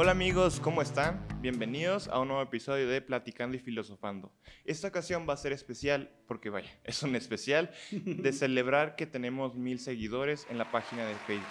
Hola 0.00 0.12
amigos, 0.12 0.60
¿cómo 0.60 0.80
están? 0.80 1.26
Bienvenidos 1.40 2.06
a 2.06 2.20
un 2.20 2.28
nuevo 2.28 2.40
episodio 2.40 2.86
de 2.86 3.00
Platicando 3.00 3.56
y 3.56 3.58
Filosofando. 3.58 4.30
Esta 4.64 4.86
ocasión 4.86 5.26
va 5.28 5.32
a 5.32 5.36
ser 5.36 5.50
especial 5.50 6.08
porque 6.28 6.50
vaya, 6.50 6.70
es 6.84 7.02
un 7.02 7.16
especial 7.16 7.72
de 7.90 8.32
celebrar 8.32 8.94
que 8.94 9.06
tenemos 9.06 9.56
mil 9.56 9.80
seguidores 9.80 10.46
en 10.50 10.58
la 10.58 10.70
página 10.70 11.04
de 11.04 11.16
Facebook. 11.16 11.48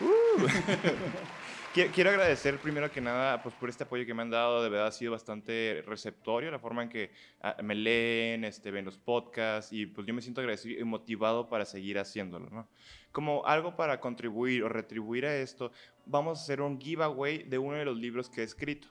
Uh, 0.00 0.04
uh. 0.04 0.48
Quiero 1.92 2.10
agradecer 2.10 2.58
primero 2.58 2.88
que 2.92 3.00
nada 3.00 3.42
pues, 3.42 3.52
por 3.56 3.68
este 3.68 3.82
apoyo 3.82 4.06
que 4.06 4.14
me 4.14 4.22
han 4.22 4.30
dado. 4.30 4.62
De 4.62 4.68
verdad 4.68 4.86
ha 4.86 4.92
sido 4.92 5.10
bastante 5.10 5.82
receptorio 5.84 6.52
la 6.52 6.60
forma 6.60 6.84
en 6.84 6.88
que 6.88 7.10
ah, 7.40 7.56
me 7.64 7.74
leen, 7.74 8.44
este, 8.44 8.70
ven 8.70 8.84
los 8.84 8.96
podcasts 8.96 9.72
y 9.72 9.86
pues 9.86 10.06
yo 10.06 10.14
me 10.14 10.22
siento 10.22 10.40
agradecido 10.40 10.80
y 10.80 10.84
motivado 10.84 11.48
para 11.48 11.64
seguir 11.64 11.98
haciéndolo. 11.98 12.48
¿no? 12.48 12.68
Como 13.10 13.44
algo 13.44 13.74
para 13.74 13.98
contribuir 13.98 14.62
o 14.62 14.68
retribuir 14.68 15.26
a 15.26 15.36
esto, 15.36 15.72
vamos 16.06 16.38
a 16.38 16.42
hacer 16.42 16.60
un 16.60 16.80
giveaway 16.80 17.44
de 17.44 17.58
uno 17.58 17.76
de 17.76 17.84
los 17.84 17.96
libros 17.96 18.28
que 18.28 18.40
he 18.40 18.44
escrito. 18.44 18.88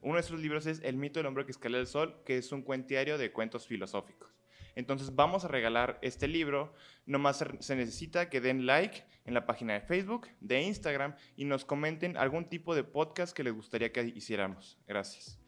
Uno 0.00 0.14
de 0.14 0.20
esos 0.20 0.40
libros 0.40 0.66
es 0.66 0.80
El 0.82 0.96
mito 0.96 1.20
del 1.20 1.26
hombre 1.26 1.44
que 1.44 1.52
escala 1.52 1.78
el 1.78 1.86
sol, 1.86 2.22
que 2.24 2.36
es 2.36 2.50
un 2.52 2.62
cuentiario 2.62 3.18
de 3.18 3.32
cuentos 3.32 3.66
filosóficos. 3.66 4.32
Entonces 4.74 5.14
vamos 5.14 5.44
a 5.44 5.48
regalar 5.48 5.98
este 6.02 6.28
libro. 6.28 6.74
Nomás 7.06 7.44
se 7.60 7.76
necesita 7.76 8.28
que 8.28 8.40
den 8.40 8.66
like 8.66 9.04
en 9.24 9.34
la 9.34 9.46
página 9.46 9.74
de 9.74 9.80
Facebook, 9.80 10.28
de 10.40 10.62
Instagram 10.62 11.14
y 11.36 11.44
nos 11.44 11.64
comenten 11.64 12.16
algún 12.16 12.46
tipo 12.46 12.74
de 12.74 12.84
podcast 12.84 13.36
que 13.36 13.44
les 13.44 13.52
gustaría 13.52 13.92
que 13.92 14.02
hiciéramos. 14.02 14.78
Gracias. 14.86 15.38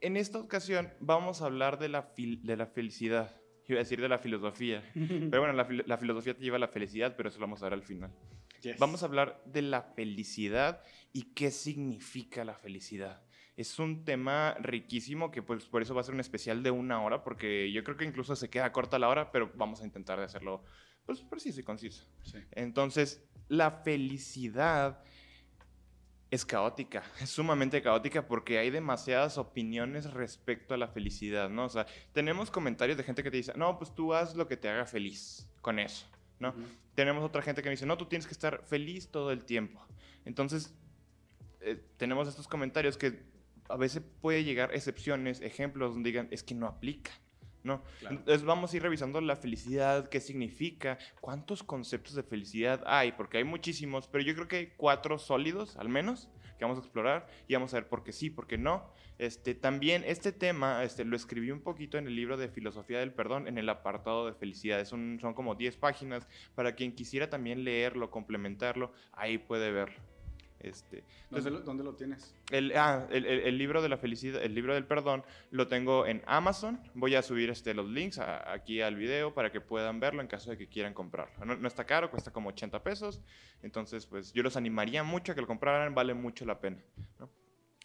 En 0.00 0.16
esta 0.16 0.38
ocasión 0.38 0.92
vamos 1.00 1.40
a 1.40 1.46
hablar 1.46 1.78
de 1.78 1.88
la, 1.88 2.12
de 2.16 2.56
la 2.56 2.66
felicidad. 2.66 3.40
Iba 3.66 3.78
a 3.78 3.82
decir 3.84 4.00
de 4.00 4.08
la 4.08 4.18
filosofía. 4.18 4.82
Pero 4.94 5.40
bueno, 5.40 5.52
la, 5.52 5.96
filosofía 5.96 6.34
te 6.34 6.42
lleva 6.42 6.56
a 6.56 6.60
la 6.60 6.68
felicidad, 6.68 7.14
pero 7.16 7.30
eso 7.30 7.38
lo 7.38 7.46
vamos 7.46 7.62
a 7.62 7.66
ver 7.66 7.72
al 7.72 7.82
final. 7.82 8.10
Vamos 8.78 9.02
a 9.02 9.06
hablar 9.06 9.42
de 9.44 9.62
la 9.62 9.82
felicidad 9.82 10.82
y 11.12 11.34
qué 11.34 11.50
significa 11.50 12.44
la 12.44 12.54
felicidad 12.54 13.22
es 13.56 13.78
un 13.78 14.04
tema 14.04 14.56
riquísimo 14.60 15.30
que 15.30 15.42
pues 15.42 15.64
por 15.66 15.82
eso 15.82 15.94
va 15.94 16.00
a 16.00 16.04
ser 16.04 16.14
un 16.14 16.20
especial 16.20 16.62
de 16.62 16.70
una 16.70 17.02
hora, 17.02 17.22
porque 17.22 17.70
yo 17.70 17.84
creo 17.84 17.96
que 17.96 18.04
incluso 18.04 18.34
se 18.34 18.50
queda 18.50 18.72
corta 18.72 18.98
la 18.98 19.08
hora, 19.08 19.30
pero 19.30 19.52
vamos 19.54 19.80
a 19.80 19.84
intentar 19.84 20.18
de 20.18 20.24
hacerlo 20.24 20.64
pues 21.06 21.20
preciso 21.20 21.60
y 21.60 21.64
conciso. 21.64 22.04
Entonces, 22.52 23.22
la 23.48 23.70
felicidad 23.70 25.02
es 26.30 26.44
caótica, 26.44 27.04
es 27.20 27.30
sumamente 27.30 27.82
caótica 27.82 28.26
porque 28.26 28.58
hay 28.58 28.70
demasiadas 28.70 29.38
opiniones 29.38 30.12
respecto 30.12 30.74
a 30.74 30.76
la 30.76 30.88
felicidad, 30.88 31.48
¿no? 31.48 31.66
O 31.66 31.68
sea, 31.68 31.86
tenemos 32.12 32.50
comentarios 32.50 32.96
de 32.96 33.04
gente 33.04 33.22
que 33.22 33.30
te 33.30 33.36
dice, 33.36 33.52
no, 33.56 33.78
pues 33.78 33.94
tú 33.94 34.14
haz 34.14 34.34
lo 34.34 34.48
que 34.48 34.56
te 34.56 34.68
haga 34.68 34.86
feliz 34.86 35.48
con 35.60 35.78
eso, 35.78 36.06
¿no? 36.44 36.54
Tenemos 36.94 37.24
otra 37.24 37.42
gente 37.42 37.62
que 37.62 37.68
me 37.68 37.72
dice, 37.72 37.86
no, 37.86 37.98
tú 37.98 38.06
tienes 38.06 38.26
que 38.26 38.32
estar 38.32 38.62
feliz 38.64 39.08
todo 39.08 39.32
el 39.32 39.44
tiempo. 39.44 39.84
Entonces, 40.24 40.74
eh, 41.60 41.82
tenemos 41.96 42.28
estos 42.28 42.46
comentarios 42.46 42.96
que 42.96 43.22
a 43.68 43.76
veces 43.76 44.02
puede 44.20 44.44
llegar 44.44 44.74
excepciones, 44.74 45.40
ejemplos 45.40 45.94
donde 45.94 46.10
digan, 46.10 46.28
es 46.30 46.42
que 46.42 46.54
no 46.54 46.66
aplica. 46.66 47.10
¿no? 47.64 47.82
Entonces 48.02 48.44
vamos 48.44 48.72
a 48.72 48.76
ir 48.76 48.82
revisando 48.82 49.20
la 49.22 49.36
felicidad, 49.36 50.10
qué 50.10 50.20
significa, 50.20 50.98
cuántos 51.20 51.62
conceptos 51.62 52.14
de 52.14 52.22
felicidad 52.22 52.82
hay, 52.86 53.12
porque 53.12 53.38
hay 53.38 53.44
muchísimos, 53.44 54.06
pero 54.06 54.22
yo 54.22 54.34
creo 54.34 54.46
que 54.46 54.56
hay 54.56 54.72
cuatro 54.76 55.18
sólidos 55.18 55.76
al 55.78 55.88
menos 55.88 56.28
vamos 56.64 56.78
a 56.78 56.82
explorar 56.82 57.26
y 57.48 57.54
vamos 57.54 57.72
a 57.72 57.78
ver 57.78 57.88
por 57.88 58.02
qué 58.02 58.12
sí, 58.12 58.30
por 58.30 58.46
qué 58.46 58.58
no. 58.58 58.90
Este, 59.18 59.54
también 59.54 60.02
este 60.06 60.32
tema 60.32 60.82
este, 60.82 61.04
lo 61.04 61.16
escribí 61.16 61.50
un 61.50 61.60
poquito 61.60 61.98
en 61.98 62.06
el 62.06 62.16
libro 62.16 62.36
de 62.36 62.48
Filosofía 62.48 62.98
del 62.98 63.12
Perdón, 63.12 63.46
en 63.46 63.58
el 63.58 63.68
apartado 63.68 64.26
de 64.26 64.34
felicidad. 64.34 64.84
son 64.84 65.18
como 65.34 65.54
10 65.54 65.76
páginas. 65.76 66.26
Para 66.54 66.74
quien 66.74 66.94
quisiera 66.94 67.30
también 67.30 67.64
leerlo, 67.64 68.10
complementarlo, 68.10 68.92
ahí 69.12 69.38
puede 69.38 69.70
verlo. 69.70 70.13
Este, 70.64 71.04
¿Dónde, 71.30 71.84
lo, 71.84 71.94
tienes? 71.94 72.34
Ah, 72.74 73.06
el, 73.10 73.58
libro 73.58 73.82
de 73.82 73.90
la 73.90 73.98
felicidad, 73.98 74.42
el 74.42 74.54
libro 74.54 74.72
del 74.72 74.86
perdón, 74.86 75.22
lo 75.50 75.68
tengo 75.68 76.06
en 76.06 76.22
Amazon. 76.26 76.80
Voy 76.94 77.14
a 77.14 77.22
subir 77.22 77.50
este, 77.50 77.74
los 77.74 77.86
links 77.86 78.18
aquí 78.18 78.80
al 78.80 78.96
video 78.96 79.34
para 79.34 79.52
que 79.52 79.60
puedan 79.60 80.00
verlo 80.00 80.22
en 80.22 80.26
caso 80.26 80.50
de 80.50 80.56
que 80.56 80.66
quieran 80.66 80.94
comprarlo. 80.94 81.44
No, 81.44 81.68
está 81.68 81.84
caro, 81.84 82.10
cuesta 82.10 82.32
como 82.32 82.48
80 82.48 82.82
pesos. 82.82 83.20
Entonces, 83.62 84.06
pues 84.06 84.32
yo 84.32 84.42
los 84.42 84.56
animaría 84.56 85.02
mucho 85.02 85.32
a 85.32 85.34
que 85.34 85.42
lo 85.42 85.46
compraran, 85.46 85.94
vale 85.94 86.14
mucho 86.14 86.46
la 86.46 86.58
pena. 86.58 86.82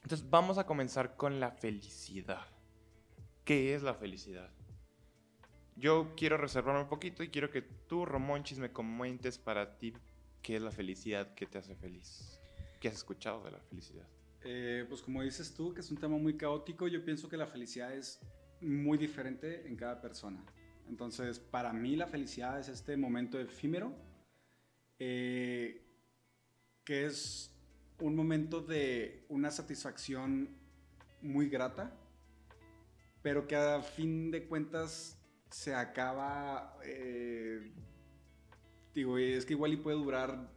Entonces, 0.02 0.30
vamos 0.30 0.58
a 0.58 0.66
comenzar 0.66 1.18
con 1.18 1.42
la 1.42 1.52
felicidad. 1.52 2.48
¿Qué 3.44 3.76
es 3.76 3.84
la 3.84 3.94
felicidad? 3.94 4.52
Yo 5.76 6.14
quiero 6.16 6.38
reservarme 6.38 6.82
un 6.82 6.90
poquito 6.90 7.24
y 7.24 7.30
quiero 7.30 7.50
que 7.50 7.62
tú, 7.62 8.06
Romonchis, 8.06 8.60
me 8.60 8.72
comentes 8.72 9.38
para 9.38 9.78
ti 9.78 9.94
qué 10.42 10.56
es 10.56 10.62
la 10.62 10.72
felicidad 10.72 11.34
que 11.34 11.46
te 11.46 11.58
hace 11.58 11.76
feliz. 11.76 12.39
¿Qué 12.80 12.88
has 12.88 12.96
escuchado 12.96 13.44
de 13.44 13.52
la 13.52 13.60
felicidad? 13.60 14.08
Eh, 14.44 14.86
pues 14.88 15.02
como 15.02 15.22
dices 15.22 15.54
tú, 15.54 15.74
que 15.74 15.82
es 15.82 15.92
un 15.92 15.98
tema 15.98 16.18
muy 16.18 16.38
caótico, 16.38 16.88
yo 16.88 17.04
pienso 17.04 17.28
que 17.28 17.36
la 17.36 17.48
felicidad 17.48 17.94
es 17.94 18.22
muy 18.62 18.98
diferente 18.98 19.68
en 19.68 19.76
cada 19.76 20.02
persona. 20.02 20.44
Entonces, 20.88 21.40
para 21.40 21.74
mí 21.74 21.96
la 21.96 22.08
felicidad 22.08 22.60
es 22.60 22.70
este 22.70 22.96
momento 22.96 23.40
efímero, 23.40 23.94
eh, 24.98 25.86
que 26.84 27.06
es 27.06 27.54
un 28.00 28.16
momento 28.16 28.62
de 28.62 29.26
una 29.30 29.52
satisfacción 29.52 30.58
muy 31.22 31.50
grata, 31.50 31.94
pero 33.22 33.46
que 33.46 33.56
a 33.58 33.82
fin 33.82 34.32
de 34.32 34.48
cuentas 34.48 35.20
se 35.50 35.76
acaba, 35.76 36.78
eh, 36.86 37.74
digo, 38.94 39.18
es 39.18 39.46
que 39.46 39.54
igual 39.54 39.74
y 39.74 39.78
puede 39.78 39.98
durar 39.98 40.50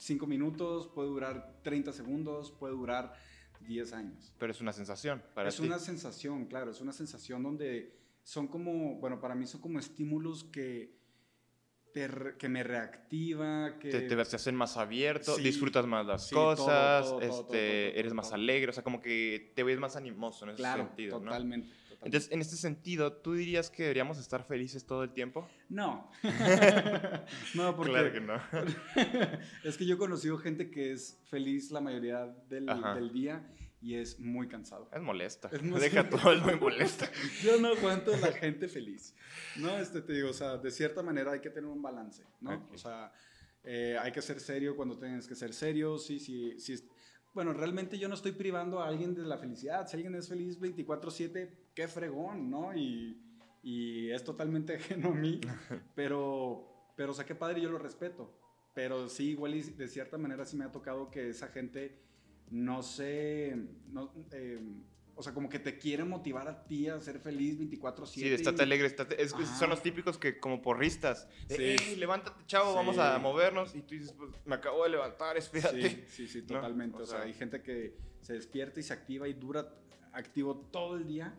5 0.00 0.26
minutos, 0.26 0.88
puede 0.88 1.08
durar 1.08 1.60
30 1.62 1.92
segundos, 1.92 2.50
puede 2.52 2.72
durar 2.72 3.12
10 3.60 3.92
años. 3.92 4.34
Pero 4.38 4.50
es 4.50 4.60
una 4.60 4.72
sensación 4.72 5.22
para 5.34 5.50
Es 5.50 5.60
una 5.60 5.78
sensación, 5.78 6.46
claro, 6.46 6.70
es 6.70 6.80
una 6.80 6.92
sensación 6.92 7.42
donde 7.42 8.00
son 8.22 8.48
como, 8.48 8.98
bueno, 8.98 9.20
para 9.20 9.34
mí 9.34 9.46
son 9.46 9.60
como 9.60 9.78
estímulos 9.78 10.44
que, 10.44 10.99
que 11.92 12.48
me 12.48 12.62
reactiva, 12.62 13.78
que... 13.78 13.90
Te, 13.90 14.00
te, 14.02 14.20
hacen 14.20 14.54
más 14.54 14.76
abierto, 14.76 15.36
disfrutas 15.36 15.86
más 15.86 16.06
las 16.06 16.30
cosas, 16.30 17.12
este, 17.20 17.98
eres 17.98 18.12
más 18.12 18.32
alegre, 18.32 18.70
o 18.70 18.72
sea, 18.72 18.82
como 18.82 19.00
que 19.00 19.52
te 19.54 19.62
ves 19.62 19.78
más 19.78 19.96
animoso 19.96 20.44
en 20.44 20.52
ese 20.52 20.62
sentido, 20.62 21.20
totalmente. 21.20 21.68
Entonces, 22.02 22.32
en 22.32 22.40
este 22.40 22.56
sentido, 22.56 23.12
¿tú 23.12 23.34
dirías 23.34 23.68
que 23.68 23.82
deberíamos 23.82 24.18
estar 24.18 24.42
felices 24.44 24.86
todo 24.86 25.04
el 25.04 25.12
tiempo? 25.12 25.46
No. 25.68 26.10
no, 27.54 27.76
porque. 27.76 27.92
Claro 27.92 28.12
que 28.12 28.20
no. 28.20 28.40
es 29.64 29.76
que 29.76 29.84
yo 29.84 29.96
he 29.96 29.98
conocido 29.98 30.38
gente 30.38 30.70
que 30.70 30.92
es 30.92 31.20
feliz 31.26 31.70
la 31.70 31.82
mayoría 31.82 32.26
del, 32.48 32.64
del 32.94 33.12
día 33.12 33.46
y 33.80 33.94
es 33.94 34.18
muy 34.20 34.48
cansado. 34.48 34.88
Es 34.92 35.00
molesta. 35.00 35.48
Es. 35.52 35.62
Deja 35.62 36.08
todo, 36.08 36.32
es 36.32 36.42
muy 36.42 36.56
molesta. 36.56 37.10
Yo 37.42 37.58
no 37.60 37.68
aguanto 37.68 38.16
la 38.16 38.32
gente 38.32 38.68
feliz. 38.68 39.14
No, 39.56 39.78
este 39.78 40.02
te 40.02 40.12
digo, 40.12 40.30
o 40.30 40.34
sea, 40.34 40.58
de 40.58 40.70
cierta 40.70 41.02
manera 41.02 41.32
hay 41.32 41.40
que 41.40 41.50
tener 41.50 41.68
un 41.68 41.80
balance, 41.80 42.24
¿no? 42.40 42.68
O 42.72 42.78
sea, 42.78 43.12
eh, 43.64 43.96
hay 44.00 44.12
que 44.12 44.22
ser 44.22 44.40
serio 44.40 44.76
cuando 44.76 44.98
tienes 44.98 45.26
que 45.26 45.34
ser 45.34 45.54
serio. 45.54 45.98
Sí, 45.98 46.18
sí, 46.18 46.58
sí 46.58 46.76
bueno, 47.32 47.52
realmente 47.52 47.98
yo 47.98 48.08
no 48.08 48.14
estoy 48.14 48.32
privando 48.32 48.80
a 48.80 48.88
alguien 48.88 49.14
de 49.14 49.22
la 49.22 49.38
felicidad. 49.38 49.86
Si 49.86 49.96
alguien 49.96 50.14
es 50.16 50.28
feliz 50.28 50.60
24/7, 50.60 51.50
qué 51.74 51.86
fregón, 51.86 52.50
¿no? 52.50 52.74
Y, 52.74 53.20
y 53.62 54.10
es 54.10 54.24
totalmente 54.24 54.74
ajeno 54.76 55.10
a 55.10 55.14
mí, 55.14 55.40
pero, 55.94 56.92
pero 56.96 57.12
o 57.12 57.14
sea, 57.14 57.24
qué 57.24 57.34
padre, 57.34 57.60
yo 57.60 57.70
lo 57.70 57.78
respeto. 57.78 58.36
Pero 58.74 59.08
sí, 59.08 59.30
igual 59.30 59.54
y 59.54 59.62
de 59.62 59.88
cierta 59.88 60.16
manera 60.16 60.44
sí 60.44 60.56
me 60.56 60.64
ha 60.64 60.72
tocado 60.72 61.10
que 61.10 61.30
esa 61.30 61.48
gente 61.48 61.98
no 62.50 62.82
sé, 62.82 63.56
no, 63.92 64.12
eh, 64.32 64.60
o 65.14 65.22
sea, 65.22 65.34
como 65.34 65.48
que 65.48 65.58
te 65.58 65.78
quiere 65.78 66.04
motivar 66.04 66.48
a 66.48 66.64
ti 66.64 66.88
a 66.88 66.98
ser 67.00 67.20
feliz 67.20 67.58
24/7. 67.58 68.06
Sí, 68.06 68.26
estate 68.28 68.62
alegre. 68.62 68.86
Estate, 68.86 69.22
es, 69.22 69.34
son 69.58 69.70
los 69.70 69.82
típicos 69.82 70.18
que 70.18 70.38
como 70.38 70.62
porristas. 70.62 71.28
sí. 71.48 71.96
levántate, 71.96 72.44
chavo, 72.46 72.74
vamos 72.74 72.98
a 72.98 73.18
movernos. 73.18 73.74
Y 73.74 73.82
tú 73.82 73.94
dices, 73.94 74.12
pues 74.12 74.30
me 74.44 74.54
acabo 74.54 74.84
de 74.84 74.90
levantar, 74.90 75.36
espérate. 75.36 75.90
Sí, 75.90 76.04
sí, 76.08 76.28
sí, 76.28 76.42
totalmente. 76.42 77.02
O, 77.02 77.06
sea, 77.06 77.22
hay 77.22 77.34
gente 77.34 77.62
que 77.62 77.96
se 78.20 78.32
despierta 78.32 78.80
y 78.80 78.82
se 78.82 78.92
activa 78.92 79.28
y 79.28 79.34
dura 79.34 79.74
activo 80.12 80.56
todo 80.72 80.96
el 80.96 81.06
día 81.06 81.34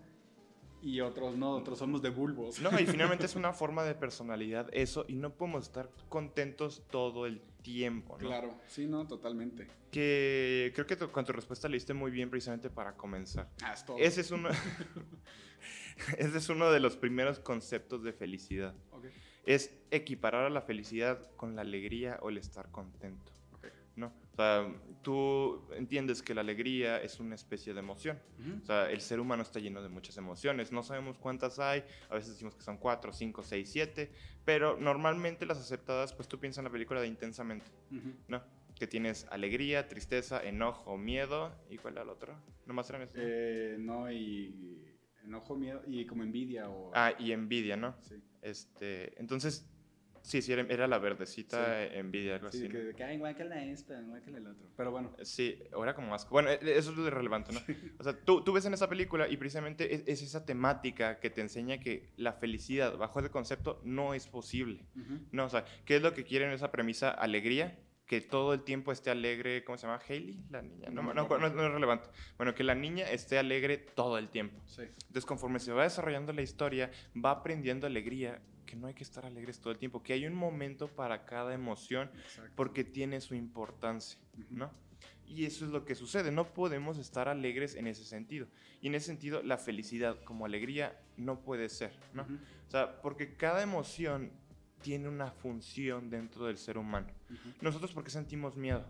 y 0.82 1.00
otros 1.02 1.36
no, 1.38 1.52
otros 1.52 1.80
somos 1.80 2.02
de 2.02 2.10
bulbos. 2.10 2.60
No, 2.60 2.78
y 2.80 2.86
finalmente 2.86 3.26
es 3.26 3.36
una 3.36 3.54
forma 3.54 3.84
de 3.84 3.96
personalidad 3.96 4.70
eso 4.74 5.06
y 5.08 5.16
no 5.16 5.34
podemos 5.34 5.64
estar 5.64 5.90
contentos 6.10 6.84
todo 6.90 7.26
el 7.26 7.42
tiempo, 7.62 8.18
¿no? 8.20 8.28
Claro, 8.28 8.56
sí, 8.68 8.88
no, 8.88 9.08
totalmente. 9.08 9.68
Que 9.92 10.72
creo 10.74 10.88
que 10.88 10.98
con 10.98 11.26
tu 11.26 11.34
respuesta 11.34 11.68
le 11.68 11.76
diste 11.76 11.94
muy 11.94 12.12
bien 12.12 12.30
precisamente 12.30 12.70
para 12.70 12.94
comenzar. 12.94 13.50
Ah, 13.64 13.74
es 13.74 13.86
todo. 13.86 13.98
Ese 13.98 14.22
es 14.22 14.32
uno, 14.32 14.50
ese 16.18 16.38
es 16.38 16.50
uno 16.50 16.72
de 16.72 16.80
los 16.80 16.98
primeros 16.98 17.40
conceptos 17.40 18.04
de 18.04 18.14
felicidad. 18.14 18.74
Okay. 18.92 19.12
Es 19.46 19.76
equiparar 19.92 20.46
a 20.46 20.50
la 20.50 20.62
felicidad 20.62 21.30
con 21.36 21.56
la 21.56 21.62
alegría 21.62 22.20
o 22.22 22.30
el 22.30 22.38
estar 22.38 22.72
contento. 22.72 23.32
O 24.32 24.36
sea, 24.36 24.74
tú 25.02 25.62
entiendes 25.74 26.22
que 26.22 26.34
la 26.34 26.42
alegría 26.42 27.02
es 27.02 27.20
una 27.20 27.36
especie 27.36 27.74
de 27.74 27.80
emoción. 27.80 28.20
O 28.62 28.66
sea, 28.66 28.90
el 28.90 29.02
ser 29.02 29.20
humano 29.20 29.44
está 29.44 29.60
lleno 29.60 29.82
de 29.82 29.90
muchas 29.90 30.18
emociones. 30.18 30.72
No 30.72 30.84
sabemos 30.84 31.18
cuántas 31.18 31.60
hay. 31.60 31.84
A 32.10 32.16
veces 32.16 32.32
decimos 32.32 32.56
que 32.56 32.62
son 32.62 32.78
cuatro, 32.78 33.12
cinco, 33.12 33.44
seis, 33.44 33.70
siete. 33.70 34.12
Pero 34.46 34.78
normalmente 34.78 35.46
las 35.46 35.58
aceptadas, 35.60 36.14
pues 36.14 36.28
tú 36.28 36.40
piensas 36.40 36.60
en 36.60 36.66
la 36.66 36.72
película 36.72 37.02
de 37.02 37.08
Intensamente, 37.08 37.66
¿no? 38.28 38.42
que 38.82 38.88
tienes 38.88 39.28
alegría, 39.30 39.88
tristeza, 39.88 40.42
enojo, 40.42 40.98
miedo. 40.98 41.54
¿Y 41.70 41.78
cuál 41.78 41.94
era 41.94 42.04
el 42.04 42.10
otro? 42.10 42.36
¿Nomás 42.66 42.90
eran 42.90 43.04
estos? 43.04 43.22
Eh, 43.24 43.76
no, 43.78 44.12
y 44.12 44.84
enojo, 45.24 45.56
miedo 45.56 45.84
y 45.86 46.06
como 46.08 46.24
envidia 46.24 46.68
o... 46.68 46.92
Ah, 46.96 47.14
y 47.20 47.32
envidia, 47.32 47.78
¿no? 47.78 47.96
sí. 48.02 48.16
Este, 48.42 49.20
entonces, 49.22 49.70
sí, 50.22 50.42
sí, 50.42 50.54
era, 50.54 50.62
era 50.70 50.88
la 50.88 50.98
verdecita 50.98 51.84
eh, 51.84 52.00
envidia, 52.00 52.36
algo 52.36 52.52
Sí, 52.52 52.58
así. 52.60 52.68
¿no? 52.68 52.72
que, 52.74 52.96
que 52.96 53.04
ay, 53.04 53.18
guácala 53.18 53.64
esta, 53.64 54.00
guácala 54.02 54.38
el 54.38 54.48
otro. 54.48 54.68
Pero 54.78 54.92
bueno, 54.92 55.16
Sí, 55.24 55.60
o 55.74 55.84
era 55.84 55.94
como 55.94 56.14
asco. 56.14 56.32
Bueno, 56.32 56.50
e- 56.50 56.60
eso 56.62 56.92
es 56.92 56.98
lo 56.98 57.06
irrelevante, 57.08 57.52
¿no? 57.54 57.60
O 58.00 58.04
sea, 58.04 58.14
tú, 58.14 58.44
tú 58.44 58.54
ves 58.54 58.66
en 58.66 58.74
esa 58.74 58.88
película 58.90 59.28
y 59.28 59.38
precisamente 59.38 59.94
es, 59.94 60.04
es 60.08 60.22
esa 60.22 60.46
temática 60.46 61.20
que 61.20 61.30
te 61.30 61.42
enseña 61.42 61.80
que 61.80 62.12
la 62.18 62.34
felicidad 62.34 62.98
bajo 62.98 63.20
ese 63.20 63.30
concepto 63.30 63.82
no 63.84 64.14
es 64.14 64.28
posible. 64.28 64.86
ujú, 64.96 65.20
No, 65.32 65.46
o 65.46 65.50
sea, 65.50 65.66
¿qué 65.86 65.98
es 65.98 66.02
lo 66.02 66.14
que 66.14 66.24
quieren 66.24 66.52
esa 66.52 66.72
premisa? 66.72 67.12
Alegría, 67.12 67.78
que 68.08 68.20
todo 68.20 68.54
el 68.54 68.64
tiempo 68.64 68.92
esté 68.92 69.10
alegre, 69.10 69.64
¿cómo 69.64 69.78
se 69.78 69.88
llama? 69.88 70.02
Hailey, 70.08 70.44
la 70.50 70.62
niña. 70.62 70.90
No, 70.90 71.02
No 71.02 71.14
no, 71.14 71.38
no 71.38 71.48
es 71.48 71.72
relevante. 71.72 72.10
Bueno, 72.38 72.54
que 72.54 72.64
la 72.66 72.76
niña 72.76 73.10
esté 73.10 73.38
alegre 73.38 73.78
todo 73.78 74.18
el 74.18 74.28
tiempo. 74.30 74.62
sí. 74.66 74.82
Entonces, 74.82 75.26
conforme 75.26 75.60
se 75.60 75.72
va 75.72 75.84
desarrollando 75.84 76.34
la 76.34 76.42
historia, 76.42 76.92
va 77.16 77.32
aprendiendo 77.32 77.88
alegría, 77.88 78.42
que 78.72 78.78
no 78.78 78.88
hay 78.88 78.94
que 78.94 79.04
estar 79.04 79.26
alegres 79.26 79.60
todo 79.60 79.74
el 79.74 79.78
tiempo, 79.78 80.02
que 80.02 80.14
hay 80.14 80.26
un 80.26 80.34
momento 80.34 80.88
para 80.88 81.26
cada 81.26 81.54
emoción 81.54 82.10
Exacto. 82.24 82.54
porque 82.56 82.86
tiene 82.86 83.20
su 83.20 83.36
importancia. 83.36 84.18
¿no? 84.50 84.72
Y 85.28 85.44
eso 85.44 85.66
es 85.66 85.72
lo 85.72 85.84
que 85.84 85.94
sucede, 85.94 86.32
no 86.32 86.54
podemos 86.54 86.98
estar 86.98 87.28
alegres 87.28 87.76
en 87.76 87.88
ese 87.88 88.06
sentido. 88.06 88.48
Y 88.82 88.88
en 88.88 88.96
ese 88.96 89.08
sentido, 89.08 89.44
la 89.44 89.58
felicidad 89.58 90.24
como 90.24 90.46
alegría 90.46 90.98
no 91.18 91.42
puede 91.42 91.68
ser, 91.68 91.92
¿no? 92.14 92.24
O 92.24 92.72
sea, 92.72 93.02
porque 93.02 93.36
cada 93.36 93.62
emoción 93.62 94.32
tiene 94.82 95.10
una 95.10 95.32
función 95.32 96.10
dentro 96.10 96.46
del 96.46 96.58
ser 96.58 96.78
humano. 96.78 97.08
Nosotros, 97.60 97.92
¿por 97.92 98.06
qué 98.06 98.10
sentimos 98.10 98.56
miedo? 98.56 98.86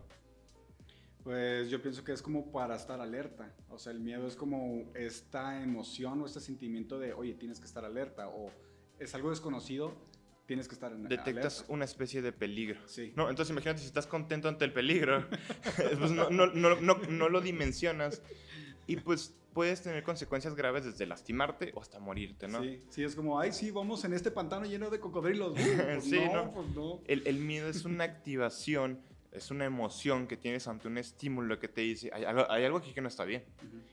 Pues 1.24 1.70
yo 1.70 1.82
pienso 1.82 2.04
que 2.04 2.12
es 2.12 2.22
como 2.22 2.50
para 2.52 2.76
estar 2.76 3.00
alerta. 3.00 3.52
O 3.68 3.78
sea, 3.78 3.92
el 3.92 4.00
miedo 4.00 4.26
es 4.28 4.36
como 4.36 4.90
esta 4.94 5.60
emoción 5.60 6.20
o 6.22 6.26
este 6.26 6.40
sentimiento 6.40 6.98
de, 6.98 7.12
oye, 7.12 7.34
tienes 7.34 7.58
que 7.58 7.66
estar 7.66 7.84
alerta. 7.84 8.28
O 8.28 8.50
es 9.02 9.14
algo 9.14 9.30
desconocido, 9.30 9.94
tienes 10.46 10.68
que 10.68 10.74
estar 10.74 10.92
en 10.92 11.08
Detectas 11.08 11.58
alerta. 11.58 11.72
una 11.72 11.84
especie 11.84 12.22
de 12.22 12.32
peligro. 12.32 12.80
Sí. 12.86 13.12
No, 13.16 13.28
entonces 13.30 13.50
imagínate 13.52 13.80
si 13.80 13.86
estás 13.86 14.06
contento 14.06 14.48
ante 14.48 14.64
el 14.64 14.72
peligro, 14.72 15.26
pues 15.98 16.10
no, 16.10 16.30
no, 16.30 16.46
no, 16.46 16.76
no, 16.80 16.94
no 17.08 17.28
lo 17.28 17.40
dimensionas 17.40 18.22
y 18.86 18.96
pues 18.96 19.34
puedes 19.52 19.82
tener 19.82 20.02
consecuencias 20.02 20.54
graves 20.54 20.84
desde 20.84 21.06
lastimarte 21.06 21.72
o 21.74 21.80
hasta 21.80 21.98
morirte, 22.00 22.48
¿no? 22.48 22.62
Sí, 22.62 22.82
sí, 22.88 23.04
es 23.04 23.14
como, 23.14 23.38
ay, 23.38 23.52
sí, 23.52 23.70
vamos 23.70 24.04
en 24.04 24.14
este 24.14 24.30
pantano 24.30 24.64
lleno 24.66 24.90
de 24.90 24.98
cocodrilos. 24.98 25.52
Pues 25.54 26.04
Sí, 26.04 26.18
no, 26.24 26.46
¿no? 26.46 26.52
pues 26.52 26.68
no. 26.74 27.00
El, 27.06 27.26
el 27.26 27.36
miedo 27.38 27.68
es 27.68 27.84
una 27.84 28.04
activación, 28.04 29.00
es 29.32 29.50
una 29.50 29.64
emoción 29.64 30.26
que 30.26 30.36
tienes 30.36 30.68
ante 30.68 30.88
un 30.88 30.98
estímulo 30.98 31.58
que 31.58 31.68
te 31.68 31.80
dice, 31.80 32.10
hay 32.12 32.24
algo, 32.24 32.50
hay 32.50 32.64
algo 32.64 32.78
aquí 32.78 32.92
que 32.92 33.00
no 33.00 33.08
está 33.08 33.24
bien 33.24 33.44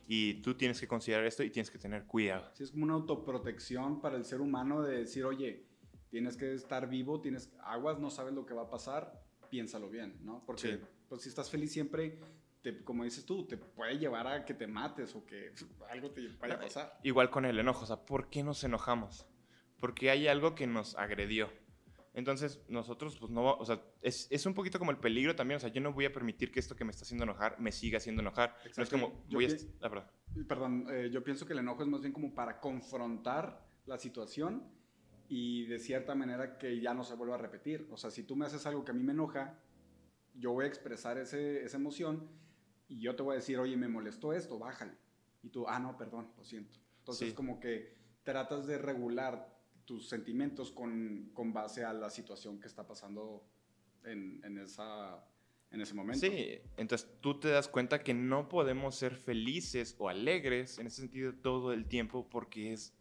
y 0.07 0.35
tú 0.41 0.55
tienes 0.55 0.79
que 0.79 0.87
considerar 0.87 1.25
esto 1.25 1.43
y 1.43 1.49
tienes 1.49 1.71
que 1.71 1.77
tener 1.79 2.05
cuidado. 2.05 2.49
Sí, 2.53 2.63
es 2.63 2.71
como 2.71 2.83
una 2.83 2.93
autoprotección 2.95 4.01
para 4.01 4.17
el 4.17 4.25
ser 4.25 4.41
humano 4.41 4.81
de 4.81 4.97
decir, 4.99 5.23
oye, 5.25 5.65
tienes 6.09 6.35
que 6.35 6.53
estar 6.53 6.89
vivo, 6.89 7.21
tienes 7.21 7.53
aguas, 7.63 7.99
no 7.99 8.09
sabes 8.09 8.33
lo 8.33 8.45
que 8.45 8.53
va 8.53 8.63
a 8.63 8.69
pasar, 8.69 9.23
piénsalo 9.49 9.89
bien, 9.89 10.17
¿no? 10.23 10.43
Porque 10.45 10.61
Sí. 10.77 10.79
pues, 11.07 11.21
si 11.21 11.29
estás 11.29 11.49
feliz 11.49 11.71
siempre, 11.71 12.19
te, 12.61 12.83
como 12.83 13.03
dices 13.03 13.25
tú, 13.25 13.47
te 13.47 13.55
puede 13.57 13.97
llevar 13.97 14.27
a 14.27 14.43
que 14.45 14.53
te 14.53 14.67
mates 14.67 15.15
o 15.15 15.25
que 15.25 15.53
algo 15.89 16.11
te 16.11 16.27
vaya 16.39 16.55
a 16.55 16.59
pasar. 16.59 16.99
Igual 17.03 17.29
con 17.29 17.45
el 17.45 17.57
enojo, 17.59 17.83
o 17.83 17.87
sea, 17.87 18.05
¿por 18.05 18.29
qué 18.29 18.43
nos 18.43 18.63
enojamos? 18.63 19.25
Porque 19.79 20.09
hay 20.09 20.27
algo 20.27 20.55
que 20.55 20.67
nos 20.67 20.95
agredió. 20.97 21.49
Entonces, 22.19 22.61
nosotros, 22.67 23.17
pues 23.17 23.31
no, 23.31 23.53
o 23.53 23.65
sea, 23.65 23.81
es, 24.01 24.27
es 24.29 24.45
un 24.45 24.53
poquito 24.53 24.77
como 24.77 24.91
el 24.91 24.97
peligro 24.97 25.35
también, 25.35 25.57
o 25.57 25.59
sea, 25.59 25.69
yo 25.69 25.81
no 25.81 25.93
voy 25.93 26.05
a 26.05 26.11
permitir 26.13 26.51
que 26.51 26.59
esto 26.59 26.75
que 26.75 26.83
me 26.85 26.91
está 26.91 27.03
haciendo 27.03 27.23
enojar 27.23 27.59
me 27.59 27.71
siga 27.71 27.97
haciendo 27.97 28.21
enojar. 28.21 28.55
No 28.77 28.83
es 28.83 28.89
como, 28.89 29.25
Yo 29.27 29.39
a... 29.39 29.43
Ah, 29.81 29.89
perdón. 29.89 30.03
Perdón, 30.47 30.85
eh, 30.89 31.09
yo 31.11 31.23
pienso 31.23 31.45
que 31.45 31.53
el 31.53 31.59
enojo 31.59 31.81
es 31.81 31.89
más 31.89 32.01
bien 32.01 32.13
como 32.13 32.33
para 32.35 32.59
confrontar 32.59 33.67
la 33.85 33.97
situación 33.97 34.63
y 35.27 35.65
de 35.65 35.79
cierta 35.79 36.13
manera 36.15 36.57
que 36.57 36.79
ya 36.79 36.93
no 36.93 37.03
se 37.03 37.15
vuelva 37.15 37.35
a 37.35 37.37
repetir. 37.39 37.87
O 37.91 37.97
sea, 37.97 38.11
si 38.11 38.23
tú 38.23 38.35
me 38.35 38.45
haces 38.45 38.65
algo 38.65 38.83
que 38.85 38.91
a 38.91 38.93
mí 38.93 39.03
me 39.03 39.13
enoja, 39.13 39.59
yo 40.35 40.51
voy 40.51 40.65
a 40.65 40.67
expresar 40.67 41.17
ese, 41.17 41.63
esa 41.63 41.77
emoción 41.77 42.29
y 42.87 42.99
yo 43.01 43.15
te 43.15 43.23
voy 43.23 43.33
a 43.33 43.35
decir, 43.35 43.57
oye, 43.59 43.77
me 43.77 43.87
molestó 43.87 44.33
esto, 44.33 44.57
bájale. 44.59 44.93
Y 45.41 45.49
tú, 45.49 45.67
ah, 45.67 45.79
no, 45.79 45.97
perdón, 45.97 46.31
lo 46.37 46.43
siento. 46.43 46.79
Entonces, 46.99 47.29
Sí. 47.29 47.33
como 47.35 47.59
que 47.59 47.95
tratas 48.23 48.67
de 48.67 48.77
regular 48.77 49.58
tus 49.89 50.07
sentimientos 50.07 50.71
con, 50.71 51.31
con 51.33 51.51
base 51.51 51.83
a 51.83 51.93
la 51.93 52.11
situación 52.11 52.59
que 52.59 52.67
está 52.67 52.85
pasando 52.85 53.43
en, 54.03 54.39
en 54.43 54.59
esa, 54.59 55.25
en 55.71 55.81
ese 55.81 55.95
momento. 55.95 56.27
Sí, 56.27 56.59
entonces 56.77 57.09
tú 57.21 57.39
te 57.39 57.47
das 57.47 57.67
cuenta 57.67 58.03
que 58.03 58.13
no 58.13 58.49
podemos 58.49 58.93
ser 58.93 59.15
felices 59.15 59.95
o 59.97 60.07
alegres 60.07 60.77
en 60.77 60.85
ese 60.85 61.01
sentido 61.01 61.33
todo 61.33 61.73
el 61.73 61.87
tiempo 61.87 62.29
porque 62.29 62.71
es 62.71 62.93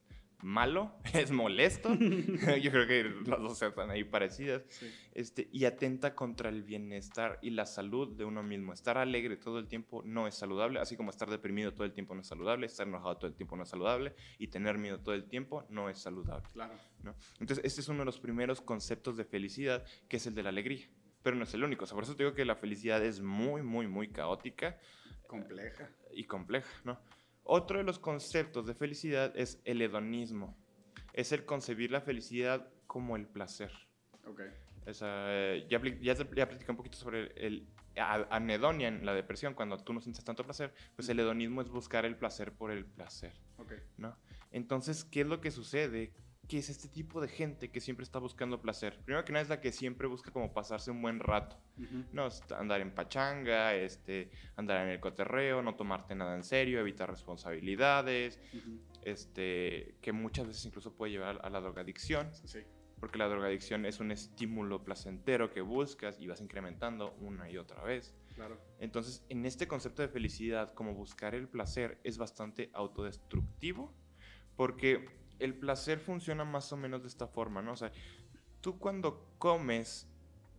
malo, 0.43 0.93
es 1.15 1.31
molesto. 1.31 1.95
Yo 2.63 2.71
creo 2.71 2.87
que 2.87 3.05
las 3.27 3.41
dos 3.41 3.61
están 3.63 3.91
ahí 3.91 4.05
parecidas. 4.05 4.63
Sí. 4.69 4.91
Este, 5.15 5.49
y 5.53 5.65
atenta 5.65 6.15
contra 6.15 6.49
el 6.49 6.63
bienestar 6.63 7.39
y 7.43 7.51
la 7.51 7.67
salud 7.67 8.17
de 8.17 8.25
uno 8.25 8.43
mismo. 8.43 8.73
Estar 8.73 8.99
alegre 8.99 9.37
todo 9.37 9.59
el 9.59 9.67
tiempo 9.67 10.03
no 10.05 10.27
es 10.27 10.35
saludable, 10.35 10.81
así 10.81 10.97
como 10.97 11.11
estar 11.11 11.29
deprimido 11.29 11.73
todo 11.73 11.85
el 11.85 11.93
tiempo 11.93 12.15
no 12.15 12.21
es 12.21 12.27
saludable, 12.29 12.67
estar 12.67 12.87
enojado 12.87 13.17
todo 13.17 13.27
el 13.27 13.35
tiempo 13.35 13.57
no 13.57 13.65
es 13.65 13.69
saludable 13.69 14.15
y 14.39 14.49
tener 14.49 14.79
miedo 14.79 15.01
todo 15.01 15.15
el 15.15 15.25
tiempo 15.25 15.65
no 15.71 15.89
es 15.89 15.99
saludable. 15.99 16.49
Claro. 16.53 16.75
¿no? 17.03 17.15
Entonces, 17.41 17.65
este 17.65 17.81
es 17.81 17.89
uno 17.89 18.01
de 18.01 18.05
los 18.05 18.21
primeros 18.21 18.61
conceptos 18.61 19.17
de 19.17 19.25
felicidad, 19.25 19.85
que 20.09 20.19
es 20.19 20.27
el 20.27 20.35
de 20.35 20.43
la 20.43 20.51
alegría. 20.51 20.89
Pero 21.23 21.37
no 21.37 21.45
es 21.45 21.53
el 21.55 21.65
único. 21.65 21.85
O 21.85 21.87
sea, 21.87 21.95
por 21.97 22.05
eso 22.05 22.15
te 22.15 22.23
digo 22.23 22.35
que 22.35 22.45
la 22.45 22.55
felicidad 22.55 23.05
es 23.05 23.21
muy, 23.21 23.63
muy, 23.63 23.89
muy 23.89 24.09
caótica 24.09 24.79
Compleja. 25.27 25.91
y 26.13 26.25
compleja, 26.25 26.69
¿no? 26.85 26.99
Otro 27.51 27.79
de 27.79 27.85
los 27.85 27.99
conceptos 27.99 28.67
de 28.67 28.75
felicidad 28.75 29.33
es 29.35 29.59
el 29.65 29.81
hedonismo. 29.81 30.55
Es 31.15 31.33
el 31.33 31.47
concebir 31.47 31.91
la 31.91 32.03
felicidad 32.03 32.69
como 32.87 33.17
el 33.17 33.27
placer. 33.27 33.73
Ok. 34.27 34.43
O 34.87 34.93
sea, 34.93 35.25
eh, 35.31 35.67
ya, 35.67 35.81
ya, 35.83 36.15
ya 36.15 36.47
platicé 36.47 36.71
un 36.71 36.77
poquito 36.77 36.99
sobre 36.99 37.33
el, 37.47 37.67
anedonia 37.97 38.89
en 38.89 39.07
la 39.07 39.15
depresión, 39.15 39.55
cuando 39.55 39.79
tú 39.79 39.95
no 39.95 40.01
sientes 40.03 40.23
tanto 40.25 40.45
placer, 40.45 40.75
pues 40.95 41.09
el 41.09 41.21
hedonismo 41.21 41.63
es 41.63 41.71
buscar 41.71 42.05
el 42.05 42.17
placer 42.17 42.53
por 42.53 42.71
el 42.71 42.85
placer, 42.85 43.33
Ok. 43.57 43.73
¿no? 43.97 44.15
Entonces, 44.53 45.05
¿qué 45.05 45.23
es 45.23 45.27
lo 45.27 45.41
que 45.41 45.51
sucede? 45.51 46.13
Que 46.49 46.59
es 46.59 46.71
este 46.71 46.89
tipo 46.89 47.21
de 47.21 47.29
gente 47.29 47.71
que 47.71 47.79
siempre 47.81 48.05
está 48.05 48.19
buscando 48.19 48.61
placer. 48.63 48.99
Primero 49.05 49.23
que 49.25 49.33
nada 49.33 49.43
es 49.43 49.49
la 49.51 49.61
que 49.61 49.71
siempre 49.71 50.09
busca 50.09 50.31
como 50.31 50.53
pasarse 50.55 50.91
un 50.91 51.03
buen 51.03 51.21
rato. 51.21 51.57
Ujú. 51.77 52.05
No, 52.13 52.27
est- 52.27 52.51
andar 52.53 52.81
en 52.81 52.95
pachanga, 52.95 53.75
este, 53.75 54.31
andar 54.57 54.83
en 54.87 54.89
el 54.93 54.99
coterreo, 54.99 55.61
no 55.63 55.77
tomarte 55.77 56.15
nada 56.15 56.35
en 56.35 56.43
serio, 56.45 56.81
evitar 56.81 57.11
responsabilidades, 57.11 58.41
este, 59.05 59.95
que 60.01 60.13
muchas 60.13 60.47
veces 60.47 60.65
incluso 60.67 60.95
puede 60.95 61.13
llevar 61.13 61.39
a 61.43 61.51
la 61.51 61.61
drogadicción, 61.61 62.31
Sí. 62.35 62.61
porque 63.01 63.19
la 63.19 63.29
drogadicción 63.29 63.85
es 63.87 64.01
un 64.01 64.11
estímulo 64.11 64.83
placentero 64.85 65.51
que 65.51 65.61
buscas 65.61 66.19
y 66.21 66.27
vas 66.27 66.41
incrementando 66.41 67.13
una 67.21 67.49
y 67.51 67.57
otra 67.59 67.83
vez. 67.83 68.15
Claro. 68.35 68.59
Entonces, 68.79 69.25
en 69.29 69.45
este 69.47 69.67
concepto 69.69 70.03
de 70.03 70.09
felicidad, 70.09 70.73
como 70.73 70.95
buscar 70.95 71.35
el 71.35 71.49
placer, 71.49 71.99
es 72.05 72.19
bastante 72.19 72.71
autodestructivo, 72.73 73.93
porque 74.57 75.07
el 75.39 75.59
placer 75.59 75.99
funciona 76.01 76.45
más 76.45 76.73
o 76.73 76.77
menos 76.77 77.03
de 77.03 77.09
esta 77.09 77.27
forma, 77.27 77.63
¿no? 77.63 77.73
O 77.73 77.77
sea, 77.77 77.93
tú 78.61 78.79
cuando 78.79 79.35
comes, 79.39 80.09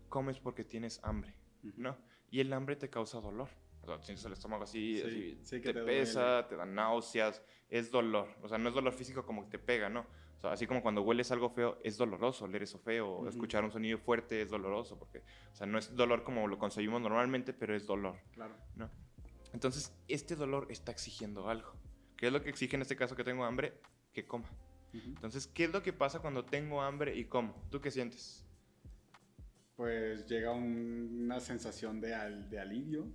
comes 0.08 0.40
porque 0.40 0.64
tienes 0.64 1.00
hambre. 1.04 1.36
¿no? 1.76 1.98
Y 2.32 2.40
el 2.40 2.54
hambre 2.54 2.76
te 2.76 2.90
causa 2.90 3.20
dolor. 3.20 3.50
O 3.82 3.86
sea, 3.86 4.02
sientes 4.04 4.26
el 4.26 4.34
estómago 4.34 4.64
así, 4.64 4.98
Sí, 4.98 5.04
así, 5.06 5.40
sí, 5.44 5.62
que 5.62 5.74
te, 5.74 5.80
te 5.80 5.86
pesa, 5.86 6.48
te 6.48 6.56
da 6.56 6.66
náuseas, 6.66 7.42
es 7.70 7.92
dolor. 7.92 8.28
O 8.42 8.48
sea, 8.48 8.58
no 8.58 8.70
es 8.70 8.76
dolor 8.76 8.94
físico 8.94 9.26
como 9.26 9.44
que 9.46 9.58
te 9.58 9.60
pega, 9.60 9.90
¿no? 9.90 10.02
O 10.38 10.42
sea, 10.42 10.52
así 10.52 10.68
como 10.68 10.82
cuando 10.82 11.02
hueles 11.02 11.32
algo 11.32 11.50
feo, 11.50 11.80
es 11.84 11.98
doloroso 11.98 12.46
oler 12.46 12.64
eso 12.64 12.80
feo, 12.80 13.08
o 13.10 13.20
Ujú. 13.20 13.30
escuchar 13.30 13.64
un 13.64 13.72
sonido 13.72 13.98
fuerte 13.98 14.42
es 14.42 14.50
doloroso, 14.50 14.98
porque, 14.98 15.20
o 15.52 15.56
sea, 15.56 15.68
no 15.68 15.78
es 15.78 15.94
dolor 15.96 16.24
como 16.24 16.48
lo 16.48 16.58
concebimos 16.58 17.02
normalmente, 17.02 17.54
pero 17.54 17.76
es 17.76 17.86
dolor, 17.86 18.18
Claro. 18.32 18.56
¿no? 18.76 18.90
Entonces, 19.54 19.94
este 20.08 20.36
dolor 20.36 20.68
está 20.70 20.92
exigiendo 20.92 21.50
algo. 21.50 21.74
¿Qué 22.16 22.28
es 22.28 22.34
lo 22.34 22.42
que 22.44 22.50
exige 22.50 22.76
en 22.76 22.84
este 22.84 22.96
caso 22.96 23.16
que 23.16 23.24
tengo 23.24 23.44
hambre? 23.44 23.74
Que 24.14 24.26
coma. 24.26 24.48
Entonces, 24.94 25.48
¿qué 25.48 25.66
es 25.66 25.72
lo 25.72 25.84
que 25.84 25.94
pasa 25.94 26.20
cuando 26.20 26.44
tengo 26.46 26.82
hambre 26.82 27.16
y 27.16 27.26
como? 27.26 27.54
¿Tú 27.70 27.80
qué 27.82 27.92
sientes? 27.92 28.46
Pues 29.76 30.26
llega 30.28 30.52
un- 30.52 31.22
una 31.26 31.40
sensación 31.40 32.02
de, 32.02 32.14
al- 32.14 32.50
de 32.50 32.60
alivio, 32.60 33.08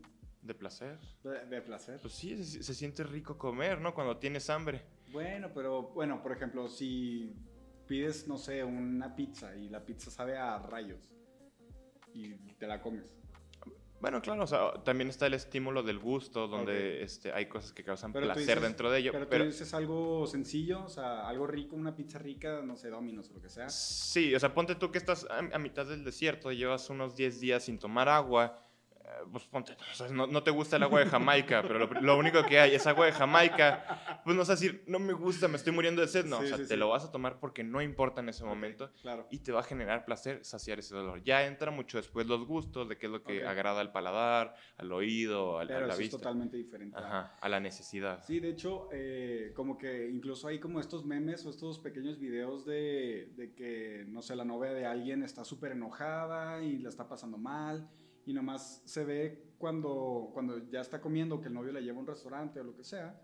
¿De 0.43 0.55
placer? 0.55 0.99
de, 1.23 1.47
de 1.47 1.63
placer. 1.63 1.99
Pues 2.01 2.15
sí, 2.15 2.37
se, 2.45 2.63
se 2.63 2.75
siente 2.75 3.03
rico 3.03 3.37
comer, 3.39 3.81
¿no? 3.81 3.95
Cuando 3.95 4.19
tienes 4.19 4.49
hambre. 4.51 4.83
Bueno, 5.13 5.51
pero 5.55 5.83
bueno, 5.95 6.23
por 6.23 6.33
ejemplo, 6.33 6.69
si 6.69 7.35
pides, 7.87 8.27
no 8.29 8.37
sé, 8.39 8.63
una 8.65 9.15
pizza 9.17 9.55
y 9.57 9.69
la 9.69 9.85
pizza 9.85 10.11
sabe 10.11 10.37
a 10.39 10.59
rayos 10.59 11.11
y 12.15 12.35
te 12.59 12.67
la 12.67 12.81
comes. 12.81 13.05
Bueno, 14.05 14.21
claro, 14.21 14.43
o 14.43 14.47
sea, 14.47 14.71
también 14.85 15.09
está 15.09 15.27
el 15.29 15.33
estímulo 15.33 15.83
del 15.83 15.99
gusto, 15.99 16.47
donde 16.47 17.03
este, 17.03 17.33
hay 17.33 17.47
cosas 17.47 17.73
que 17.73 17.83
causan 17.83 18.13
Pero 18.13 18.27
placer 18.27 18.43
dices- 18.59 18.63
dentro 18.63 18.91
de 18.91 18.99
ello. 18.99 19.13
Pero, 19.13 19.27
Pero, 19.31 19.45
tú 19.45 19.51
dices 19.51 19.73
algo 19.73 20.27
sencillo, 20.27 20.85
o 20.85 20.91
sea, 20.91 21.27
algo 21.27 21.47
rico, 21.47 21.75
una 21.75 21.97
pizza 21.97 22.19
rica, 22.19 22.61
no 22.63 22.77
sé, 22.77 22.91
Domino's 22.91 23.31
o 23.31 23.33
lo 23.33 23.41
que 23.41 23.49
sea. 23.49 23.71
sí, 23.71 24.35
o 24.35 24.39
sea, 24.39 24.53
ponte 24.53 24.75
tú 24.75 24.91
que 24.91 24.99
estás 24.99 25.27
a, 25.31 25.39
a 25.39 25.59
mitad 25.59 25.87
del 25.87 26.05
desierto, 26.05 26.53
llevas 26.53 26.91
unos 26.91 27.17
10 27.17 27.41
días 27.41 27.65
sin 27.65 27.79
tomar 27.79 28.11
agua, 28.11 28.59
pues 29.31 29.45
ponte, 29.45 29.73
o 29.91 29.95
sea, 29.95 30.09
no, 30.09 30.27
no 30.27 30.43
te 30.43 30.51
gusta 30.51 30.77
el 30.77 30.83
agua 30.83 31.01
de 31.01 31.07
Jamaica, 31.07 31.63
pero 31.63 31.79
lo, 31.79 31.87
lo 32.01 32.19
único 32.19 32.45
que 32.47 32.59
hay 32.59 32.75
es 32.75 32.87
agua 32.87 33.07
de 33.07 33.13
Jamaica, 33.13 34.21
pues 34.25 34.35
no 34.35 34.41
vas 34.41 34.49
a 34.51 34.53
decir, 34.55 34.83
no 34.87 34.99
me 34.99 35.13
gusta, 35.13 35.47
me 35.49 35.57
estoy 35.57 35.73
muriendo 35.73 36.01
de 36.03 36.09
sed. 36.09 36.25
No, 36.25 36.39
Sí, 36.39 36.45
o 36.45 36.49
sea, 36.49 36.57
sí, 36.59 36.63
te 36.65 36.69
sí. 36.75 36.77
lo 36.77 36.89
vas 36.89 37.05
a 37.05 37.11
tomar 37.13 37.39
porque 37.41 37.63
no 37.65 37.83
importa 37.83 38.21
en 38.21 38.29
ese 38.29 38.45
momento 38.45 38.91
Claro. 39.03 39.27
y 39.31 39.39
te 39.41 39.53
va 39.53 39.61
a 39.61 39.63
generar 39.63 40.05
placer 40.05 40.45
saciar 40.45 40.79
ese 40.79 40.95
dolor. 40.95 41.23
Ya 41.23 41.47
entra 41.47 41.71
mucho 41.71 41.99
después 41.99 42.27
los 42.27 42.47
gustos 42.47 42.89
de 42.89 42.97
qué 42.99 43.07
es 43.07 43.13
lo 43.13 43.23
que 43.23 43.47
agrada 43.47 43.81
al 43.81 43.93
paladar, 43.93 44.55
al 44.79 44.93
oído, 44.93 45.59
al- 45.59 45.67
a, 45.71 45.75
Pero 45.75 45.87
la 45.87 45.95
sí 45.95 46.03
es 46.03 46.09
vista. 46.09 46.19
totalmente 46.19 46.57
diferente. 46.57 46.97
Ajá, 46.99 47.37
a 47.41 47.49
la 47.49 47.61
necesidad. 47.61 48.23
Sí, 48.25 48.41
de 48.41 48.51
hecho, 48.51 48.89
eh, 48.93 49.53
como 49.55 49.77
que 49.79 50.09
incluso 50.11 50.49
hay 50.49 50.59
como 50.59 50.81
estos 50.81 51.05
memes 51.05 51.45
o 51.47 51.51
estos 51.51 51.79
pequeños 51.79 52.19
videos 52.19 52.65
de, 52.65 53.33
de 53.37 53.53
que, 53.55 54.05
no 54.09 54.23
sé, 54.23 54.35
la 54.37 54.45
novia 54.45 54.73
de 54.73 54.87
alguien 54.87 55.23
está 55.23 55.45
súper 55.45 55.73
enojada 55.73 56.63
y 56.63 56.79
la 56.79 56.89
está 56.89 57.09
pasando 57.09 57.39
mal 57.39 57.89
y 58.27 58.33
nomás 58.33 58.83
se 58.85 59.05
ve 59.05 59.55
cuando, 59.59 60.31
cuando 60.33 60.69
ya 60.71 60.81
está 60.81 61.01
comiendo, 61.01 61.41
que 61.41 61.49
el 61.49 61.55
novio 61.55 61.73
la 61.73 61.81
lleva 61.81 61.97
a 61.99 62.01
un 62.01 62.07
restaurante 62.07 62.61
o 62.61 62.65
lo 62.65 62.75
que 62.75 62.85
sea, 62.85 63.21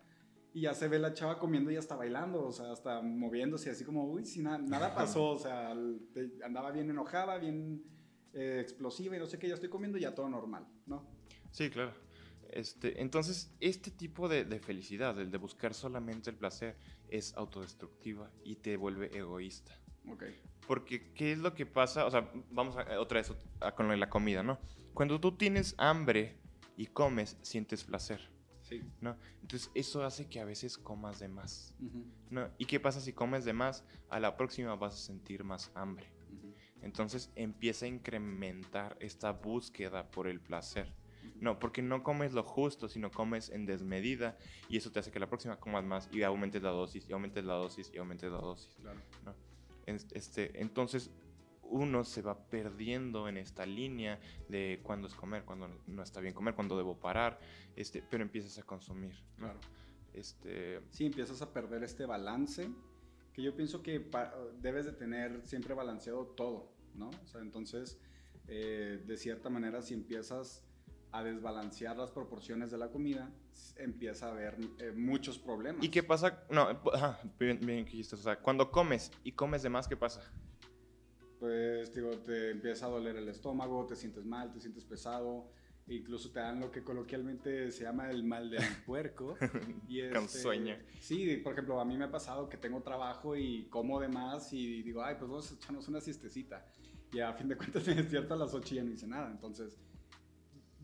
y 0.53 0.63
ya 0.63 0.75
se 0.75 0.89
ve 0.89 0.99
la 0.99 1.13
chava 1.13 1.39
comiendo 1.39 1.71
y 1.71 1.75
ya 1.75 1.81
está 1.81 1.95
bailando, 1.97 2.45
o 2.47 2.53
sea, 2.53 2.73
hasta 2.73 3.01
moviéndose 3.03 3.71
así 3.71 3.85
como, 3.85 4.05
uy, 4.11 4.25
si 4.27 4.41
na- 4.43 4.59
nada 4.59 4.95
pasó, 4.95 5.31
o 5.31 5.39
sea, 5.39 5.71
andaba 6.45 6.71
bien 6.73 6.91
enojada, 6.91 7.39
bien 7.39 7.83
eh, 8.33 8.59
explosiva 8.61 9.17
y 9.17 9.19
no 9.19 9.27
sé 9.27 9.39
qué, 9.39 9.49
ya 9.49 9.55
estoy 9.55 9.69
comiendo 9.69 9.99
y 9.99 10.03
ya 10.03 10.15
todo 10.15 10.29
normal, 10.29 10.67
¿no? 10.87 11.05
Sí, 11.51 11.71
claro. 11.71 11.93
Este, 12.51 13.01
entonces, 13.01 13.55
este 13.61 13.93
tipo 13.93 14.29
de, 14.29 14.45
de 14.45 14.59
felicidad, 14.59 15.19
el 15.21 15.31
de 15.31 15.39
buscar 15.39 15.73
solamente 15.73 16.31
el 16.31 16.37
placer, 16.37 16.77
es 17.09 17.37
autodestructiva 17.37 18.31
y 18.45 18.57
te 18.57 18.77
vuelve 18.77 19.17
egoísta. 19.17 19.73
Ok. 20.09 20.25
Porque, 20.67 21.13
¿qué 21.13 21.33
es 21.33 21.39
lo 21.39 21.55
que 21.55 21.67
pasa? 21.67 22.07
O 22.07 22.11
sea, 22.11 22.29
vamos 22.51 22.77
a, 22.77 22.99
otra 23.01 23.21
vez 23.21 23.33
a- 23.61 23.73
con 23.75 23.99
la 23.99 24.09
comida, 24.11 24.43
¿no? 24.43 24.59
Cuando 24.95 25.21
tú 25.21 25.33
tienes 25.37 25.75
hambre 25.79 26.37
y 26.77 26.87
comes, 26.87 27.37
sientes 27.43 27.85
placer, 27.85 28.21
Sí. 28.63 28.83
¿no? 29.01 29.17
Entonces, 29.43 29.71
eso 29.75 30.05
hace 30.05 30.29
que 30.29 30.41
a 30.41 30.45
veces 30.45 30.79
comas 30.79 31.19
de 31.19 31.29
más, 31.29 31.75
Ujú, 31.81 32.05
¿no? 32.31 32.49
¿Y 32.59 32.67
qué 32.67 32.79
pasa 32.79 33.01
si 33.01 33.13
comes 33.13 33.45
de 33.45 33.53
más? 33.53 33.85
A 34.09 34.21
la 34.21 34.37
próxima 34.37 34.75
vas 34.77 34.95
a 34.95 34.99
sentir 34.99 35.43
más 35.45 35.71
hambre. 35.75 36.07
ujú, 36.29 36.55
Entonces, 36.83 37.33
empieza 37.35 37.87
a 37.87 37.89
incrementar 37.89 38.97
esta 39.01 39.33
búsqueda 39.33 40.11
por 40.11 40.29
el 40.29 40.41
placer. 40.41 40.95
No, 41.41 41.59
porque 41.59 41.83
no 41.83 42.03
comes 42.03 42.33
lo 42.33 42.43
justo, 42.43 42.89
sino 42.89 43.11
comes 43.11 43.51
en 43.51 43.67
desmedida 43.67 44.39
y 44.69 44.77
eso 44.77 44.91
te 44.91 45.01
hace 45.01 45.11
que 45.11 45.19
la 45.21 45.29
próxima 45.29 45.59
comas 45.59 45.85
más 45.85 46.09
y 46.13 46.23
aumentes 46.23 46.63
la 46.63 46.71
dosis, 46.71 47.07
y 47.09 47.13
aumentes 47.13 47.45
la 47.45 47.55
dosis, 47.55 47.91
y 47.93 47.99
aumentes 47.99 48.31
la 48.31 48.39
dosis. 48.39 48.75
Claro. 48.77 49.01
Es- 49.87 50.07
Este, 50.13 50.61
entonces 50.61 51.11
uno 51.71 52.05
se 52.05 52.23
va 52.23 52.39
perdiendo 52.49 53.29
en 53.29 53.37
esta 53.37 53.65
línea 53.65 54.21
de 54.49 54.81
cuándo 54.83 55.07
es 55.07 55.15
comer, 55.15 55.45
cuándo 55.45 55.69
no 55.87 56.03
está 56.03 56.21
bien 56.21 56.35
comer, 56.35 56.55
cuándo 56.55 56.77
debo 56.77 56.99
parar, 56.99 57.39
este, 57.77 58.03
pero 58.11 58.23
empiezas 58.23 58.59
a 58.59 58.63
consumir. 58.63 59.15
Claro. 59.37 59.59
Este, 60.13 60.81
Sí, 60.91 61.07
empiezas 61.07 61.41
a 61.43 61.53
perder 61.53 61.85
este 61.85 62.05
balance 62.05 62.69
que 63.33 63.43
yo 63.43 63.55
pienso 63.55 63.83
que 63.83 64.11
debes 64.61 64.85
de 64.85 64.93
tener 64.93 65.47
siempre 65.47 65.75
balanceado 65.75 66.27
todo, 66.27 66.73
¿no? 66.95 67.11
O 67.11 67.27
sea, 67.27 67.41
entonces, 67.41 67.99
eh, 68.49 69.03
de 69.07 69.17
cierta 69.17 69.49
manera, 69.49 69.83
si 69.83 69.95
empiezas 69.95 70.65
a 71.13 71.23
desbalancear 71.23 71.97
las 71.97 72.11
proporciones 72.11 72.71
de 72.71 72.79
la 72.79 72.89
comida, 72.89 73.31
empieza 73.77 74.27
a 74.27 74.31
haber 74.31 74.57
eh, 74.79 74.93
muchos 74.93 75.39
problemas. 75.39 75.85
¿Y 75.85 75.89
qué 75.89 76.03
pasa? 76.03 76.45
No, 76.51 76.81
ajá, 76.93 77.21
bien, 77.39 77.59
bien 77.61 77.87
o 78.01 78.17
sea, 78.17 78.37
cuando 78.37 78.71
comes 78.71 79.11
y 79.25 79.33
comes 79.33 79.63
de 79.63 79.71
más, 79.71 79.89
¿qué 79.89 79.97
pasa? 79.97 80.23
Pues, 81.41 81.95
digo, 81.95 82.11
te 82.19 82.51
empieza 82.51 82.85
a 82.87 82.91
doler 82.91 83.17
el 83.17 83.29
estómago, 83.29 83.87
te 83.87 83.97
sientes 83.97 84.25
mal, 84.27 84.53
te 84.53 84.61
sientes 84.61 84.85
pesado, 84.85 85.51
e 85.89 85.95
incluso 85.95 86.31
te 86.31 86.39
dan 86.39 86.61
lo 86.61 86.71
que 86.71 86.85
coloquialmente 86.85 87.73
se 87.73 87.85
llama 87.85 88.11
el 88.11 88.23
mal 88.23 88.51
del 88.51 88.63
puerco. 88.87 89.37
Y 89.89 90.07
Con 90.11 90.25
este, 90.25 90.43
sueño. 90.43 90.77
Sí, 91.01 91.39
por 91.39 91.55
ejemplo, 91.55 91.81
a 91.81 91.85
mí 91.87 91.97
me 91.97 92.05
ha 92.05 92.11
pasado 92.11 92.49
que 92.49 92.59
tengo 92.59 92.83
trabajo 92.83 93.35
y 93.37 93.65
como 93.71 93.99
de 93.99 94.09
más 94.09 94.53
y 94.53 94.83
digo, 94.83 95.03
ay, 95.03 95.17
pues 95.19 95.31
vamos 95.31 95.51
a 95.51 95.55
echarnos 95.55 95.89
una 95.89 96.01
siestecita. 96.01 96.65
Y 97.13 97.21
a 97.21 97.33
fin 97.33 97.49
de 97.49 97.57
cuentas 97.57 97.85
me 97.89 97.95
despierto 97.95 98.35
a 98.35 98.37
las 98.37 98.53
8 98.53 98.75
y 98.75 98.77
ya 98.77 98.85
no 98.85 98.93
hice 98.93 99.07
nada. 99.07 99.31
Entonces, 99.31 99.79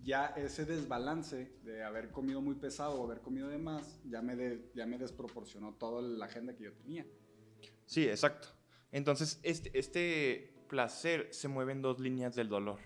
ya 0.02 0.26
ese 0.36 0.64
desbalance 0.64 1.52
de 1.64 1.84
haber 1.84 2.10
comido 2.10 2.40
muy 2.40 2.54
pesado 2.54 2.98
o 3.00 3.04
haber 3.04 3.20
comido 3.20 3.48
de 3.48 3.58
más, 3.58 4.00
ya 4.08 4.22
me, 4.22 4.36
de- 4.36 4.70
ya 4.74 4.86
me 4.86 4.96
desproporcionó 4.96 5.74
toda 5.74 6.00
la 6.00 6.24
agenda 6.24 6.54
que 6.56 6.64
yo 6.64 6.72
tenía. 6.72 7.04
Sí, 7.84 8.08
exacto. 8.08 8.48
Entonces, 8.92 9.40
este, 9.42 9.78
este 9.78 10.52
placer 10.68 11.28
se 11.32 11.48
mueve 11.48 11.72
en 11.72 11.82
dos 11.82 11.98
líneas 12.00 12.34
del 12.34 12.48
dolor. 12.48 12.78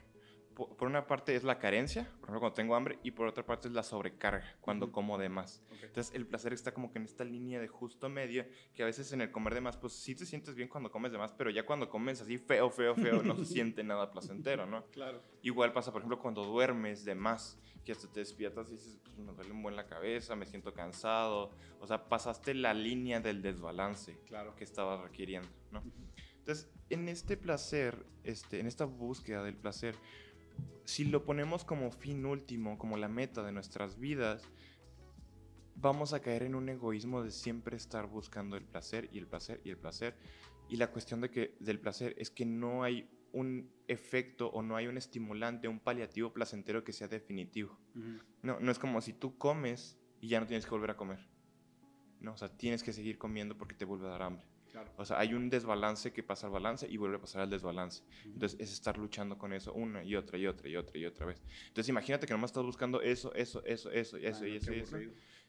Po- 0.54 0.76
Por, 0.76 0.88
una 0.88 1.06
parte 1.06 1.34
es 1.36 1.44
la 1.44 1.58
carencia, 1.58 2.04
por 2.20 2.24
ejemplo, 2.28 2.40
cuando 2.40 2.54
tengo 2.54 2.74
hambre, 2.74 2.98
y 3.02 3.12
por 3.12 3.26
otra 3.28 3.46
parte 3.46 3.68
es 3.68 3.74
la 3.74 3.82
sobrecarga, 3.82 4.44
cuando 4.60 4.90
como 4.92 5.16
de 5.16 5.28
más. 5.28 5.62
Entonces, 5.82 6.12
el 6.14 6.26
placer 6.26 6.52
está 6.52 6.74
como 6.74 6.90
que 6.92 6.98
en 6.98 7.04
esta 7.04 7.24
línea 7.24 7.60
de 7.60 7.68
justo 7.68 8.08
medio, 8.08 8.44
que 8.74 8.82
a 8.82 8.86
veces 8.86 9.12
en 9.12 9.20
el 9.20 9.30
comer 9.30 9.54
de 9.54 9.60
más, 9.60 9.76
pues 9.76 9.92
sí 9.94 10.14
te 10.14 10.26
sientes 10.26 10.54
bien 10.56 10.68
cuando 10.68 10.90
comes 10.90 11.12
de 11.12 11.18
más, 11.18 11.32
pero 11.32 11.50
ya 11.50 11.64
cuando 11.64 11.88
comes 11.88 12.20
así 12.20 12.36
feo, 12.38 12.68
feo, 12.70 12.94
feo, 12.94 13.22
no 13.22 13.36
se 13.36 13.44
siente 13.46 13.82
nada 13.84 14.10
placentero, 14.10 14.66
¿no? 14.66 14.84
Claro. 14.90 15.22
Igual 15.42 15.72
pasa, 15.72 15.92
por 15.92 16.00
ejemplo, 16.02 16.18
cuando 16.18 16.44
duermes 16.44 17.04
de 17.04 17.14
más, 17.14 17.58
que 17.84 17.92
hasta 17.92 18.12
te 18.12 18.20
despiertas 18.20 18.68
y 18.68 18.72
dices, 18.72 18.98
pues 19.02 19.16
me 19.16 19.32
duele 19.32 19.52
un 19.52 19.62
buen 19.62 19.74
la 19.76 19.86
cabeza, 19.86 20.36
me 20.36 20.44
siento 20.44 20.74
cansado. 20.74 21.50
O 21.80 21.86
sea, 21.86 22.08
pasaste 22.10 22.52
la 22.52 22.74
línea 22.74 23.20
del 23.20 23.40
desbalance 23.40 24.18
Claro. 24.26 24.54
que 24.54 24.64
estabas 24.64 25.00
requiriendo, 25.00 25.48
¿no? 25.70 25.82
Entonces, 26.38 26.70
en 26.88 27.08
este 27.08 27.36
placer, 27.36 28.06
este, 28.24 28.60
en 28.60 28.66
esta 28.66 28.84
búsqueda 28.84 29.42
del 29.42 29.56
placer, 29.56 29.94
si 30.84 31.04
lo 31.04 31.24
ponemos 31.24 31.64
como 31.64 31.90
fin 31.92 32.24
último, 32.26 32.78
como 32.78 32.96
la 32.96 33.08
meta 33.08 33.42
de 33.42 33.52
nuestras 33.52 33.98
vidas, 33.98 34.42
vamos 35.76 36.12
a 36.12 36.20
caer 36.20 36.42
en 36.42 36.54
un 36.54 36.68
egoísmo 36.68 37.22
de 37.22 37.30
siempre 37.30 37.76
estar 37.76 38.06
buscando 38.06 38.56
el 38.56 38.64
placer 38.64 39.08
y 39.12 39.18
el 39.18 39.26
placer 39.26 39.60
y 39.64 39.70
el 39.70 39.78
placer. 39.78 40.16
Y 40.68 40.76
la 40.76 40.90
cuestión 40.90 41.20
de 41.20 41.30
que, 41.30 41.56
del 41.60 41.80
placer 41.80 42.14
es 42.18 42.30
que 42.30 42.44
no 42.44 42.82
hay 42.82 43.08
un 43.32 43.72
efecto 43.86 44.48
o 44.48 44.62
no 44.62 44.76
hay 44.76 44.86
un 44.86 44.96
estimulante, 44.96 45.68
un 45.68 45.80
paliativo 45.80 46.32
placentero 46.32 46.84
que 46.84 46.92
sea 46.92 47.08
definitivo. 47.08 47.78
Ujú. 47.94 48.22
No, 48.42 48.60
no 48.60 48.72
es 48.72 48.78
como 48.78 49.00
si 49.00 49.12
tú 49.12 49.38
comes 49.38 49.98
y 50.20 50.28
ya 50.28 50.40
no 50.40 50.46
tienes 50.46 50.64
que 50.64 50.70
volver 50.70 50.90
a 50.90 50.96
comer. 50.96 51.30
No, 52.20 52.34
o 52.34 52.36
sea, 52.36 52.54
tienes 52.56 52.82
que 52.82 52.92
seguir 52.92 53.18
comiendo 53.18 53.56
porque 53.56 53.74
te 53.74 53.84
vuelve 53.84 54.06
a 54.06 54.10
dar 54.10 54.22
hambre. 54.22 54.49
Claro. 54.70 54.90
O 54.96 55.04
sea, 55.04 55.18
hay 55.18 55.34
un 55.34 55.50
desbalance 55.50 56.12
que 56.12 56.22
pasa 56.22 56.46
al 56.46 56.52
balance 56.52 56.86
y 56.88 56.96
vuelve 56.96 57.16
a 57.16 57.20
pasar 57.20 57.42
al 57.42 57.50
desbalance. 57.50 58.02
Entonces, 58.24 58.58
es 58.60 58.72
estar 58.72 58.98
luchando 58.98 59.36
con 59.36 59.52
eso 59.52 59.72
una 59.72 60.04
y 60.04 60.14
otra 60.16 60.38
y 60.38 60.46
otra 60.46 60.68
y 60.68 60.76
otra 60.76 60.98
y 60.98 61.06
otra 61.06 61.26
vez. 61.26 61.42
Entonces, 61.68 61.88
imagínate 61.88 62.26
que 62.26 62.32
nomás 62.32 62.50
estás 62.50 62.64
buscando 62.64 63.00
eso, 63.00 63.34
eso, 63.34 63.64
eso, 63.64 63.90
eso, 63.90 64.18
y 64.18 64.26
eso, 64.26 64.46
y 64.46 64.56
eso, 64.56 64.72
y 64.72 64.78
eso. 64.80 64.96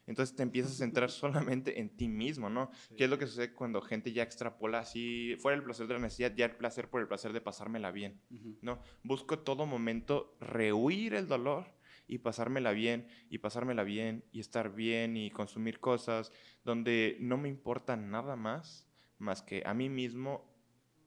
Entonces, 0.06 0.34
te 0.34 0.42
empiezas 0.42 0.72
a 0.72 0.76
centrar 0.76 1.10
solamente 1.10 1.80
en 1.80 1.96
ti 1.96 2.08
mismo, 2.08 2.50
¿no? 2.50 2.70
Sí. 2.88 2.96
¿Qué 2.96 3.04
es 3.04 3.10
lo 3.10 3.18
que 3.18 3.26
sucede 3.26 3.52
cuando 3.52 3.80
gente 3.80 4.12
ya 4.12 4.22
extrapola 4.22 4.80
así, 4.80 5.36
fuera 5.38 5.56
el 5.56 5.62
placer 5.62 5.86
de 5.86 5.94
la 5.94 6.00
necesidad, 6.00 6.34
ya 6.34 6.46
el 6.46 6.56
placer 6.56 6.90
por 6.90 7.00
el 7.00 7.08
placer 7.08 7.32
de 7.32 7.40
pasármela 7.40 7.90
bien? 7.90 8.20
¿no? 8.60 8.80
Busco 9.02 9.38
todo 9.38 9.66
momento 9.66 10.36
rehuir 10.40 11.14
el 11.14 11.28
dolor 11.28 11.66
y 12.08 12.18
pasármela 12.18 12.72
bien, 12.72 13.06
y 13.30 13.38
pasármela 13.38 13.84
bien, 13.84 14.24
y 14.32 14.40
estar 14.40 14.74
bien, 14.74 15.16
y 15.16 15.30
consumir 15.30 15.80
cosas 15.80 16.32
donde 16.64 17.16
no 17.20 17.38
me 17.38 17.48
importa 17.48 17.96
nada 17.96 18.36
más 18.36 18.91
más 19.22 19.42
que 19.42 19.62
a 19.64 19.72
mí 19.72 19.88
mismo 19.88 20.44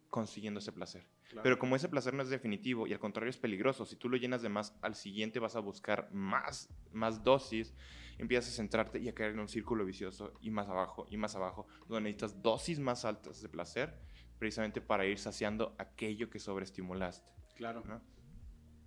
consiguiendo 0.09 0.59
ese 0.59 0.71
placer. 0.71 1.05
Claro. 1.29 1.43
Pero 1.43 1.59
como 1.59 1.75
ese 1.75 1.89
placer 1.89 2.13
no 2.13 2.23
es 2.23 2.29
definitivo 2.29 2.87
y 2.87 2.93
al 2.93 2.99
contrario 2.99 3.29
es 3.29 3.37
peligroso, 3.37 3.85
si 3.85 3.95
tú 3.95 4.09
lo 4.09 4.17
llenas 4.17 4.41
de 4.41 4.49
más, 4.49 4.77
al 4.81 4.95
siguiente 4.95 5.39
vas 5.39 5.55
a 5.55 5.59
buscar 5.59 6.09
más, 6.11 6.69
más 6.93 7.23
dosis, 7.23 7.75
empiezas 8.17 8.53
a 8.53 8.55
centrarte 8.55 8.99
y 8.99 9.09
a 9.09 9.13
caer 9.13 9.31
en 9.31 9.39
un 9.39 9.47
círculo 9.47 9.85
vicioso 9.85 10.33
y 10.41 10.51
más 10.51 10.69
abajo 10.69 11.05
y 11.09 11.17
más 11.17 11.35
abajo, 11.35 11.67
donde 11.87 12.09
necesitas 12.09 12.41
dosis 12.41 12.79
más 12.79 13.05
altas 13.05 13.41
de 13.41 13.49
placer 13.49 13.99
precisamente 14.39 14.81
para 14.81 15.05
ir 15.05 15.17
saciando 15.17 15.75
aquello 15.77 16.29
que 16.29 16.39
sobreestimulaste. 16.39 17.31
Claro. 17.55 17.83
¿no? 17.85 18.01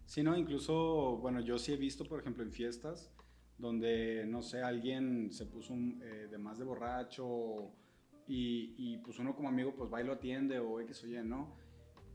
Sí, 0.06 0.22
no, 0.22 0.36
incluso, 0.36 1.18
bueno, 1.18 1.40
yo 1.40 1.58
sí 1.58 1.72
he 1.72 1.76
visto, 1.76 2.04
por 2.04 2.20
ejemplo, 2.20 2.42
en 2.42 2.52
fiestas 2.52 3.12
donde, 3.58 4.24
no 4.26 4.40
sé, 4.40 4.62
alguien 4.62 5.32
se 5.32 5.44
puso 5.44 5.72
un, 5.72 6.00
eh, 6.02 6.28
de 6.30 6.38
más 6.38 6.58
de 6.58 6.64
borracho 6.64 7.72
y, 8.28 8.74
y, 8.76 8.98
pues 8.98 9.18
uno 9.18 9.34
como 9.34 9.48
amigo 9.48 9.74
pues 9.74 9.92
va 9.92 10.02
y 10.02 10.04
lo 10.04 10.12
atiende 10.12 10.58
o 10.58 10.80
X 10.80 11.04
o 11.04 11.06
Y, 11.08 11.22
¿no? 11.24 11.56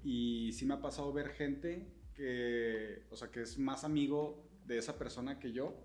Y 0.03 0.51
sí 0.53 0.65
me 0.65 0.75
ha 0.75 0.81
pasado 0.81 1.11
ver 1.11 1.29
gente 1.29 1.91
que, 2.13 3.03
o 3.09 3.15
sea, 3.15 3.31
que 3.31 3.41
es 3.41 3.57
más 3.57 3.83
amigo 3.83 4.47
de 4.65 4.77
esa 4.77 4.97
persona 4.97 5.39
que 5.39 5.51
yo 5.51 5.75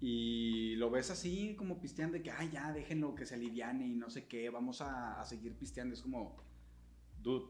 y 0.00 0.74
lo 0.76 0.90
ves 0.90 1.12
así 1.12 1.54
como 1.54 1.80
pisteando 1.80 2.14
de 2.16 2.24
que, 2.24 2.32
ay, 2.32 2.50
ya, 2.50 2.72
déjenlo 2.72 3.14
que 3.14 3.24
se 3.24 3.36
aliviane 3.36 3.86
y 3.86 3.94
no 3.94 4.10
sé 4.10 4.26
qué, 4.26 4.50
vamos 4.50 4.80
a, 4.80 5.20
a 5.20 5.24
seguir 5.24 5.56
pisteando. 5.56 5.94
Es 5.94 6.02
como, 6.02 6.42
dude, 7.20 7.46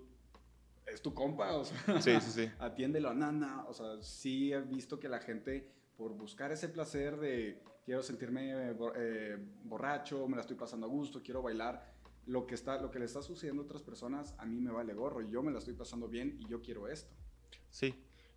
es 0.86 1.00
tu 1.00 1.14
compa, 1.14 1.56
o 1.56 1.64
sea, 1.64 2.00
Sí, 2.02 2.20
sí, 2.20 2.30
sí. 2.30 2.50
atiéndelo, 2.58 3.14
no, 3.14 3.32
no, 3.32 3.66
o 3.68 3.72
sea, 3.72 4.02
sí 4.02 4.52
he 4.52 4.60
visto 4.60 5.00
que 5.00 5.08
la 5.08 5.20
gente, 5.20 5.72
por 5.96 6.12
buscar 6.12 6.52
ese 6.52 6.68
placer 6.68 7.18
de 7.18 7.62
quiero 7.84 8.02
sentirme 8.02 8.70
eh, 8.70 8.76
eh, 8.96 9.38
borracho, 9.64 10.26
me 10.28 10.36
la 10.36 10.42
estoy 10.42 10.56
pasando 10.56 10.86
a 10.86 10.88
gusto, 10.88 11.22
quiero 11.22 11.42
bailar, 11.42 11.92
lo 12.26 12.46
que, 12.46 12.54
está, 12.54 12.80
lo 12.80 12.90
que 12.90 12.98
le 12.98 13.06
está 13.06 13.22
sucediendo 13.22 13.62
a 13.62 13.64
otras 13.64 13.82
personas, 13.82 14.34
a 14.38 14.46
mí 14.46 14.60
me 14.60 14.70
vale 14.70 14.94
gorro, 14.94 15.22
yo 15.22 15.42
me 15.42 15.50
la 15.50 15.58
estoy 15.58 15.74
pasando 15.74 16.08
bien 16.08 16.38
y 16.40 16.48
yo 16.48 16.62
quiero 16.62 16.86
esto. 16.86 17.12
Sí, 17.68 17.94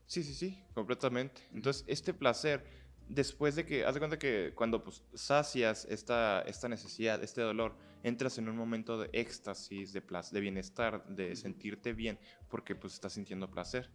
Sí, 0.07 0.23
sí, 0.23 0.33
sí, 0.33 0.63
completamente. 0.73 1.41
Entonces, 1.53 1.83
este 1.87 2.13
placer, 2.13 2.63
después 3.09 3.55
de 3.55 3.65
que, 3.65 3.85
haz 3.85 3.93
de 3.95 3.99
cuenta 3.99 4.19
que 4.19 4.53
cuando 4.55 4.83
pues, 4.83 5.03
sacias 5.13 5.85
esta, 5.89 6.41
esta 6.41 6.69
necesidad, 6.69 7.23
este 7.23 7.41
dolor, 7.41 7.75
entras 8.03 8.37
en 8.37 8.47
un 8.47 8.55
momento 8.55 8.99
de 8.99 9.09
éxtasis, 9.13 9.93
de, 9.93 10.03
de 10.31 10.39
bienestar, 10.39 11.07
de 11.07 11.35
sentirte 11.35 11.93
bien, 11.93 12.19
porque 12.49 12.75
pues 12.75 12.93
estás 12.93 13.13
sintiendo 13.13 13.49
placer. 13.49 13.89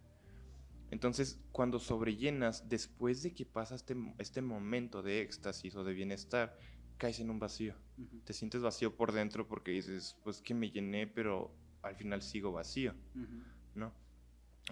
Entonces, 0.90 1.40
cuando 1.52 1.78
sobrellenas, 1.78 2.68
después 2.68 3.22
de 3.22 3.32
que 3.32 3.46
pasa 3.46 3.74
este, 3.74 3.96
este 4.18 4.42
momento 4.42 5.02
de 5.02 5.20
éxtasis 5.22 5.76
o 5.76 5.84
de 5.84 5.94
bienestar, 5.94 6.58
caes 6.98 7.20
en 7.20 7.30
un 7.30 7.38
vacío. 7.38 7.74
Te 8.24 8.32
sientes 8.32 8.60
vacío 8.60 8.94
por 8.96 9.12
dentro 9.12 9.48
porque 9.48 9.70
dices, 9.70 10.16
pues 10.22 10.42
que 10.42 10.54
me 10.54 10.70
llené, 10.70 11.06
pero 11.06 11.54
al 11.82 11.96
final 11.96 12.22
sigo 12.22 12.52
vacío, 12.52 12.94
¿no? 13.74 13.92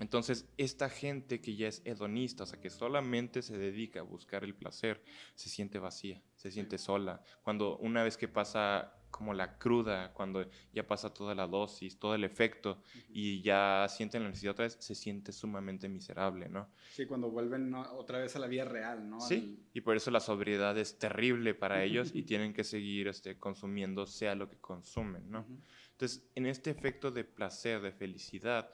Entonces, 0.00 0.46
esta 0.58 0.88
gente 0.90 1.40
que 1.40 1.56
ya 1.56 1.66
es 1.66 1.82
hedonista, 1.84 2.44
o 2.44 2.46
sea, 2.46 2.60
que 2.60 2.70
solamente 2.70 3.42
se 3.42 3.56
dedica 3.56 4.00
a 4.00 4.02
buscar 4.02 4.44
el 4.44 4.54
placer, 4.54 5.02
se 5.34 5.48
siente 5.48 5.78
vacía, 5.78 6.22
se 6.36 6.52
siente 6.52 6.78
sola. 6.78 7.22
Cuando 7.42 7.78
una 7.78 8.02
vez 8.04 8.16
que 8.16 8.28
pasa 8.28 8.94
como 9.10 9.34
la 9.34 9.58
cruda, 9.58 10.12
cuando 10.12 10.46
ya 10.72 10.86
pasa 10.86 11.12
toda 11.12 11.34
la 11.34 11.46
dosis, 11.46 11.98
todo 11.98 12.14
el 12.14 12.24
efecto, 12.24 12.82
y 13.08 13.40
ya 13.42 13.86
sienten 13.88 14.22
la 14.22 14.28
necesidad 14.28 14.52
otra 14.52 14.64
vez, 14.64 14.76
se 14.80 14.94
siente 14.94 15.32
sumamente 15.32 15.88
miserable, 15.88 16.48
¿no? 16.48 16.68
Sí, 16.90 17.06
cuando 17.06 17.30
vuelven 17.30 17.74
otra 17.74 18.18
vez 18.18 18.36
a 18.36 18.38
la 18.38 18.46
vida 18.46 18.64
real, 18.64 19.08
¿no? 19.08 19.20
Sí, 19.20 19.64
y 19.72 19.80
por 19.80 19.96
eso 19.96 20.10
la 20.10 20.20
sobriedad 20.20 20.76
es 20.78 20.98
terrible 20.98 21.54
para 21.54 21.82
ellos 21.82 22.10
y 22.14 22.22
tienen 22.24 22.52
que 22.52 22.64
seguir 22.64 23.08
este, 23.08 23.38
consumiendo 23.38 24.06
sea 24.06 24.34
lo 24.34 24.48
que 24.48 24.58
consumen, 24.58 25.30
¿no? 25.30 25.46
Entonces, 25.92 26.28
en 26.34 26.46
este 26.46 26.70
efecto 26.70 27.10
de 27.10 27.24
placer, 27.24 27.80
de 27.80 27.92
felicidad, 27.92 28.70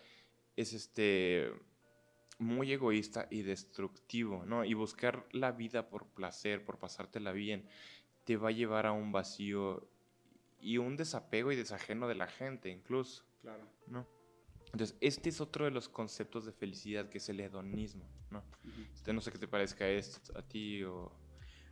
es 0.57 0.73
este 0.73 1.51
muy 2.39 2.73
egoísta 2.73 3.29
y 3.31 3.43
destructivo, 3.43 4.45
¿no? 4.45 4.65
Y 4.65 4.75
buscar 4.75 5.27
la 5.33 5.53
vida 5.53 5.89
por 5.89 6.07
placer, 6.09 6.65
por 6.65 6.79
pasártela 6.79 7.33
bien, 7.33 7.67
te 8.25 8.37
va 8.37 8.49
a 8.49 8.53
llevar 8.53 8.87
a 8.87 8.93
un 8.93 9.13
vacío 9.13 9.89
y 10.65 10.79
un 10.79 10.97
desapego 10.97 11.53
y 11.53 11.57
desajeno 11.57 12.09
de 12.09 12.15
la 12.15 12.27
gente 12.27 12.71
incluso. 12.71 13.23
Claro. 13.43 13.69
¿No? 13.87 14.09
Entonces, 14.73 14.97
este 15.01 15.29
es 15.29 15.41
otro 15.41 15.67
de 15.67 15.71
los 15.71 15.89
conceptos 15.89 16.47
de 16.47 16.53
felicidad 16.53 17.09
que 17.09 17.19
es 17.19 17.29
el 17.29 17.39
hedonismo, 17.39 18.09
¿no? 18.31 18.43
este, 18.93 19.13
no 19.13 19.21
sé 19.21 19.31
qué 19.31 19.39
te 19.39 19.47
parezca 19.47 19.87
esto 19.89 20.37
a 20.37 20.43
ti 20.43 20.83
o... 20.83 21.13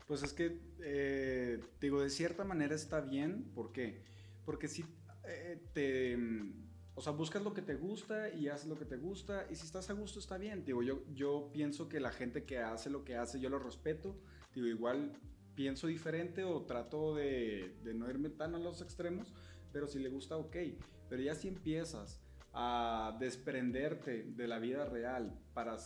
Pues 0.06 0.22
es 0.22 0.32
que, 0.32 0.60
eh, 0.80 1.58
digo, 1.80 2.02
de 2.02 2.10
cierta 2.10 2.44
manera 2.44 2.74
está 2.74 3.00
bien, 3.00 3.50
¿por 3.54 3.72
qué? 3.72 4.04
Porque 4.44 4.68
si 4.68 4.84
eh, 5.24 5.60
te 5.72 6.16
o 6.94 7.00
sea, 7.00 7.12
buscas 7.12 7.42
lo 7.42 7.54
que 7.54 7.62
te 7.62 7.74
gusta 7.74 8.28
y 8.28 8.48
haces 8.48 8.68
lo 8.68 8.78
que 8.78 8.84
te 8.84 8.98
gusta. 8.98 9.46
Y 9.50 9.54
si 9.54 9.64
estás 9.64 9.88
a 9.88 9.94
gusto, 9.94 10.18
está 10.18 10.36
bien. 10.36 10.64
Digo, 10.64 10.82
yo, 10.82 11.02
yo 11.14 11.50
pienso 11.50 11.88
que 11.88 12.00
la 12.00 12.12
gente 12.12 12.44
que 12.44 12.58
hace 12.58 12.90
lo 12.90 13.02
que 13.02 13.16
hace, 13.16 13.40
yo 13.40 13.48
lo 13.48 13.58
respeto. 13.58 14.20
Digo, 14.54 14.66
igual 14.66 15.18
pienso 15.54 15.86
diferente 15.86 16.44
o 16.44 16.62
trato 16.62 17.14
de, 17.14 17.76
de 17.82 17.94
no 17.94 18.08
irme 18.08 18.30
tan 18.30 18.54
a 18.54 18.58
los 18.58 18.82
extremos. 18.82 19.32
Pero 19.72 19.86
si 19.86 19.98
le 19.98 20.08
gusta, 20.08 20.36
ok. 20.36 20.56
Pero 21.08 21.22
ya 21.22 21.34
si 21.34 21.48
empiezas 21.48 22.20
a 22.52 23.16
desprenderte 23.18 24.24
de 24.24 24.46
la 24.48 24.58
vida 24.58 24.84
real 24.84 25.38
para, 25.54 25.76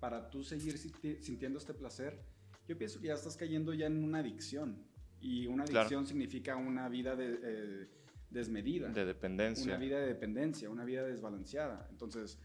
para 0.00 0.30
tú 0.30 0.42
seguir 0.42 0.78
sintiendo 0.78 1.58
este 1.58 1.74
placer, 1.74 2.18
yo 2.66 2.78
pienso 2.78 3.00
que 3.00 3.08
ya 3.08 3.14
estás 3.14 3.36
cayendo 3.36 3.74
ya 3.74 3.86
en 3.86 4.02
una 4.02 4.20
adicción. 4.20 4.82
Y 5.20 5.46
una 5.46 5.64
adicción 5.64 6.06
significa 6.06 6.56
una 6.56 6.88
vida 6.88 7.16
de... 7.16 7.38
Eh, 7.42 7.88
desmedida. 8.30 8.88
De 8.88 9.04
dependencia. 9.04 9.64
Una 9.64 9.76
vida 9.76 10.00
de 10.00 10.08
dependencia, 10.08 10.68
una 10.68 10.84
vida 10.84 11.04
desbalanceada. 11.04 11.86
Entonces, 11.90 12.38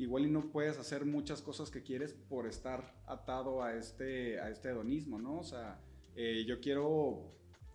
igual 0.00 0.26
y 0.26 0.30
no 0.30 0.50
puedes 0.50 0.78
hacer 0.78 1.04
muchas 1.04 1.42
cosas 1.42 1.70
que 1.70 1.82
quieres 1.82 2.14
por 2.14 2.46
estar 2.46 2.94
atado 3.06 3.62
a 3.62 3.74
este, 3.74 4.40
a 4.40 4.48
este 4.48 4.70
hedonismo, 4.70 5.18
¿no? 5.18 5.38
O 5.38 5.44
sea, 5.44 5.78
eh, 6.16 6.44
yo 6.46 6.60
quiero 6.60 7.34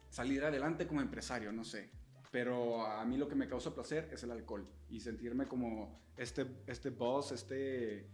salir 0.09 0.43
adelante 0.43 0.87
como 0.87 1.01
empresario, 1.01 1.51
no 1.51 1.63
sé. 1.63 1.91
Pero 2.31 2.85
a 2.85 3.05
mí 3.05 3.17
lo 3.17 3.27
que 3.27 3.35
me 3.35 3.47
causa 3.47 3.73
placer 3.73 4.09
es 4.11 4.23
el 4.23 4.31
alcohol 4.31 4.67
y 4.89 4.99
sentirme 4.99 5.47
como 5.47 6.01
este, 6.17 6.45
este 6.67 6.89
boss, 6.89 7.31
este... 7.31 8.09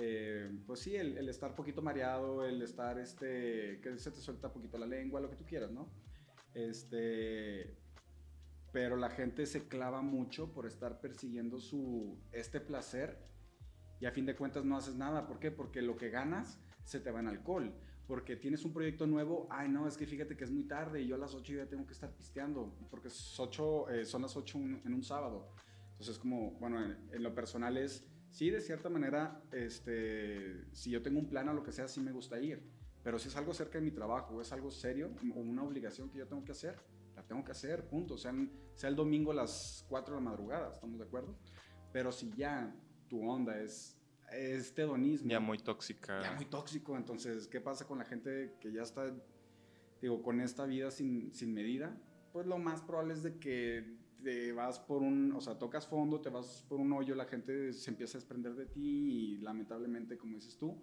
Eh, 0.00 0.48
pues 0.64 0.78
sí, 0.78 0.94
el, 0.94 1.18
el, 1.18 1.28
estar 1.28 1.56
poquito 1.56 1.82
mareado, 1.82 2.46
el 2.46 2.62
estar, 2.62 3.00
este, 3.00 3.80
que 3.82 3.98
se 3.98 4.12
te 4.12 4.20
suelta 4.20 4.52
poquito 4.52 4.78
la 4.78 4.86
lengua, 4.86 5.20
lo 5.20 5.28
que 5.28 5.34
tú 5.34 5.44
quieras, 5.44 5.72
¿no? 5.72 5.88
Este, 6.54 7.76
pero 8.70 8.96
la 8.96 9.10
gente 9.10 9.44
se 9.44 9.66
clava 9.66 10.02
mucho 10.02 10.52
por 10.52 10.66
estar 10.66 11.00
persiguiendo 11.00 11.58
su, 11.58 12.16
este 12.30 12.60
placer 12.60 13.18
y 14.00 14.06
a 14.06 14.10
fin 14.10 14.26
de 14.26 14.34
cuentas 14.34 14.64
no 14.64 14.76
haces 14.76 14.96
nada. 14.96 15.26
¿Por 15.26 15.38
qué? 15.38 15.50
Porque 15.50 15.82
lo 15.82 15.96
que 15.96 16.10
ganas 16.10 16.58
se 16.84 17.00
te 17.00 17.10
va 17.10 17.20
en 17.20 17.28
alcohol. 17.28 17.74
Porque 18.06 18.36
tienes 18.36 18.64
un 18.64 18.72
proyecto 18.72 19.06
nuevo, 19.06 19.46
ay 19.50 19.68
no, 19.68 19.86
es 19.86 19.96
que 19.98 20.06
fíjate 20.06 20.36
que 20.36 20.44
es 20.44 20.50
muy 20.50 20.64
tarde 20.64 21.02
y 21.02 21.08
yo 21.08 21.16
a 21.16 21.18
las 21.18 21.34
8 21.34 21.52
ya 21.52 21.66
tengo 21.66 21.86
que 21.86 21.92
estar 21.92 22.10
pisteando, 22.14 22.74
porque 22.88 23.08
eh, 23.08 24.04
son 24.06 24.22
las 24.22 24.34
8 24.34 24.58
en 24.58 24.94
un 24.94 25.02
sábado. 25.02 25.52
Entonces 25.90 26.18
como, 26.18 26.52
bueno, 26.52 26.82
en, 26.82 27.22
lo 27.22 27.34
personal 27.34 27.76
es, 27.76 28.08
sí, 28.30 28.48
de 28.48 28.62
cierta 28.62 28.88
manera, 28.88 29.42
este, 29.52 30.72
si 30.72 30.90
yo 30.90 31.02
tengo 31.02 31.18
un 31.18 31.28
plan 31.28 31.50
o 31.50 31.52
lo 31.52 31.62
que 31.62 31.72
sea, 31.72 31.86
sí 31.86 32.00
me 32.00 32.12
gusta 32.12 32.40
ir. 32.40 32.62
Pero 33.02 33.18
si 33.18 33.28
es 33.28 33.36
algo 33.36 33.52
cerca 33.52 33.78
de 33.78 33.84
mi 33.84 33.90
trabajo, 33.90 34.40
es 34.40 34.52
algo 34.52 34.70
serio 34.70 35.10
o 35.34 35.40
una 35.40 35.62
obligación 35.62 36.08
que 36.08 36.18
yo 36.18 36.26
tengo 36.26 36.44
que 36.44 36.52
hacer, 36.52 36.76
la 37.14 37.22
tengo 37.24 37.44
que 37.44 37.52
hacer, 37.52 37.88
punto. 37.88 38.16
Sea, 38.16 38.32
sea 38.74 38.88
el 38.88 38.96
domingo 38.96 39.32
a 39.32 39.34
las 39.34 39.84
4 39.88 40.14
de 40.14 40.20
la 40.20 40.30
madrugada, 40.30 40.72
¿estamos 40.72 40.98
de 40.98 41.04
acuerdo? 41.04 41.36
Pero 41.92 42.10
si 42.10 42.32
ya 42.36 42.74
tu 43.08 43.28
onda 43.28 43.60
es 43.60 43.96
este 44.32 44.82
hedonismo. 44.82 45.28
Ya 45.28 45.40
muy 45.40 45.58
tóxica. 45.58 46.20
Ya 46.22 46.32
muy 46.32 46.44
tóxico. 46.44 46.96
Entonces, 46.96 47.46
¿qué 47.48 47.60
pasa 47.60 47.86
con 47.86 47.98
la 47.98 48.04
gente 48.04 48.56
que 48.60 48.72
ya 48.72 48.82
está, 48.82 49.14
digo, 50.00 50.22
con 50.22 50.40
esta 50.40 50.66
vida 50.66 50.90
sin, 50.90 51.34
sin 51.34 51.54
medida? 51.54 51.96
Pues 52.32 52.46
lo 52.46 52.58
más 52.58 52.82
probable 52.82 53.14
es 53.14 53.22
de 53.22 53.38
que 53.38 53.96
te 54.22 54.52
vas 54.52 54.78
por 54.80 55.02
un, 55.02 55.32
o 55.32 55.40
sea, 55.40 55.58
tocas 55.58 55.86
fondo, 55.86 56.20
te 56.20 56.28
vas 56.28 56.64
por 56.68 56.80
un 56.80 56.92
hoyo, 56.92 57.14
la 57.14 57.24
gente 57.24 57.72
se 57.72 57.90
empieza 57.90 58.18
a 58.18 58.20
desprender 58.20 58.54
de 58.54 58.66
ti 58.66 58.80
y 58.80 59.38
lamentablemente, 59.38 60.18
como 60.18 60.34
dices 60.34 60.58
tú, 60.58 60.76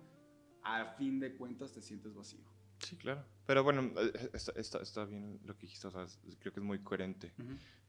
a 0.64 0.86
fin 0.98 1.20
de 1.20 1.36
cuentas 1.36 1.74
te 1.74 1.82
sientes 1.82 2.16
vacío. 2.16 2.55
Sí, 2.86 2.98
claro. 2.98 3.26
Pero 3.48 3.64
bueno, 3.64 3.92
eh, 3.98 4.30
está, 4.34 4.80
está, 4.80 5.06
bien 5.06 5.40
lo 5.44 5.56
que 5.56 5.62
dijiste, 5.62 5.88
o 5.88 5.92
sea, 5.92 6.06
creo 6.40 6.54
que 6.54 6.60
es 6.60 6.66
muy 6.66 6.80
coherente. 6.80 7.34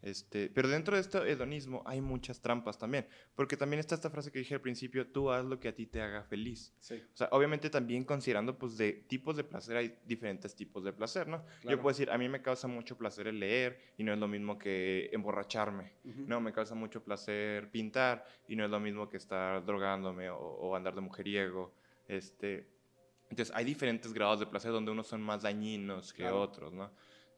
este, 0.00 0.48
pero 0.48 0.68
dentro 0.68 0.94
de 0.94 1.02
este 1.02 1.18
hedonismo 1.18 1.82
hay 1.84 2.00
muchas 2.00 2.40
trampas 2.40 2.78
también, 2.78 3.06
porque 3.34 3.58
también 3.58 3.80
está 3.80 3.94
esta 3.94 4.08
frase 4.08 4.32
que 4.32 4.38
dije 4.38 4.54
al 4.54 4.62
principio, 4.62 5.06
tú 5.06 5.30
haz 5.30 5.44
lo 5.44 5.60
que 5.60 5.68
a 5.68 5.74
ti 5.74 5.84
te 5.86 6.00
haga 6.00 6.22
feliz. 6.22 6.74
Sí. 6.80 7.02
O 7.12 7.16
sea, 7.16 7.28
obviamente 7.30 7.68
también 7.68 8.04
considerando, 8.04 8.58
pues, 8.58 8.78
de 8.78 8.92
tipos 8.92 9.36
de 9.36 9.44
placer, 9.44 9.76
hay 9.76 9.98
diferentes 10.06 10.54
tipos 10.54 10.82
de 10.82 10.94
placer, 10.94 11.28
¿no? 11.28 11.44
Yo 11.62 11.76
puedo 11.76 11.94
decir, 11.94 12.10
a 12.10 12.16
mí 12.16 12.26
me 12.28 12.40
causa 12.40 12.66
mucho 12.68 12.96
placer 12.96 13.26
el 13.26 13.38
leer 13.38 13.78
y 13.98 14.04
no 14.04 14.14
es 14.14 14.18
lo 14.18 14.28
mismo 14.28 14.58
que 14.58 15.10
emborracharme, 15.12 15.92
¿no? 16.04 16.40
Me 16.40 16.54
causa 16.54 16.74
mucho 16.74 17.04
placer 17.04 17.70
pintar 17.70 18.24
y 18.48 18.56
no 18.56 18.64
es 18.64 18.70
lo 18.70 18.80
mismo 18.80 19.10
que 19.10 19.18
estar 19.18 19.62
drogándome 19.66 20.30
o, 20.30 20.38
o 20.38 20.74
andar 20.74 20.94
de 20.94 21.02
mujeriego, 21.02 21.74
este 22.08 22.75
entonces, 23.28 23.54
hay 23.54 23.64
diferentes 23.64 24.12
grados 24.12 24.40
de 24.40 24.46
placer 24.46 24.70
donde 24.70 24.92
unos 24.92 25.08
son 25.08 25.20
más 25.20 25.42
dañinos 25.42 26.12
que 26.12 26.26
otros, 26.26 26.72
¿no? 26.72 26.90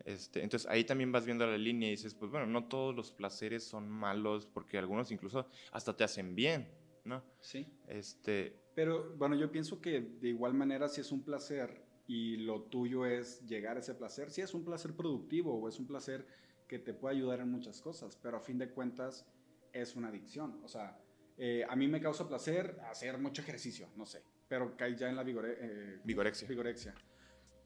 Este, 0.05 0.42
entonces, 0.42 0.68
ahí 0.70 0.85
también 0.85 1.11
vas 1.11 1.24
viendo 1.24 1.46
la 1.46 1.59
línea 1.59 1.88
y 1.88 1.92
dices, 1.92 2.14
pues 2.14 2.31
bueno, 2.31 2.46
no 2.46 2.68
todos 2.68 2.94
los 2.94 3.11
placeres 3.11 3.64
son 3.64 3.88
malos 3.88 4.46
porque 4.46 4.79
algunos 4.79 5.11
incluso 5.11 5.46
hasta 5.72 5.96
te 5.96 6.05
hacen 6.05 6.35
bien, 6.35 6.68
¿no? 7.05 7.24
Sí. 7.40 7.66
Este, 7.87 8.61
Pero 8.74 9.14
bueno, 9.16 9.35
yo 9.35 9.51
pienso 9.51 9.81
que 9.81 10.01
de 10.01 10.29
igual 10.29 10.55
manera 10.55 10.88
si 10.88 11.01
es 11.01 11.11
un 11.11 11.22
placer 11.22 11.85
y 12.07 12.37
lo 12.37 12.62
tuyo 12.62 13.07
es 13.07 13.44
llegar 13.46 13.77
a 13.77 13.81
ese 13.81 13.94
placer, 13.94 14.31
si 14.31 14.40
es 14.40 14.55
un 14.55 14.64
placer 14.64 14.94
productivo 14.94 15.59
o 15.59 15.68
es 15.68 15.79
un 15.79 15.87
placer 15.87 16.27
que 16.68 16.79
te 16.79 16.94
puede 16.94 17.16
ayudar 17.16 17.40
en 17.40 17.51
muchas 17.51 17.81
cosas, 17.81 18.16
pero 18.22 18.37
a 18.37 18.40
fin 18.40 18.59
de 18.59 18.70
cuentas 18.70 19.27
es 19.72 19.96
una 19.96 20.09
adicción. 20.09 20.61
O 20.62 20.68
sea, 20.68 20.98
eh, 21.38 21.64
a 21.68 21.74
mí 21.77 21.88
me 21.88 22.01
causa 22.01 22.29
placer 22.29 22.79
hacer 22.90 23.18
mucho 23.18 23.42
ejercicio, 23.42 23.88
no 23.96 24.07
sé 24.07 24.22
pero 24.48 24.76
cae 24.76 24.96
ya 24.96 25.08
en 25.08 25.16
la 25.16 25.22
eh, 25.22 26.00
vigorexia. 26.04 26.48
vigorexia. 26.48 26.94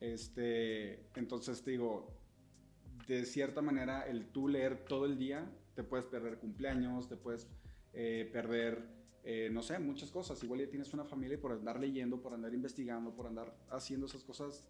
Este, 0.01 1.07
entonces 1.14 1.62
te 1.62 1.71
digo, 1.71 2.12
de 3.07 3.25
cierta 3.25 3.62
manera, 3.62 4.03
el 4.03 4.27
tú 4.27 4.49
leer 4.49 4.85
todo 4.85 5.07
el 5.07 5.16
día, 5.16 5.49
te 5.75 5.85
puedes 5.85 6.07
perder 6.07 6.38
cumpleaños, 6.38 7.09
te 7.09 7.16
puedes 7.16 7.49
eh, 7.92 8.29
perder, 8.33 8.85
eh, 9.23 9.49
no 9.53 9.62
sé, 9.62 9.79
muchas 9.79 10.11
cosas. 10.11 10.42
Igual 10.42 10.61
ya 10.61 10.68
tienes 10.68 10.92
una 10.92 11.05
familia 11.05 11.35
y 11.35 11.40
por 11.40 11.53
andar 11.53 11.79
leyendo, 11.79 12.21
por 12.21 12.35
andar 12.35 12.53
investigando, 12.53 13.14
por 13.14 13.27
andar 13.27 13.55
haciendo 13.71 14.07
esas 14.07 14.25
cosas, 14.25 14.66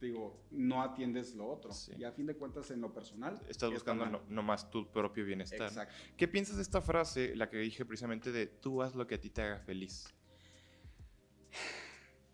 digo, 0.00 0.44
no 0.50 0.82
atiendes 0.82 1.34
lo 1.34 1.48
otro. 1.48 1.70
Y 1.96 2.04
a 2.04 2.12
fin 2.12 2.26
de 2.26 2.36
cuentas, 2.36 2.70
en 2.70 2.82
lo 2.82 2.92
personal. 2.92 3.40
Estás 3.48 3.72
buscando 3.72 4.04
no, 4.04 4.20
no, 4.28 4.42
más 4.42 4.70
tu 4.70 4.90
propio 4.92 5.24
bienestar. 5.24 5.68
Exacto. 5.68 5.94
¿Qué 6.16 6.28
piensas 6.28 6.56
de 6.56 6.62
esta 6.62 6.82
frase, 6.82 7.34
la 7.34 7.48
que 7.48 7.56
dije 7.56 7.86
precisamente 7.86 8.32
de 8.32 8.46
tú 8.46 8.82
haz 8.82 8.94
lo 8.94 9.06
que 9.06 9.14
a 9.14 9.20
ti 9.20 9.30
te 9.30 9.40
haga 9.40 9.60
feliz? 9.60 10.12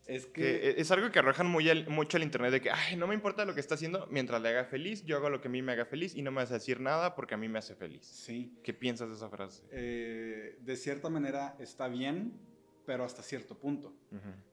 Es 0.06 0.26
que... 0.26 0.70
E, 0.70 0.80
es 0.80 0.90
algo 0.90 1.10
que 1.12 1.20
arrojan 1.20 1.46
muy 1.46 1.84
mucho 1.88 2.16
al 2.16 2.24
internet 2.24 2.50
de 2.50 2.60
que, 2.60 2.70
ay, 2.70 2.96
no 2.96 3.06
me 3.06 3.14
importa 3.14 3.44
lo 3.44 3.54
que 3.54 3.60
está 3.60 3.76
haciendo 3.76 4.08
mientras 4.10 4.42
le 4.42 4.48
haga 4.48 4.64
feliz, 4.64 5.04
yo 5.04 5.16
hago 5.16 5.30
lo 5.30 5.40
que 5.40 5.48
a 5.48 5.50
mí 5.50 5.62
me 5.62 5.72
haga 5.72 5.84
feliz 5.84 6.16
y 6.16 6.22
no 6.22 6.32
me 6.32 6.38
vas 6.38 6.50
a 6.50 6.54
decir 6.54 6.80
nada 6.80 7.14
porque 7.14 7.34
a 7.34 7.36
mí 7.36 7.48
me 7.48 7.60
hace 7.60 7.76
feliz. 7.76 8.04
Sí. 8.04 8.58
¿Qué 8.64 8.74
piensas 8.74 9.08
de 9.08 9.14
esa 9.14 9.28
frase? 9.28 9.62
Eh, 9.70 10.58
de 10.60 10.76
cierta 10.76 11.08
manera 11.08 11.54
está 11.60 11.86
bien, 11.86 12.32
pero 12.84 13.04
hasta 13.04 13.22
cierto 13.22 13.56
punto. 13.56 13.94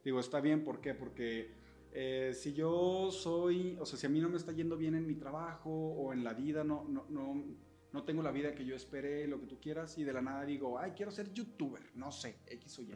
Digo, 0.03 0.19
está 0.19 0.41
bien, 0.41 0.63
¿por 0.63 0.79
qué? 0.79 0.93
Porque 0.93 1.49
eh, 1.91 2.33
si 2.35 2.53
yo 2.53 3.09
soy, 3.11 3.75
o 3.79 3.85
sea, 3.87 3.97
si 3.97 4.05
a 4.05 4.09
mí 4.09 4.19
no 4.19 4.29
me 4.29 4.37
está 4.37 4.51
yendo 4.51 4.77
bien 4.77 4.93
en 4.93 5.07
mi 5.07 5.15
trabajo 5.15 5.71
o 5.71 6.13
en 6.13 6.23
la 6.23 6.33
vida, 6.33 6.63
no, 6.63 6.85
no, 6.87 7.07
no, 7.09 7.43
no 7.91 8.03
tengo 8.03 8.21
la 8.21 8.29
vida 8.29 8.53
que 8.53 8.63
yo 8.63 8.75
esperé, 8.75 9.25
lo 9.27 9.39
que 9.39 9.47
tú 9.47 9.59
quieras, 9.59 9.97
y 9.97 10.03
de 10.03 10.13
la 10.13 10.21
nada 10.21 10.45
digo, 10.45 10.77
ay, 10.77 10.91
quiero 10.95 11.11
ser 11.11 11.33
youtuber, 11.33 11.81
no 11.95 12.11
sé, 12.11 12.37
X 12.45 12.77
o 12.77 12.83
Y. 12.83 12.93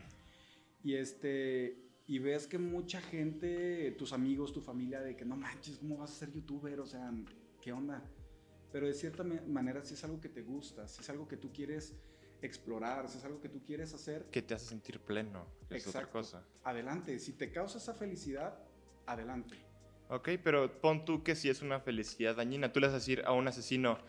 Y 0.83 0.95
este, 0.95 1.77
y 2.07 2.19
ves 2.19 2.47
que 2.47 2.57
mucha 2.57 3.01
gente, 3.01 3.91
tus 3.91 4.13
amigos, 4.13 4.51
tu 4.51 4.61
familia, 4.61 5.01
de 5.01 5.15
que 5.15 5.25
no 5.25 5.35
manches, 5.35 5.77
¿cómo 5.77 5.97
vas 5.97 6.11
a 6.11 6.15
ser 6.15 6.31
youtuber? 6.31 6.79
O 6.79 6.85
sea, 6.85 7.11
¿qué 7.61 7.71
onda? 7.71 8.03
Pero 8.71 8.87
de 8.87 8.93
cierta 8.93 9.23
manera, 9.23 9.83
si 9.83 9.93
es 9.93 10.03
algo 10.03 10.19
que 10.19 10.29
te 10.29 10.41
gusta, 10.41 10.87
si 10.87 11.01
es 11.01 11.09
algo 11.09 11.27
que 11.27 11.37
tú 11.37 11.51
quieres 11.51 11.95
explorar, 12.41 13.07
si 13.07 13.17
es 13.17 13.25
algo 13.25 13.39
que 13.39 13.49
tú 13.49 13.63
quieres 13.63 13.93
hacer. 13.93 14.25
Que 14.31 14.41
te 14.41 14.53
hace 14.53 14.65
sentir 14.65 14.99
pleno, 14.99 15.45
es 15.69 15.87
otra 15.87 16.09
cosa. 16.09 16.45
Adelante, 16.63 17.19
si 17.19 17.33
te 17.33 17.51
causa 17.51 17.77
esa 17.77 17.93
felicidad, 17.93 18.57
adelante. 19.05 19.57
Ok, 20.09 20.29
pero 20.43 20.81
pon 20.81 21.05
tú 21.05 21.23
que 21.23 21.35
si 21.35 21.49
es 21.49 21.61
una 21.61 21.79
felicidad 21.79 22.35
dañina, 22.35 22.73
tú 22.73 22.79
le 22.79 22.87
vas 22.87 22.95
a 22.95 22.99
decir 22.99 23.23
a 23.25 23.31
un 23.31 23.47
asesino, 23.47 23.99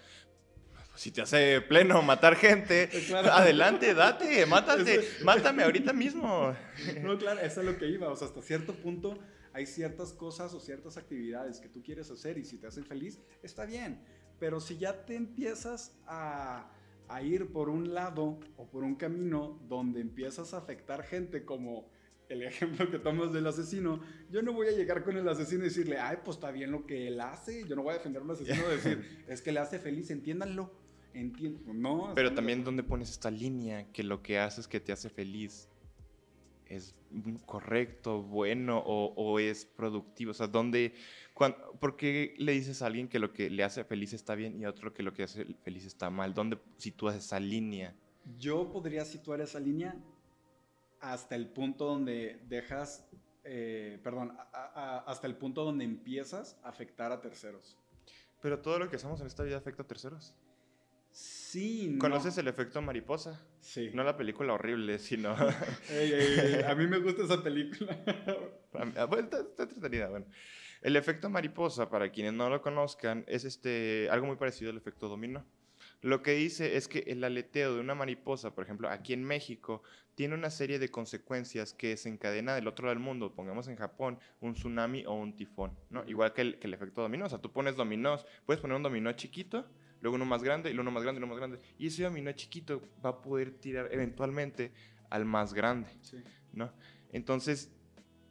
si 0.94 1.11
te 1.11 1.22
hace 1.22 1.61
pleno 1.61 2.02
matar 2.02 2.37
gente, 2.37 2.88
adelante, 3.33 3.94
date, 3.94 4.46
mátate, 4.46 5.00
mátame 5.24 5.62
ahorita 5.62 5.92
mismo. 5.92 6.55
No, 7.02 7.18
claro, 7.18 7.40
eso 7.40 7.61
es 7.61 7.66
lo 7.66 7.78
que 7.78 7.87
iba, 7.87 8.09
o 8.09 8.16
sea, 8.16 8.28
hasta 8.28 8.42
cierto 8.42 8.74
punto 8.74 9.18
hay 9.55 9.66
ciertas 9.66 10.12
cosas 10.12 10.55
o 10.55 10.61
ciertas 10.61 10.96
actividades 10.96 11.61
que 11.61 11.68
tú 11.68 11.83
quieres 11.83 12.11
hacer 12.11 12.38
y 12.38 12.44
si 12.44 12.59
te 12.59 12.66
hacen 12.66 12.85
feliz, 12.85 13.20
está 13.42 13.66
bien, 13.66 14.02
pero 14.38 14.61
si 14.61 14.78
ya 14.78 15.05
te 15.05 15.14
empiezas 15.14 15.98
a, 16.07 16.70
a 17.09 17.22
ir 17.22 17.52
por 17.52 17.68
un 17.68 17.92
lado 17.92 18.40
o 18.57 18.70
por 18.70 18.83
un 18.83 18.94
camino 18.94 19.61
donde 19.68 20.00
empiezas 20.00 20.55
a 20.55 20.59
afectar 20.59 21.02
gente 21.02 21.44
como 21.44 21.90
el 22.33 22.42
ejemplo 22.42 22.90
que 22.90 22.98
tomas 22.98 23.33
del 23.33 23.46
asesino, 23.46 24.00
yo 24.31 24.42
no 24.42 24.52
voy 24.55 24.68
a 24.68 24.70
llegar 24.70 25.05
con 25.05 25.16
el 25.16 25.28
asesino 25.28 25.62
y 25.62 25.68
decirle, 25.68 25.98
ay, 25.98 26.18
pues 26.24 26.38
está 26.38 26.50
bien 26.50 26.70
lo 26.70 26.87
que 26.87 27.09
él 27.09 27.20
hace, 27.20 27.66
yo 27.68 27.76
no 27.76 27.83
voy 27.83 27.92
a 27.92 27.98
defender 27.98 28.22
a 28.22 28.24
un 28.24 28.31
asesino 28.31 28.62
y 28.68 28.76
decir, 28.76 29.24
es 29.28 29.42
que 29.42 29.52
le 29.52 29.61
hace 29.61 29.78
feliz, 29.78 30.11
entiéndanlo. 30.11 30.81
Entiendo, 31.14 31.72
no. 31.75 32.12
Pero 32.14 32.33
también 32.35 32.64
dónde 32.64 32.83
pones 32.83 33.11
esta 33.11 33.31
línea 33.31 33.90
que 33.92 34.03
lo 34.03 34.22
que 34.22 34.38
hace 34.38 34.61
es 34.61 34.68
que 34.68 34.81
te 34.81 34.92
hace 34.92 35.11
feliz 35.11 35.68
es 36.66 36.94
correcto, 37.44 38.22
bueno 38.22 38.79
o, 38.79 39.38
es 39.38 39.66
productivo. 39.66 40.31
O 40.31 40.35
sea, 40.35 40.46
¿dónde, 40.46 40.94
¿por 41.81 41.96
qué 41.96 42.35
le 42.38 42.53
dices 42.53 42.83
a 42.83 42.87
alguien 42.87 43.09
que 43.09 43.18
lo 43.18 43.33
que 43.33 43.51
le 43.51 43.62
hace 43.62 43.85
feliz 43.85 44.12
está 44.12 44.35
bien 44.35 44.59
y 44.59 44.64
a 44.64 44.70
otro 44.70 44.94
que 44.94 45.03
lo 45.03 45.12
que 45.12 45.25
hace 45.25 45.44
feliz 45.62 45.85
está 45.85 46.09
mal? 46.09 46.33
¿Dónde 46.33 46.59
sitúas 46.79 47.16
esa 47.16 47.38
línea? 47.38 47.94
Yo 48.38 48.70
podría 48.70 49.05
situar 49.05 49.40
esa 49.40 49.61
línea 49.61 49.96
hasta 51.01 51.35
el 51.35 51.48
punto 51.48 51.87
donde 51.87 52.40
dejas, 52.48 53.07
eh, 53.44 54.01
perdón, 54.03 54.37
hasta 54.53 55.27
el 55.27 55.37
punto 55.37 55.64
donde 55.64 55.85
empiezas 55.85 56.59
a 56.62 56.68
afectar 56.68 57.12
a 57.12 57.20
terceros. 57.20 57.77
Pero 58.40 58.61
todo 58.61 58.79
lo 58.79 58.88
que 58.88 58.96
hacemos 58.96 59.20
en 59.20 59.27
esta 59.27 59.42
vida 59.42 59.59
afecta 59.59 59.83
a 59.83 59.87
terceros. 59.87 60.35
Sí, 61.12 61.98
¿Conoces 62.01 62.38
el 62.38 62.48
efecto 62.48 62.81
mariposa? 62.81 63.38
Sí. 63.61 63.90
No 63.92 64.03
la 64.03 64.16
película 64.16 64.55
horrible, 64.55 64.98
sino... 64.98 65.31
a 66.66 66.75
mí 66.75 66.87
me 66.87 66.98
gusta 66.98 67.25
esa 67.25 67.42
película. 67.42 67.98
Ah, 68.96 69.05
bueno, 69.05 69.29
está, 69.31 69.64
entretenida, 69.64 70.09
bueno. 70.09 70.25
El 70.81 70.96
efecto 70.96 71.29
mariposa, 71.29 71.90
para 71.90 72.11
quienes 72.11 72.33
no 72.33 72.48
lo 72.48 72.62
conozcan, 72.62 73.22
es 73.29 73.44
este, 73.44 74.09
algo 74.11 74.27
muy 74.27 74.37
parecido 74.37 74.70
al 74.70 74.79
efecto 74.79 75.11
dominó. 75.11 75.44
Lo 76.01 76.22
que 76.22 76.33
dice 76.33 76.79
es 76.79 76.88
que 76.88 77.01
el 77.07 77.22
aleteo 77.22 77.75
de 77.75 77.81
una 77.81 77.94
mariposa, 77.94 78.55
por 78.55 78.64
ejemplo, 78.64 78.88
aquí 78.88 79.12
en 79.12 79.25
México, 79.25 79.83
tiene 80.14 80.35
una 80.35 80.48
serie 80.48 80.79
de 80.79 80.88
consecuencias 80.88 81.75
que 81.75 81.88
desencadena 81.88 82.55
del 82.55 82.66
otro 82.66 82.87
lado 82.87 82.94
del 82.94 83.05
mundo, 83.05 83.35
pongamos 83.35 83.68
en 83.68 83.77
Japón, 83.77 84.18
un 84.40 84.55
tsunami 84.55 85.05
o 85.05 85.12
un 85.12 85.37
tifón, 85.37 85.79
¿no? 85.90 86.03
Igual 86.09 86.33
que 86.33 86.40
el, 86.40 86.59
que 86.59 86.66
el 86.66 86.72
efecto 86.72 87.03
dominó, 87.03 87.27
o 87.27 87.29
sea, 87.29 87.42
tú 87.42 87.53
pones 87.53 87.77
dominós, 87.77 88.25
puedes 88.46 88.62
poner 88.62 88.79
un 88.79 88.83
dominó 88.83 89.12
chiquito 89.12 89.66
luego 90.02 90.16
uno 90.16 90.26
más 90.26 90.42
grande 90.42 90.70
y 90.70 90.74
luego 90.74 90.82
uno 90.82 90.90
más 90.90 91.02
grande 91.02 91.20
y 91.20 91.22
uno 91.22 91.32
más 91.32 91.38
grande. 91.38 91.58
Y 91.78 91.86
ese 91.86 92.02
dominó 92.02 92.30
chiquito 92.32 92.82
va 93.04 93.10
a 93.10 93.22
poder 93.22 93.52
tirar 93.52 93.88
eventualmente 93.90 94.72
al 95.08 95.24
más 95.24 95.54
grande, 95.54 95.88
¿no? 96.52 96.70
Entonces, 97.12 97.70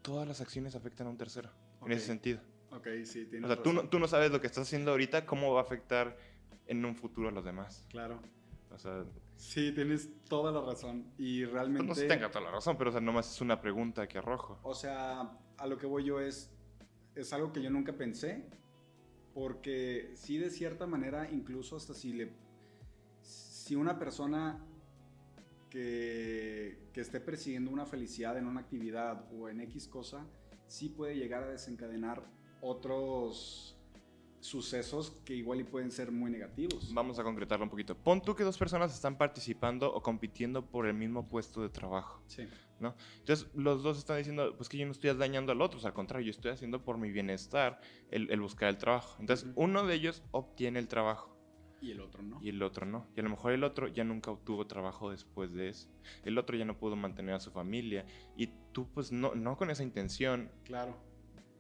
todas 0.02 0.28
las 0.28 0.42
acciones 0.42 0.76
afectan 0.76 1.08
a 1.08 1.10
un 1.10 1.18
tercero, 1.18 1.50
en 1.86 1.92
ese 1.94 2.06
sentido. 2.06 2.42
Ok, 2.72 2.88
sí, 3.06 3.26
tienes 3.26 3.50
O 3.50 3.54
sea, 3.54 3.64
tú 3.64 3.74
no, 3.74 3.90
tú 3.90 4.00
no 4.00 4.08
sabes 4.08 4.32
lo 4.32 4.40
que 4.40 4.48
estás 4.48 4.68
haciendo 4.68 4.92
ahorita, 4.92 5.26
cómo 5.26 5.54
va 5.54 5.62
a 5.62 5.64
afectar 5.64 6.18
en 6.68 6.86
un 6.86 6.96
futuro 6.96 7.30
a 7.30 7.32
los 7.32 7.44
demás. 7.44 7.86
Claro. 7.90 8.22
O 8.72 8.78
sea... 8.78 9.04
Sí, 9.36 9.72
tienes 9.74 10.10
toda 10.30 10.52
la 10.52 10.62
razón. 10.62 11.12
Y 11.18 11.46
realmente... 11.46 11.88
No 11.88 11.96
se 11.96 12.08
tenga 12.08 12.30
toda 12.30 12.46
la 12.46 12.52
razón, 12.52 12.78
pero 12.78 12.90
o 12.90 12.94
sea, 12.94 13.02
nomás 13.02 13.34
es 13.34 13.42
una 13.42 13.60
pregunta 13.60 14.08
que 14.08 14.20
arrojo. 14.20 14.60
O 14.64 14.74
sea, 14.74 15.38
a 15.58 15.68
lo 15.68 15.78
que 15.78 15.86
voy 15.86 16.06
yo 16.06 16.20
es... 16.20 16.52
Es 17.14 17.34
algo 17.34 17.52
que 17.52 17.62
yo 17.62 17.70
nunca 17.70 17.92
pensé, 17.92 18.50
porque 19.34 20.12
sí, 20.16 20.38
de 20.38 20.50
cierta 20.50 20.88
manera, 20.88 21.30
incluso 21.32 21.76
hasta 21.76 21.94
si 21.94 22.14
le. 22.14 22.32
Si 23.22 23.76
una 23.76 23.98
persona 23.98 24.66
que, 25.70 26.90
que 26.94 27.02
esté 27.02 27.20
persiguiendo 27.20 27.72
una 27.72 27.86
felicidad 27.86 28.38
en 28.38 28.48
una 28.48 28.62
actividad 28.62 29.26
o 29.34 29.48
en 29.48 29.62
X 29.62 29.88
cosa, 29.88 30.26
sí 30.68 30.90
puede 30.90 31.16
llegar 31.16 31.44
a 31.44 31.48
desencadenar 31.48 32.24
otros 32.62 33.78
sucesos 34.42 35.12
que 35.24 35.36
igual 35.36 35.60
y 35.62 35.64
pueden 35.64 35.92
ser 35.92 36.12
muy 36.12 36.32
negativos. 36.32 36.92
Vamos 36.94 37.20
a 37.20 37.24
concretarlo 37.24 37.64
un 37.64 37.70
poquito. 37.70 37.96
Pon 37.96 38.22
tú 38.22 38.36
que 38.36 38.44
dos 38.44 38.58
personas 38.58 38.94
están 38.94 39.18
participando 39.18 39.94
o 39.94 40.02
compitiendo 40.02 40.66
por 40.66 40.88
el 40.88 40.96
mismo 40.96 41.28
puesto 41.28 41.62
de 41.62 41.70
trabajo. 41.70 42.22
Sí. 42.28 42.48
¿No? 42.82 42.96
Entonces, 43.20 43.48
los 43.54 43.84
dos 43.84 43.98
están 43.98 44.18
diciendo, 44.18 44.56
pues 44.58 44.70
que 44.70 44.78
yo 44.78 44.86
no 44.86 44.92
estoy 44.92 45.14
dañando 45.14 45.52
al 45.52 45.62
otro, 45.62 45.80
al 45.84 45.94
contrario, 45.94 46.26
yo 46.26 46.32
estoy 46.32 46.52
haciendo 46.52 46.84
por 46.84 46.98
mi 46.98 47.12
bienestar 47.12 47.80
el, 48.10 48.40
buscar 48.42 48.70
el 48.70 48.78
trabajo. 48.78 49.18
Entonces, 49.20 49.50
uno 49.56 49.86
de 49.86 49.96
ellos 49.96 50.24
obtiene 50.32 50.80
el 50.80 50.88
trabajo. 50.88 51.38
Y 51.82 51.92
el 51.92 52.02
otro 52.02 52.22
no. 52.22 52.40
Y 52.42 52.50
el 52.50 52.62
otro 52.62 52.86
no. 52.86 53.08
Y 53.16 53.22
a 53.22 53.24
lo 53.24 53.30
mejor 53.30 53.54
el 53.54 53.64
otro 53.64 53.88
ya 53.88 54.04
nunca 54.04 54.30
obtuvo 54.30 54.68
trabajo 54.68 55.10
después 55.10 55.54
de 55.54 55.70
eso. 55.70 55.90
El 56.24 56.38
otro 56.38 56.56
ya 56.56 56.66
no 56.66 56.78
pudo 56.78 56.96
mantener 56.96 57.34
a 57.34 57.40
su 57.40 57.52
familia. 57.52 58.06
Y 58.36 58.48
tú, 58.72 58.88
pues, 58.94 59.12
no, 59.12 59.34
no 59.34 59.58
con 59.58 59.72
esa 59.72 59.82
intención. 59.82 60.52
Claro 60.64 61.12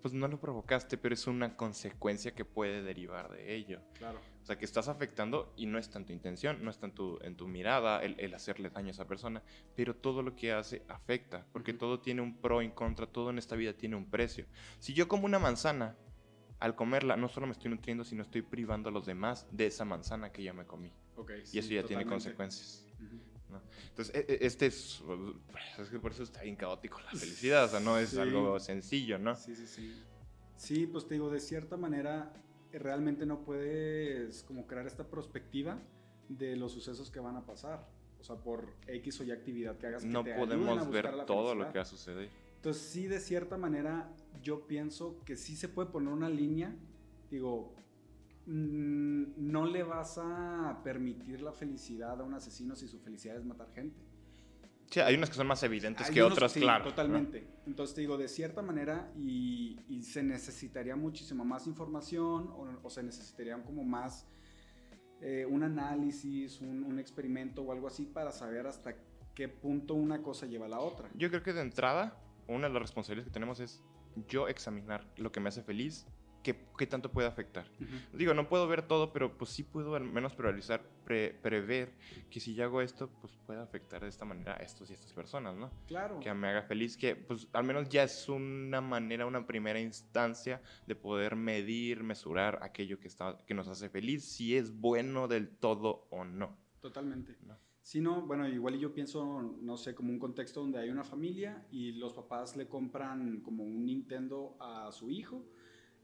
pues 0.02 0.14
no 0.14 0.28
lo 0.28 0.40
provocaste, 0.40 0.98
pero 0.98 1.14
es 1.14 1.28
una 1.28 1.56
consecuencia 1.56 2.34
que 2.34 2.44
puede 2.44 2.82
derivar 2.82 3.30
de 3.30 3.56
ello. 3.56 3.82
Claro. 3.94 4.20
O 4.41 4.45
sea, 4.45 4.58
que 4.58 4.65
estás 4.65 4.88
afectando 4.88 5.54
y 5.56 5.67
no 5.67 5.77
es 5.77 5.89
tanto 5.89 6.13
intención, 6.13 6.63
no 6.63 6.71
está 6.71 6.88
en 6.88 6.93
tu, 6.93 7.19
en 7.21 7.36
tu 7.36 7.47
mirada 7.47 8.01
el, 8.04 8.34
hacerle 8.34 8.69
daño 8.69 8.88
a 8.88 8.91
esa 8.91 9.08
persona, 9.08 9.43
pero 9.75 9.95
todo 9.95 10.23
lo 10.23 10.36
que 10.36 10.51
hace 10.51 10.84
afecta, 10.88 11.45
porque 11.51 11.73
todo 11.73 11.99
tiene 11.99 12.21
un 12.21 12.36
pro 12.38 12.62
y 12.62 12.71
contra, 12.71 13.06
todo 13.06 13.30
en 13.30 13.38
esta 13.38 13.56
vida 13.56 13.73
tiene 13.73 13.95
un 13.95 14.10
precio. 14.10 14.47
Si 14.80 14.93
yo 14.93 15.08
como 15.08 15.25
una 15.25 15.38
manzana, 15.38 15.95
al 16.60 16.75
comerla 16.75 17.17
no 17.17 17.27
solo 17.30 17.45
me 17.45 17.54
estoy 17.54 17.69
nutriendo, 17.69 18.04
sino 18.04 18.23
estoy 18.23 18.41
privando 18.41 18.89
a 18.89 18.91
los 18.91 19.06
demás 19.06 19.47
de 19.51 19.67
esa 19.67 19.86
manzana 19.86 20.32
que 20.32 20.43
ya 20.43 20.54
me 20.54 20.65
comí. 20.65 20.91
Okay, 21.15 21.43
y 21.51 21.60
eso 21.60 21.69
ya 21.69 21.84
tiene 21.84 22.06
consecuencias. 22.06 22.88
Entonces, 23.89 24.15
e, 24.15 24.19
e, 24.27 24.45
este 24.45 24.67
es, 24.67 25.04
es 25.77 25.89
que 25.89 25.99
por 25.99 26.12
eso 26.12 26.23
está 26.23 26.41
bien 26.41 26.56
caótico 26.56 26.99
la 27.01 27.12
felicidad, 27.12 27.65
o 27.65 27.67
sea, 27.67 27.80
no 27.80 27.97
es 27.97 28.17
algo 28.17 28.60
sencillo, 28.60 29.19
¿no? 29.19 29.36
Sí, 29.36 29.56
sí, 29.56 29.67
sí. 29.67 30.04
Sí, 30.56 30.88
pues 30.88 31.08
te 31.08 31.15
digo, 31.15 31.30
de 31.30 31.39
cierta 31.39 31.75
manera, 31.75 32.32
realmente 32.80 33.26
no 33.26 33.44
puedes 33.44 34.44
como 34.44 34.68
crear 34.68 34.88
esta 34.88 35.06
perspectiva 35.06 35.80
de 36.30 36.56
los 36.56 36.72
sucesos 36.72 37.12
que 37.12 37.20
van 37.20 37.36
a 37.36 37.46
pasar. 37.46 37.88
O 38.20 38.24
sea, 38.24 38.36
por 38.36 38.76
X 38.88 39.20
o 39.22 39.24
Y 39.24 39.32
actividad 39.32 39.78
que 39.78 39.88
hagas. 39.88 40.04
Que 40.04 40.10
no 40.10 40.24
podemos 40.24 40.90
ver 40.90 41.26
todo 41.26 41.56
lo 41.56 41.72
que 41.72 41.80
va 41.80 41.84
a 41.84 41.86
suceder. 41.86 42.30
Entonces, 42.58 42.84
sí, 42.84 43.08
de 43.08 43.20
cierta 43.20 43.58
manera, 43.58 44.14
yo 44.44 44.68
pienso 44.68 45.20
que 45.26 45.36
sí 45.36 45.56
se 45.56 45.68
puede 45.68 45.90
poner 45.90 46.14
una 46.14 46.30
línea. 46.30 46.76
Digo, 47.32 47.74
Mm, 48.46 49.52
no 49.52 49.66
le 49.66 49.84
vas 49.84 50.18
a 50.18 50.82
permitir 50.84 51.42
la 51.42 51.52
felicidad 51.52 52.20
a 52.20 52.24
un 52.24 52.34
asesino 52.34 52.76
si 52.76 52.88
su 52.88 53.00
felicidad 53.00 53.38
es 53.38 53.46
matar 53.46 53.72
gente. 53.74 54.02
Sí, 54.91 54.99
hay 54.99 55.15
unas 55.15 55.30
que 55.30 55.36
son 55.36 55.47
más 55.47 55.63
evidentes 55.63 56.12
que 56.12 56.21
otras, 56.21 56.51
claro. 56.54 56.84
Totalmente. 56.84 57.47
Entonces 57.65 57.95
te 57.95 58.01
digo, 58.01 58.17
de 58.17 58.27
cierta 58.27 58.62
manera, 58.62 59.10
y, 59.15 59.80
se 60.04 60.21
necesitaría 60.21 60.95
muchísimo 60.95 61.45
más 61.45 61.65
información 61.65 62.54
o, 62.84 62.89
se 62.89 63.01
necesitaría 63.01 63.56
como 63.63 63.84
más 63.84 64.27
eh, 65.21 65.45
un 65.49 65.63
análisis, 65.63 66.60
un, 66.60 66.84
un, 66.84 66.99
experimento 66.99 67.62
o 67.62 67.71
algo 67.71 67.88
así 67.88 68.06
para 68.06 68.32
saber 68.32 68.67
hasta 68.67 68.95
qué 69.34 69.47
punto 69.47 69.93
una 69.93 70.21
cosa 70.21 70.45
lleva 70.45 70.65
a 70.65 70.69
la 70.69 70.80
otra. 70.82 71.10
Yo 71.13 71.30
creo 71.30 71.41
que 71.41 71.54
de 71.54 71.62
entrada, 71.62 72.17
una 72.47 72.67
de 72.67 72.73
las 72.73 72.82
responsabilidades 72.82 73.30
que 73.30 73.34
tenemos 73.34 73.62
es 73.62 73.82
yo 74.27 74.49
examinar 74.49 75.08
lo 75.15 75.32
que 75.32 75.39
me 75.39 75.49
hace 75.49 75.63
feliz 75.63 76.06
qué, 76.41 76.88
tanto 76.88 77.12
puede 77.12 77.27
afectar. 77.27 77.65
Digo, 78.13 78.34
no 78.34 78.49
puedo 78.49 78.67
ver 78.67 78.88
todo, 78.88 79.13
pero 79.13 79.38
pues 79.38 79.51
sí 79.51 79.63
puedo 79.63 79.95
al 79.95 80.04
menos 80.04 80.34
priorizar, 80.34 80.82
prever 81.06 81.91
que 82.30 82.39
si 82.39 82.54
yo 82.54 82.63
hago 82.63 82.82
esto, 82.82 83.10
pues 83.21 83.34
puede 83.45 83.60
afectar 83.60 84.01
de 84.01 84.10
esta 84.10 84.25
manera 84.25 84.54
a 84.54 84.58
estos 84.58 84.89
y 84.89 84.93
estas 84.93 85.13
personas, 85.13 85.56
¿no? 85.56 85.71
Claro. 85.88 86.19
Que 86.19 86.34
me 86.34 86.47
haga 86.47 86.63
feliz, 86.63 86.97
que 86.97 87.15
pues 87.15 87.47
al 87.54 87.63
menos 87.63 87.89
ya 87.89 88.04
es 88.04 88.30
una 88.30 88.82
manera, 88.82 89.25
una 89.25 89.45
primera 89.45 89.80
instancia 89.80 90.62
de 90.88 90.95
poder 90.95 91.36
medir, 91.36 92.04
mesurar 92.04 92.60
aquello 92.62 92.99
que, 92.99 93.08
está, 93.08 93.38
que 93.45 93.54
nos 93.54 93.67
hace 93.67 93.89
feliz, 93.89 94.23
si 94.23 94.56
es 94.56 94.73
bueno 94.73 95.27
del 95.27 95.49
todo 95.49 96.08
o 96.10 96.23
no. 96.23 96.58
Totalmente. 96.82 97.38
Sí, 97.84 97.99
no, 97.99 98.21
bueno, 98.25 98.47
igual 98.47 98.77
yo 98.77 98.93
pienso, 98.93 99.41
no 99.62 99.75
sé, 99.75 99.95
como 99.95 100.12
un 100.12 100.19
contexto 100.19 100.62
donde 100.62 100.80
hay 100.80 100.89
una 100.89 101.04
familia 101.04 101.65
y 101.71 101.93
los 101.93 102.13
papás 102.13 102.56
le 102.56 102.67
compran 102.67 103.41
como 103.41 103.63
un 103.63 103.86
Nintendo 103.86 104.56
a 104.60 104.91
su 104.91 105.10
hijo, 105.10 105.43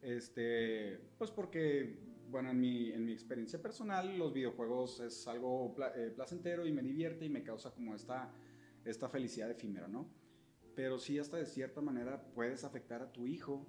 este, 0.02 1.00
pues 1.18 1.32
porque, 1.32 1.98
bueno, 2.30 2.52
en 2.52 2.60
mi, 2.60 2.92
en 2.92 3.06
mi 3.06 3.12
experiencia 3.12 3.62
personal, 3.62 4.18
los 4.18 4.34
videojuegos 4.34 5.00
es 5.00 5.28
algo 5.28 5.76
eh, 5.96 6.12
placentero 6.16 6.66
y 6.66 6.72
me 6.72 6.82
divierte 6.82 7.26
y 7.26 7.30
me 7.30 7.44
causa 7.44 7.72
como 7.72 7.96
esta, 7.96 8.32
esta 8.86 9.10
felicidad 9.10 9.50
efímera, 9.52 9.88
¿no? 9.88 10.10
Pero 10.76 11.00
sí, 11.00 11.18
hasta 11.18 11.38
de 11.38 11.46
cierta 11.46 11.82
manera 11.82 12.22
puedes 12.34 12.64
afectar 12.64 13.02
a 13.02 13.12
tu 13.12 13.28
hijo, 13.28 13.66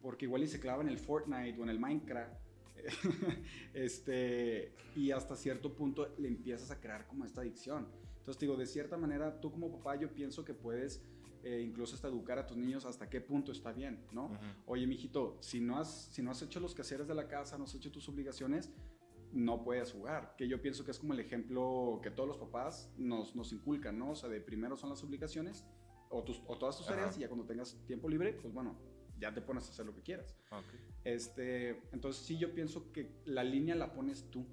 porque 0.00 0.24
igual 0.24 0.42
y 0.42 0.48
se 0.48 0.58
clava 0.58 0.82
en 0.82 0.88
el 0.88 0.98
Fortnite 0.98 1.58
o 1.60 1.62
en 1.62 1.68
el 1.68 1.78
Minecraft 1.78 2.42
este, 3.74 4.74
y 4.96 5.10
hasta 5.10 5.36
cierto 5.36 5.74
punto 5.74 6.14
le 6.18 6.28
empiezas 6.28 6.70
a 6.70 6.80
crear 6.80 7.06
como 7.06 7.24
esta 7.24 7.40
adicción. 7.40 7.88
Entonces, 8.18 8.40
digo, 8.40 8.56
de 8.56 8.66
cierta 8.66 8.96
manera, 8.96 9.40
tú 9.40 9.50
como 9.50 9.70
papá, 9.70 9.96
yo 9.96 10.12
pienso 10.12 10.44
que 10.44 10.54
puedes 10.54 11.02
eh, 11.42 11.62
incluso 11.66 11.94
hasta 11.94 12.08
educar 12.08 12.38
a 12.38 12.46
tus 12.46 12.56
niños 12.56 12.84
hasta 12.84 13.08
qué 13.08 13.20
punto 13.20 13.52
está 13.52 13.72
bien, 13.72 14.04
¿no? 14.12 14.30
Oye, 14.66 14.86
mijito, 14.86 15.38
si 15.40 15.60
no, 15.60 15.78
has, 15.78 16.08
si 16.12 16.22
no 16.22 16.30
has 16.30 16.42
hecho 16.42 16.60
los 16.60 16.74
quehaceres 16.74 17.08
de 17.08 17.14
la 17.14 17.28
casa, 17.28 17.58
no 17.58 17.64
has 17.64 17.74
hecho 17.74 17.90
tus 17.90 18.08
obligaciones, 18.08 18.72
no 19.32 19.64
puedes 19.64 19.92
jugar. 19.92 20.34
Que 20.36 20.46
yo 20.46 20.60
pienso 20.60 20.84
que 20.84 20.90
es 20.90 20.98
como 20.98 21.14
el 21.14 21.20
ejemplo 21.20 22.00
que 22.02 22.10
todos 22.10 22.28
los 22.28 22.38
papás 22.38 22.92
nos, 22.96 23.34
nos 23.34 23.52
inculcan, 23.52 23.98
¿no? 23.98 24.10
O 24.10 24.14
sea, 24.14 24.28
de 24.28 24.40
primero 24.40 24.76
son 24.76 24.90
las 24.90 25.02
obligaciones 25.02 25.66
o, 26.10 26.22
tus, 26.22 26.42
o 26.46 26.58
todas 26.58 26.76
tus 26.76 26.86
tareas 26.86 27.16
y 27.16 27.20
ya 27.20 27.28
cuando 27.28 27.46
tengas 27.46 27.76
tiempo 27.86 28.08
libre, 28.08 28.34
pues 28.34 28.52
bueno, 28.52 28.78
ya 29.18 29.32
te 29.32 29.40
pones 29.40 29.66
a 29.68 29.70
hacer 29.70 29.86
lo 29.86 29.94
que 29.94 30.02
quieras. 30.02 30.36
Este, 31.04 31.80
entonces 31.92 32.24
sí 32.24 32.38
yo 32.38 32.54
pienso 32.54 32.92
que 32.92 33.10
la 33.24 33.42
línea 33.44 33.74
la 33.74 33.92
pones 33.92 34.30
tú. 34.30 34.46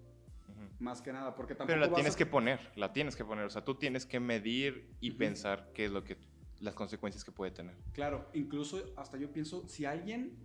Más 0.80 1.02
que 1.02 1.14
nada, 1.14 1.36
porque 1.36 1.56
tampoco. 1.56 1.74
Pero 1.74 1.90
la 1.90 1.94
tienes 1.94 2.16
que 2.16 2.26
poner, 2.26 2.60
la 2.76 2.92
tienes 2.92 3.16
que 3.16 3.24
poner. 3.24 3.46
O 3.46 3.50
sea, 3.50 3.64
tú 3.64 3.76
tienes 3.76 4.06
que 4.06 4.20
medir 4.20 4.94
y 5.00 5.12
pensar 5.12 5.72
qué 5.74 5.86
es 5.86 5.92
lo 5.92 6.04
que. 6.04 6.18
Las 6.60 6.74
consecuencias 6.74 7.24
que 7.24 7.32
puede 7.32 7.52
tener. 7.52 7.76
Claro, 7.94 8.30
incluso 8.34 8.94
hasta 8.98 9.18
yo 9.18 9.32
pienso, 9.32 9.68
si 9.68 9.86
alguien 9.86 10.38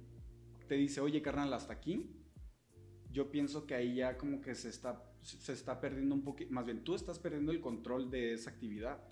te 0.68 0.74
dice, 0.77 1.00
oye, 1.00 1.20
carnal, 1.22 1.53
hasta 1.53 1.72
aquí, 1.72 2.11
yo 3.11 3.31
pienso 3.31 3.66
que 3.66 3.74
ahí 3.74 3.96
ya 3.96 4.16
como 4.16 4.40
que 4.40 4.55
se 4.55 4.68
está, 4.68 5.03
se 5.22 5.53
está 5.53 5.81
perdiendo 5.81 6.14
un 6.14 6.22
poquito. 6.22 6.53
Más 6.53 6.64
bien, 6.64 6.83
tú 6.83 6.94
estás 6.94 7.18
perdiendo 7.18 7.53
el 7.53 7.61
control 7.61 8.11
de 8.11 8.33
esa 8.33 8.50
actividad. 8.50 9.03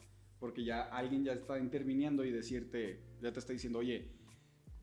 Porque 0.43 0.65
ya 0.65 0.83
alguien 0.83 1.23
ya 1.23 1.35
está 1.35 1.57
interviniendo 1.57 2.25
y 2.25 2.33
decirte, 2.33 3.01
ya 3.21 3.33
te 3.33 3.39
está 3.39 3.53
diciendo, 3.53 3.79
oye, 3.79 4.11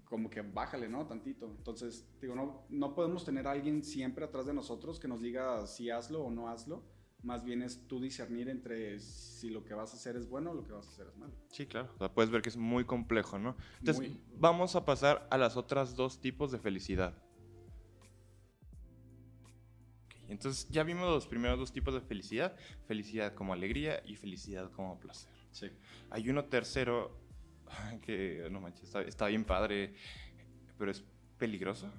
como 0.05 0.29
que 0.29 0.41
bájale, 0.41 0.87
¿no? 0.87 1.05
Tantito. 1.05 1.53
Entonces, 1.57 2.07
digo, 2.21 2.33
no, 2.33 2.65
no 2.69 2.95
podemos 2.95 3.25
tener 3.25 3.45
alguien 3.45 3.83
siempre 3.83 4.23
atrás 4.23 4.45
de 4.45 4.53
nosotros 4.53 5.01
que 5.01 5.09
nos 5.09 5.21
diga 5.21 5.67
si 5.67 5.89
hazlo 5.89 6.23
o 6.23 6.31
no 6.31 6.47
hazlo. 6.47 6.85
Más 7.21 7.43
bien 7.43 7.61
es 7.61 7.85
tú 7.87 7.99
discernir 7.99 8.47
entre 8.49 8.99
si 8.99 9.49
lo 9.49 9.65
que 9.65 9.73
vas 9.73 9.93
a 9.93 9.97
hacer 9.97 10.15
es 10.15 10.29
bueno 10.29 10.51
o 10.51 10.53
lo 10.53 10.63
que 10.63 10.71
vas 10.71 10.87
a 10.87 10.89
hacer 10.89 11.07
es 11.07 11.17
malo. 11.17 11.33
Sí, 11.49 11.65
claro. 11.65 11.91
O 11.95 11.97
sea, 11.97 12.13
puedes 12.13 12.31
ver 12.31 12.41
que 12.41 12.49
es 12.49 12.57
muy 12.57 12.85
complejo, 12.85 13.37
¿no? 13.37 13.57
Entonces, 13.79 14.11
vamos 14.37 14.75
a 14.75 14.85
pasar 14.85 15.27
a 15.29 15.37
las 15.37 15.57
otras 15.57 15.95
dos 15.95 16.21
tipos 16.21 16.51
de 16.51 16.59
felicidad. 16.59 17.13
entonces, 20.29 20.69
ya 20.69 20.83
vimos 20.83 21.09
los 21.09 21.25
primeros 21.25 21.57
dos 21.57 21.73
tipos 21.73 21.93
de 21.93 22.01
felicidad. 22.01 22.55
Felicidad 22.87 23.33
como 23.33 23.51
alegría 23.51 24.01
y 24.05 24.15
felicidad 24.15 24.71
como 24.71 24.99
placer. 24.99 25.31
Sí. 25.51 25.69
Hay 26.11 26.29
uno 26.29 26.45
tercero 26.45 27.17
que 28.01 28.47
no 28.51 28.61
manches, 28.61 28.93
está, 29.07 29.27
bien 29.27 29.43
padre, 29.43 29.93
pero 30.77 30.91
es 30.91 31.03
peligroso 31.37 31.91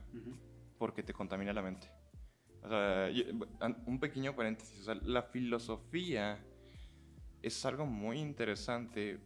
porque 0.79 1.03
te 1.03 1.13
contamina 1.13 1.53
la 1.53 1.63
mente. 1.63 1.91
O 2.63 2.69
sea, 2.69 3.11
un 3.87 3.99
pequeño 3.99 4.35
paréntesis, 4.37 4.81
o 4.81 4.85
sea, 4.85 4.95
la 4.97 5.23
filosofía 5.23 6.39
es 7.43 7.65
algo 7.65 7.87
muy 7.87 8.19
interesante 8.19 9.19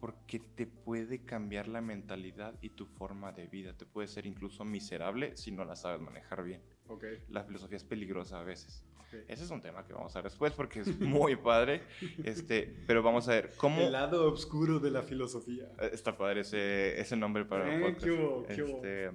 porque 0.00 0.38
te 0.38 0.66
puede 0.66 1.24
cambiar 1.24 1.66
la 1.66 1.80
mentalidad 1.80 2.54
y 2.60 2.70
tu 2.70 2.86
forma 2.86 3.32
de 3.32 3.46
vida. 3.46 3.72
Te 3.76 3.86
puede 3.86 4.06
ser 4.06 4.26
incluso 4.26 4.64
miserable 4.64 5.36
si 5.36 5.50
no 5.50 5.64
la 5.64 5.76
sabes 5.76 6.00
manejar 6.00 6.44
bien. 6.44 6.62
Okay. 6.86 7.22
La 7.28 7.44
filosofía 7.44 7.76
es 7.76 7.84
peligrosa 7.84 8.40
a 8.40 8.44
veces. 8.44 8.84
Ese 9.26 9.44
es 9.44 9.50
un 9.50 9.62
tema 9.62 9.86
que 9.86 9.94
vamos 9.94 10.14
a 10.14 10.18
ver 10.18 10.30
después 10.30 10.52
porque 10.52 10.80
es 10.80 11.00
muy 11.00 11.36
padre. 11.50 11.82
Este, 12.24 12.76
pero 12.86 13.02
vamos 13.02 13.28
a 13.28 13.32
ver 13.32 13.52
cómo. 13.56 13.80
El 13.80 13.92
lado 13.92 14.30
oscuro 14.30 14.78
de 14.78 14.90
la 14.90 15.02
filosofía. 15.02 15.64
Eh, 15.80 15.90
está 15.92 16.16
padre 16.16 16.42
ese, 16.42 17.00
ese 17.00 17.16
nombre 17.16 17.44
para 17.44 17.74
eh, 17.74 17.96
Qué 17.96 18.62
este, 18.62 19.10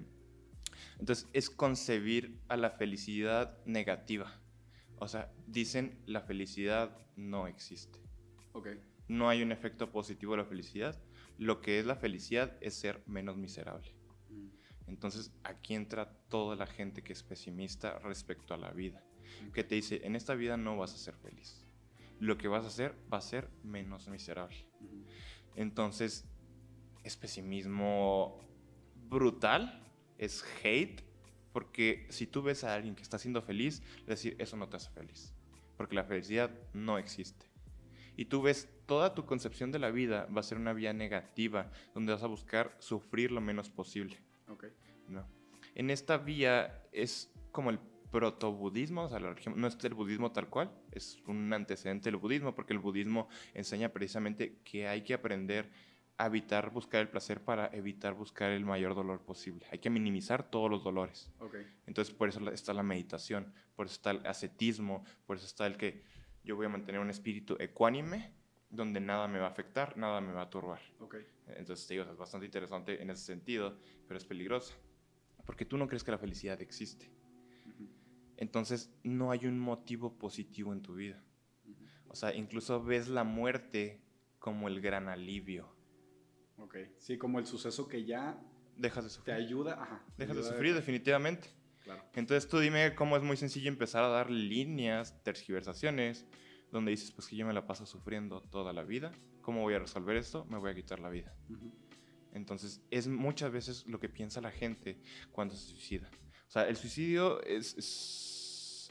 entonces, 1.04 1.28
es 1.34 1.50
concebir 1.50 2.40
a 2.48 2.56
la 2.56 2.70
felicidad 2.70 3.58
negativa. 3.66 4.40
O 5.00 5.10
sea, 5.10 5.34
dicen 5.48 6.02
la 6.06 6.22
felicidad 6.22 6.98
no 7.18 7.48
existe. 7.48 8.00
Okay. 8.54 8.80
No 9.10 9.28
hay 9.28 9.42
un 9.42 9.52
efecto 9.52 9.92
positivo 9.92 10.32
de 10.32 10.38
la 10.38 10.46
felicidad. 10.46 10.98
Lo 11.38 11.60
que 11.60 11.78
es 11.78 11.86
la 11.86 11.98
felicidad 11.98 12.58
es 12.62 12.76
ser 12.76 13.04
menos 13.06 13.36
miserable. 13.36 13.94
Mm. 14.30 14.48
Entonces, 14.88 15.34
aquí 15.44 15.76
entra 15.76 16.10
toda 16.30 16.56
la 16.56 16.68
gente 16.68 17.04
que 17.04 17.12
es 17.12 17.22
pesimista 17.22 18.00
respecto 18.00 18.54
a 18.54 18.58
la 18.58 18.72
vida 18.72 19.04
que 19.54 19.66
te 19.66 19.76
dice, 19.76 20.00
en 20.06 20.16
esta 20.16 20.36
vida 20.36 20.56
no 20.56 20.78
vas 20.78 20.94
a 20.94 20.98
ser 20.98 21.16
feliz. 21.16 21.66
Lo 22.22 22.38
que 22.38 22.48
vas 22.48 22.64
a 22.64 22.68
hacer 22.68 22.96
va 23.12 23.18
a 23.18 23.22
ser 23.22 23.50
menos 23.62 24.08
miserable. 24.08 24.66
Entonces, 25.58 26.26
es 27.04 27.18
pesimismo 27.18 28.40
brutal, 29.10 29.84
es 30.18 30.44
hate, 30.64 31.04
porque 31.52 32.08
si 32.10 32.28
tú 32.28 32.42
ves 32.42 32.64
a 32.64 32.74
alguien 32.74 32.96
que 32.96 33.04
está 33.04 33.20
siendo 33.20 33.42
feliz, 33.42 33.82
decir, 34.08 34.36
eso 34.40 34.58
no 34.58 34.68
te 34.70 34.78
hace 34.78 34.90
feliz, 34.92 35.34
porque 35.78 35.96
la 35.96 36.04
felicidad 36.04 36.52
no 36.74 36.98
existe. 36.98 37.46
Y 38.16 38.26
tú 38.26 38.42
ves 38.42 38.70
toda 38.86 39.16
tu 39.16 39.26
concepción 39.26 39.72
de 39.72 39.80
la 39.80 39.90
vida 39.90 40.28
va 40.36 40.42
a 40.42 40.44
ser 40.44 40.58
una 40.58 40.74
vía 40.74 40.94
negativa, 40.94 41.72
donde 41.94 42.14
vas 42.14 42.24
a 42.24 42.28
buscar 42.28 42.76
sufrir 42.80 43.32
lo 43.32 43.42
menos 43.42 43.70
posible. 43.70 44.18
Okay. 44.48 44.72
¿no? 45.08 45.26
En 45.76 45.90
esta 45.90 46.18
vía 46.18 46.84
es 46.92 47.32
como 47.52 47.70
el 47.70 47.80
protobudismo, 48.12 49.06
o 49.06 49.10
sea, 49.10 49.20
la 49.20 49.30
religión 49.30 49.60
no 49.60 49.68
es 49.68 49.76
el 49.84 49.96
budismo 49.96 50.32
tal 50.32 50.48
cual, 50.48 50.72
es 50.92 51.18
un 51.26 51.52
antecedente 51.52 52.12
del 52.12 52.18
budismo, 52.18 52.54
porque 52.54 52.74
el 52.74 52.80
budismo 52.80 53.28
enseña 53.56 53.90
precisamente 53.90 54.60
que 54.64 54.88
hay 54.88 55.02
que 55.02 55.16
aprender 55.16 55.72
a 56.18 56.28
evitar 56.28 56.72
buscar 56.72 57.02
el 57.02 57.10
placer 57.10 57.44
para 57.44 57.68
evitar 57.74 58.14
buscar 58.14 58.52
el 58.52 58.66
mayor 58.66 58.96
dolor 58.96 59.22
posible. 59.22 59.66
Hay 59.72 59.80
que 59.80 59.90
minimizar 59.90 60.50
todos 60.50 60.70
los 60.70 60.84
dolores. 60.84 61.32
Entonces, 61.86 62.14
por 62.14 62.30
eso 62.30 62.52
está 62.52 62.74
la 62.74 62.84
meditación, 62.84 63.52
por 63.76 63.88
eso 63.88 63.96
está 63.96 64.12
el 64.12 64.26
ascetismo, 64.26 65.04
por 65.26 65.38
eso 65.38 65.46
está 65.46 65.66
el 65.66 65.78
que 65.78 66.04
yo 66.44 66.56
voy 66.56 66.66
a 66.66 66.70
mantener 66.70 67.02
un 67.02 67.10
espíritu 67.10 67.56
ecuánime 67.60 68.32
donde 68.70 69.00
nada 69.00 69.28
me 69.28 69.40
va 69.40 69.48
a 69.48 69.50
afectar, 69.50 69.98
nada 69.98 70.22
me 70.22 70.34
va 70.34 70.44
a 70.44 70.50
turbar. 70.50 70.82
Entonces, 71.48 71.88
digo, 71.88 72.04
es 72.04 72.18
bastante 72.18 72.46
interesante 72.46 73.02
en 73.02 73.10
ese 73.10 73.24
sentido, 73.24 73.78
pero 74.08 74.18
es 74.18 74.26
peligroso, 74.26 74.74
porque 75.46 75.66
tú 75.66 75.78
no 75.78 75.88
crees 75.88 76.04
que 76.04 76.12
la 76.12 76.18
felicidad 76.18 76.62
existe 76.62 77.12
entonces 78.44 78.92
no 79.04 79.32
hay 79.32 79.46
un 79.46 79.60
motivo 79.60 80.18
positivo 80.18 80.74
en 80.74 80.82
tu 80.82 80.96
vida. 80.96 81.24
O 82.08 82.16
sea, 82.16 82.36
incluso 82.36 82.84
ves 82.84 83.08
la 83.08 83.24
muerte 83.24 84.02
como 84.40 84.68
el 84.68 84.82
gran 84.82 85.08
alivio. 85.08 85.74
Ok, 86.58 86.78
sí, 87.00 87.18
como 87.18 87.40
el 87.40 87.46
suceso 87.46 87.88
que 87.88 88.06
ya 88.06 88.42
dejas 88.78 89.04
de 89.04 89.10
sufrir. 89.10 89.36
Te 89.36 89.42
ayuda, 89.42 89.82
ajá. 89.82 90.06
Dejas 90.18 90.36
de 90.36 90.44
sufrir, 90.44 90.74
definitivamente. 90.74 91.50
Claro. 91.84 92.04
Entonces 92.14 92.50
tú 92.50 92.60
dime 92.60 92.96
cómo 92.96 93.18
es 93.18 93.24
muy 93.24 93.36
sencillo 93.36 93.68
empezar 93.70 94.04
a 94.04 94.08
dar 94.08 94.30
líneas, 94.30 95.22
tergiversaciones, 95.24 96.26
donde 96.72 96.92
dices, 96.92 97.12
pues 97.12 97.28
que 97.28 97.36
yo 97.36 97.46
me 97.46 97.54
la 97.54 97.68
paso 97.68 97.86
sufriendo 97.86 98.42
toda 98.42 98.72
la 98.74 98.84
vida. 98.84 99.12
¿Cómo 99.42 99.62
voy 99.62 99.74
a 99.74 99.80
resolver 99.80 100.16
esto? 100.16 100.46
Me 100.46 100.58
voy 100.58 100.72
a 100.72 100.76
quitar 100.76 101.00
la 101.00 101.10
vida. 101.10 101.36
Entonces 102.32 102.82
es 102.90 103.08
muchas 103.08 103.52
veces 103.52 103.86
lo 103.86 104.00
que 104.00 104.10
piensa 104.10 104.42
la 104.42 104.52
gente 104.52 105.02
cuando 105.32 105.56
se 105.56 105.68
suicida. 105.68 106.10
O 106.48 106.52
sea, 106.52 106.68
el 106.68 106.78
suicidio 106.78 107.44
es 107.44 108.90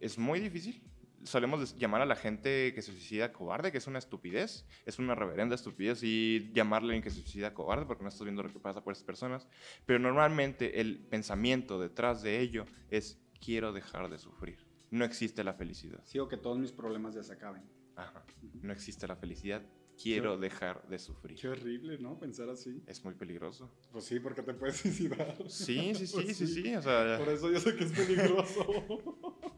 es 0.00 0.18
muy 0.18 0.40
difícil. 0.40 0.82
Solemos 1.26 1.76
llamar 1.76 2.02
a 2.02 2.06
la 2.06 2.14
gente 2.14 2.72
que 2.72 2.82
se 2.82 2.92
suicida 2.92 3.32
cobarde, 3.32 3.72
que 3.72 3.78
es 3.78 3.86
una 3.86 3.98
estupidez, 3.98 4.64
es 4.84 4.98
una 4.98 5.14
reverenda 5.14 5.56
estupidez 5.56 6.02
y 6.02 6.52
llamarle 6.52 6.86
a 6.86 6.88
alguien 6.90 7.02
que 7.02 7.10
se 7.10 7.20
suicida 7.20 7.52
cobarde 7.52 7.84
porque 7.84 8.04
no 8.04 8.08
estás 8.08 8.22
viendo 8.22 8.42
lo 8.42 8.52
que 8.52 8.60
pasa 8.60 8.84
por 8.84 8.92
esas 8.92 9.04
personas. 9.04 9.48
Pero 9.84 9.98
normalmente 9.98 10.80
el 10.80 10.98
pensamiento 10.98 11.80
detrás 11.80 12.22
de 12.22 12.40
ello 12.40 12.64
es 12.90 13.20
quiero 13.40 13.72
dejar 13.72 14.08
de 14.08 14.18
sufrir. 14.18 14.64
No 14.90 15.04
existe 15.04 15.42
la 15.42 15.54
felicidad. 15.54 16.00
Sí, 16.04 16.20
que 16.30 16.36
todos 16.36 16.58
mis 16.58 16.70
problemas 16.70 17.14
ya 17.14 17.22
se 17.24 17.32
acaben. 17.32 17.64
Ajá. 17.96 18.24
No 18.62 18.72
existe 18.72 19.06
la 19.08 19.16
felicidad, 19.16 19.62
quiero 20.00 20.38
dejar 20.38 20.86
de 20.88 20.98
sufrir. 20.98 21.38
Qué 21.38 21.48
horrible, 21.48 21.98
¿no? 21.98 22.18
Pensar 22.18 22.48
así. 22.50 22.82
Es 22.86 23.04
muy 23.04 23.14
peligroso. 23.14 23.70
Pues 23.90 24.04
sí, 24.04 24.20
porque 24.20 24.42
te 24.42 24.54
puedes 24.54 24.76
suicidar. 24.76 25.36
Sí, 25.48 25.94
sí, 25.94 26.06
sí, 26.06 26.12
pues 26.14 26.36
sí, 26.36 26.46
sí, 26.46 26.74
Por 26.84 27.28
eso 27.28 27.50
yo 27.50 27.58
sé 27.58 27.74
que 27.74 27.84
es 27.84 27.92
peligroso. 27.92 28.66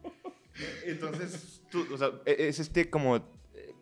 Entonces, 0.84 1.62
tú, 1.70 1.86
o 1.92 1.96
sea, 1.96 2.12
e-, 2.24 2.48
es 2.48 2.58
este 2.58 2.90
como 2.90 3.16
eh, 3.16 3.22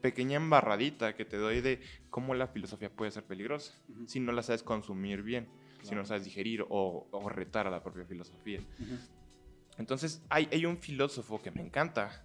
pequeña 0.00 0.36
embarradita 0.36 1.14
que 1.14 1.24
te 1.24 1.36
doy 1.36 1.60
de 1.60 1.80
cómo 2.10 2.34
la 2.34 2.48
filosofía 2.48 2.90
puede 2.90 3.10
ser 3.10 3.24
peligrosa 3.24 3.74
uh 3.88 3.92
-huh. 3.92 4.06
si 4.06 4.20
no 4.20 4.32
la 4.32 4.42
sabes 4.42 4.62
consumir 4.62 5.22
bien, 5.22 5.46
claro. 5.46 5.88
si 5.88 5.94
no 5.94 6.04
sabes 6.04 6.24
digerir 6.24 6.62
o, 6.68 7.06
o, 7.10 7.28
retar 7.28 7.66
a 7.66 7.70
la 7.70 7.82
propia 7.82 8.04
filosofía. 8.04 8.60
Uh 8.78 8.82
-huh. 8.82 8.98
Entonces, 9.78 10.22
hay, 10.30 10.48
hay 10.52 10.64
un 10.64 10.78
filósofo 10.78 11.42
que 11.42 11.50
me 11.50 11.60
encanta, 11.60 12.24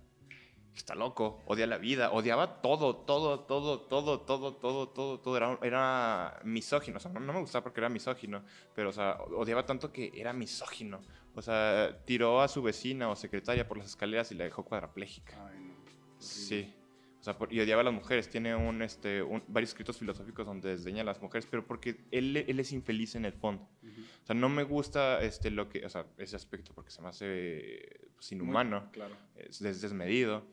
está 0.75 0.95
loco, 0.95 1.41
odia 1.45 1.67
la 1.67 1.77
vida, 1.77 2.11
odiaba 2.11 2.61
todo, 2.61 2.95
todo, 2.95 3.41
todo, 3.41 3.81
todo, 3.81 4.21
todo, 4.21 4.55
todo, 4.55 4.87
todo, 4.89 5.19
todo. 5.19 5.37
Era, 5.37 5.59
era 5.61 6.39
misógino, 6.43 6.97
o 6.97 6.99
sea, 6.99 7.11
no, 7.11 7.19
no, 7.19 7.33
me 7.33 7.39
gustaba 7.41 7.63
porque 7.63 7.81
era 7.81 7.89
misógino, 7.89 8.43
pero, 8.73 8.89
o 8.89 8.93
sea, 8.93 9.17
odiaba 9.35 9.65
tanto 9.65 9.91
que 9.91 10.11
era 10.15 10.33
misógino 10.33 11.01
o 11.35 11.41
sea, 11.41 11.97
tiró 12.05 12.41
a 12.41 12.47
su 12.47 12.61
vecina 12.61 13.09
o 13.09 13.15
secretaria 13.15 13.67
por 13.67 13.77
las 13.77 13.87
escaleras 13.87 14.31
y 14.31 14.35
la 14.35 14.43
dejó 14.43 14.63
cuadraplégica. 14.65 15.47
Ay, 15.47 15.59
no. 15.59 15.75
Sí. 16.19 16.73
O 17.19 17.23
sea, 17.23 17.37
por- 17.37 17.53
y 17.53 17.59
odiaba 17.59 17.81
a 17.81 17.83
las 17.83 17.93
mujeres. 17.93 18.29
Tiene 18.29 18.55
un, 18.55 18.81
este, 18.81 19.21
un- 19.21 19.43
varios 19.47 19.69
escritos 19.69 19.97
filosóficos 19.97 20.45
donde 20.45 20.69
desdeña 20.69 21.01
a 21.01 21.05
las 21.05 21.21
mujeres, 21.21 21.47
pero 21.49 21.65
porque 21.67 22.03
él, 22.09 22.35
él 22.37 22.59
es 22.59 22.71
infeliz 22.71 23.13
en 23.15 23.25
el 23.25 23.33
fondo. 23.33 23.69
Ujú. 23.83 24.01
O 24.23 24.25
sea, 24.25 24.35
no 24.35 24.49
me 24.49 24.63
gusta 24.63 25.21
este, 25.21 25.51
lo 25.51 25.69
que, 25.69 25.85
o 25.85 25.89
sea, 25.89 26.07
ese 26.17 26.35
aspecto 26.35 26.73
porque 26.73 26.89
se 26.89 26.99
me 27.01 27.09
hace 27.09 28.09
pues, 28.15 28.31
inhumano, 28.31 28.81
Muy- 28.81 28.89
claro. 28.91 29.15
es, 29.35 29.61
es 29.61 29.81
desmedido. 29.81 30.45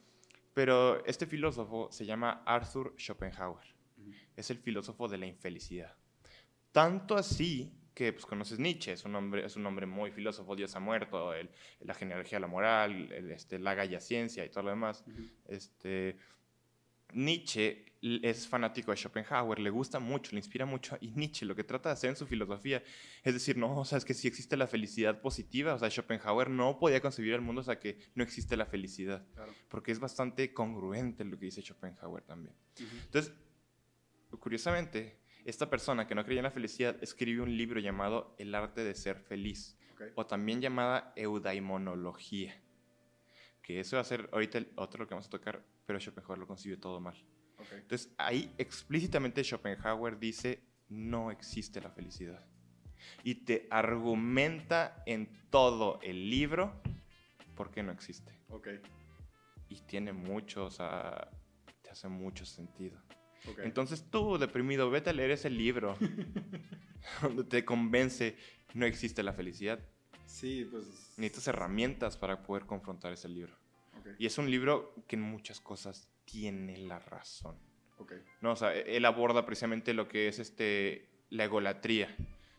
Pero 0.52 1.02
este 1.06 1.26
filósofo 1.26 1.88
se 1.90 2.04
llama 2.04 2.42
Arthur 2.44 2.94
Schopenhauer. 2.98 3.64
Ujú. 3.96 4.12
Es 4.36 4.50
el 4.50 4.58
filósofo 4.58 5.08
de 5.08 5.16
la 5.18 5.26
infelicidad. 5.26 5.94
Tanto 6.72 7.14
así 7.16 7.72
que 7.98 8.12
pues, 8.12 8.24
conoces 8.26 8.60
Nietzsche, 8.60 8.92
es 8.92 9.04
un 9.04 9.14
hombre, 9.16 9.44
es 9.44 9.56
un 9.56 9.66
hombre 9.66 9.84
muy 9.86 10.12
filósofo, 10.12 10.54
Dios 10.54 10.74
ha 10.76 10.80
muerto, 10.80 11.34
el- 11.34 11.50
la 11.80 11.94
genealogía 11.94 12.36
de 12.36 12.40
la 12.42 12.46
moral, 12.46 13.10
el, 13.12 13.30
este, 13.32 13.58
la 13.58 13.74
galla 13.74 13.98
ciencia 14.00 14.44
y 14.44 14.50
todo 14.50 14.62
lo 14.64 14.70
demás. 14.70 15.04
Este, 15.48 16.16
Nietzsche 17.12 17.86
es 18.00 18.46
fanático 18.46 18.92
de 18.92 18.96
Schopenhauer, 18.98 19.58
le 19.58 19.70
gusta 19.70 19.98
mucho, 19.98 20.30
le 20.32 20.38
inspira 20.38 20.64
mucho. 20.66 20.96
Y 21.00 21.08
Nietzsche 21.10 21.44
lo 21.44 21.56
que 21.56 21.64
trata 21.64 21.88
de 21.88 21.94
hacer 21.94 22.10
en 22.10 22.16
su 22.16 22.26
filosofía 22.28 22.82
es 23.24 23.34
decir, 23.34 23.56
no, 23.56 23.76
o 23.80 23.84
sea, 23.84 23.98
es 23.98 24.04
que 24.04 24.14
sí 24.14 24.28
existe 24.28 24.56
la 24.56 24.68
felicidad 24.68 25.20
positiva. 25.20 25.74
O 25.74 25.78
sea, 25.80 25.90
Schopenhauer 25.90 26.48
no 26.50 26.78
podía 26.78 27.00
concebir 27.00 27.32
el 27.32 27.40
mundo 27.40 27.62
hasta 27.62 27.80
que 27.80 27.98
no 28.14 28.22
existe 28.22 28.56
la 28.56 28.66
felicidad. 28.66 29.26
Claro. 29.34 29.52
Porque 29.68 29.90
es 29.90 29.98
bastante 29.98 30.52
congruente 30.52 31.24
lo 31.24 31.36
que 31.38 31.46
dice 31.46 31.60
Schopenhauer 31.62 32.22
también. 32.22 32.54
Entonces, 33.06 33.32
curiosamente, 34.38 35.18
esta 35.48 35.70
persona 35.70 36.06
que 36.06 36.14
no 36.14 36.24
creía 36.24 36.40
en 36.40 36.44
la 36.44 36.50
felicidad 36.50 37.02
escribió 37.02 37.42
un 37.42 37.56
libro 37.56 37.80
llamado 37.80 38.34
El 38.38 38.54
arte 38.54 38.84
de 38.84 38.94
ser 38.94 39.18
feliz 39.18 39.78
o 40.14 40.26
también 40.26 40.60
llamada 40.60 41.14
eudaimonología. 41.16 42.60
Que 43.62 43.80
eso 43.80 43.96
va 43.96 44.02
a 44.02 44.04
ser 44.04 44.28
ahorita 44.30 44.58
el 44.58 44.70
otro 44.76 45.00
lo 45.00 45.08
que 45.08 45.14
vamos 45.14 45.26
a 45.26 45.30
tocar, 45.30 45.64
pero 45.86 45.98
Schopenhauer 45.98 46.38
lo 46.38 46.46
concibió 46.46 46.78
todo 46.78 47.00
mal. 47.00 47.16
Ok. 47.58 47.72
Entonces 47.72 48.14
ahí 48.18 48.52
explícitamente 48.58 49.42
Schopenhauer 49.42 50.18
dice, 50.18 50.62
no 50.90 51.30
existe 51.30 51.80
la 51.80 51.90
felicidad. 51.90 52.46
Y 53.24 53.36
te 53.46 53.68
argumenta 53.70 55.02
en 55.06 55.48
todo 55.48 55.98
el 56.02 56.28
libro 56.28 56.82
por 57.54 57.70
qué 57.70 57.82
no 57.82 57.90
existe. 57.90 58.38
Ok. 58.50 58.68
Y 59.70 59.80
tiene 59.80 60.12
mucho, 60.12 60.66
o 60.66 60.70
sea, 60.70 61.30
te 61.80 61.88
hace 61.88 62.06
mucho 62.08 62.44
sentido. 62.44 63.00
Entonces 63.62 64.04
tú, 64.10 64.38
deprimido, 64.38 64.90
vete 64.90 65.10
a 65.10 65.12
leer 65.12 65.30
ese 65.32 65.50
libro 65.50 65.96
donde 67.22 67.44
te 67.44 67.64
convence 67.64 68.36
no 68.74 68.86
existe 68.86 69.22
la 69.22 69.32
felicidad. 69.32 69.80
sí, 70.26 70.66
pues. 70.70 70.84
Necesitas 71.16 71.48
herramientas 71.48 72.16
para 72.16 72.42
poder 72.42 72.66
confrontar 72.66 73.12
ese 73.12 73.28
libro. 73.28 73.56
Y 74.18 74.26
es 74.26 74.38
un 74.38 74.50
libro 74.50 74.94
que 75.06 75.16
en 75.16 75.22
muchas 75.22 75.60
cosas 75.60 76.08
tiene 76.24 76.78
la 76.78 76.98
razón. 76.98 77.56
Ok. 77.98 78.12
No, 78.40 78.52
o 78.52 78.56
sea, 78.56 78.74
e- 78.74 78.96
él 78.96 79.04
aborda 79.04 79.44
precisamente 79.44 79.92
lo 79.94 80.06
que 80.08 80.28
es 80.28 80.38
este, 80.38 81.08
la 81.30 81.44
egolatría. 81.44 82.14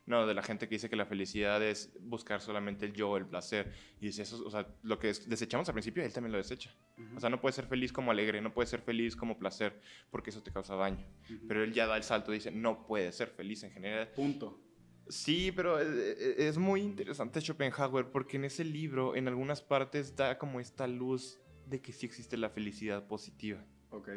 No, 0.10 0.26
de 0.26 0.34
la 0.34 0.42
gente 0.42 0.68
que 0.68 0.74
dice 0.76 0.90
que 0.90 0.96
la 0.96 1.06
felicidad 1.06 1.64
es 1.64 1.94
buscar 2.02 2.42
solamente 2.42 2.86
el 2.88 2.94
yo, 2.94 3.16
el 3.16 3.28
placer. 3.28 3.72
Y 4.02 4.08
dice 4.08 4.24
eso, 4.24 4.44
o 4.46 4.50
sea, 4.50 4.68
lo 4.82 4.98
que 4.98 5.12
es- 5.12 5.30
desechamos 5.30 5.70
al 5.70 5.74
principio, 5.76 6.04
él 6.04 6.12
también 6.12 6.32
lo 6.32 6.40
desecha. 6.40 6.74
O 7.16 7.20
sea, 7.20 7.30
no 7.30 7.40
puedes 7.40 7.56
ser 7.56 7.68
feliz 7.68 7.94
como 7.94 8.10
alegre, 8.10 8.42
no 8.42 8.52
puedes 8.54 8.70
ser 8.72 8.82
feliz 8.82 9.16
como 9.16 9.38
placer, 9.38 9.80
porque 10.10 10.32
eso 10.32 10.42
te 10.42 10.52
causa 10.52 10.76
daño. 10.76 11.06
Pero 11.48 11.64
él 11.64 11.74
ya 11.74 11.86
da 11.86 11.96
el 11.96 12.02
salto, 12.04 12.32
dice, 12.32 12.50
no 12.52 12.88
puedes 12.88 13.16
ser 13.16 13.30
feliz 13.30 13.62
en 13.64 13.72
general. 13.72 14.10
Punto. 14.16 14.60
Sí, 15.08 15.52
pero 15.56 15.80
eh, 15.80 15.86
eh, 15.88 16.36
es 16.40 16.58
muy 16.58 16.82
interesante 16.82 17.40
Schopenhauer 17.40 18.10
porque 18.12 18.38
en 18.38 18.46
ese 18.46 18.64
libro, 18.66 19.16
en 19.16 19.28
algunas 19.28 19.62
partes, 19.62 20.16
da 20.16 20.38
como 20.40 20.60
esta 20.60 20.88
luz 20.88 21.40
de 21.68 21.82
que 21.82 21.94
sí 21.94 22.06
existe 22.08 22.36
la 22.36 22.50
felicidad 22.50 23.08
positiva, 23.08 23.64
Ok. 23.92 24.10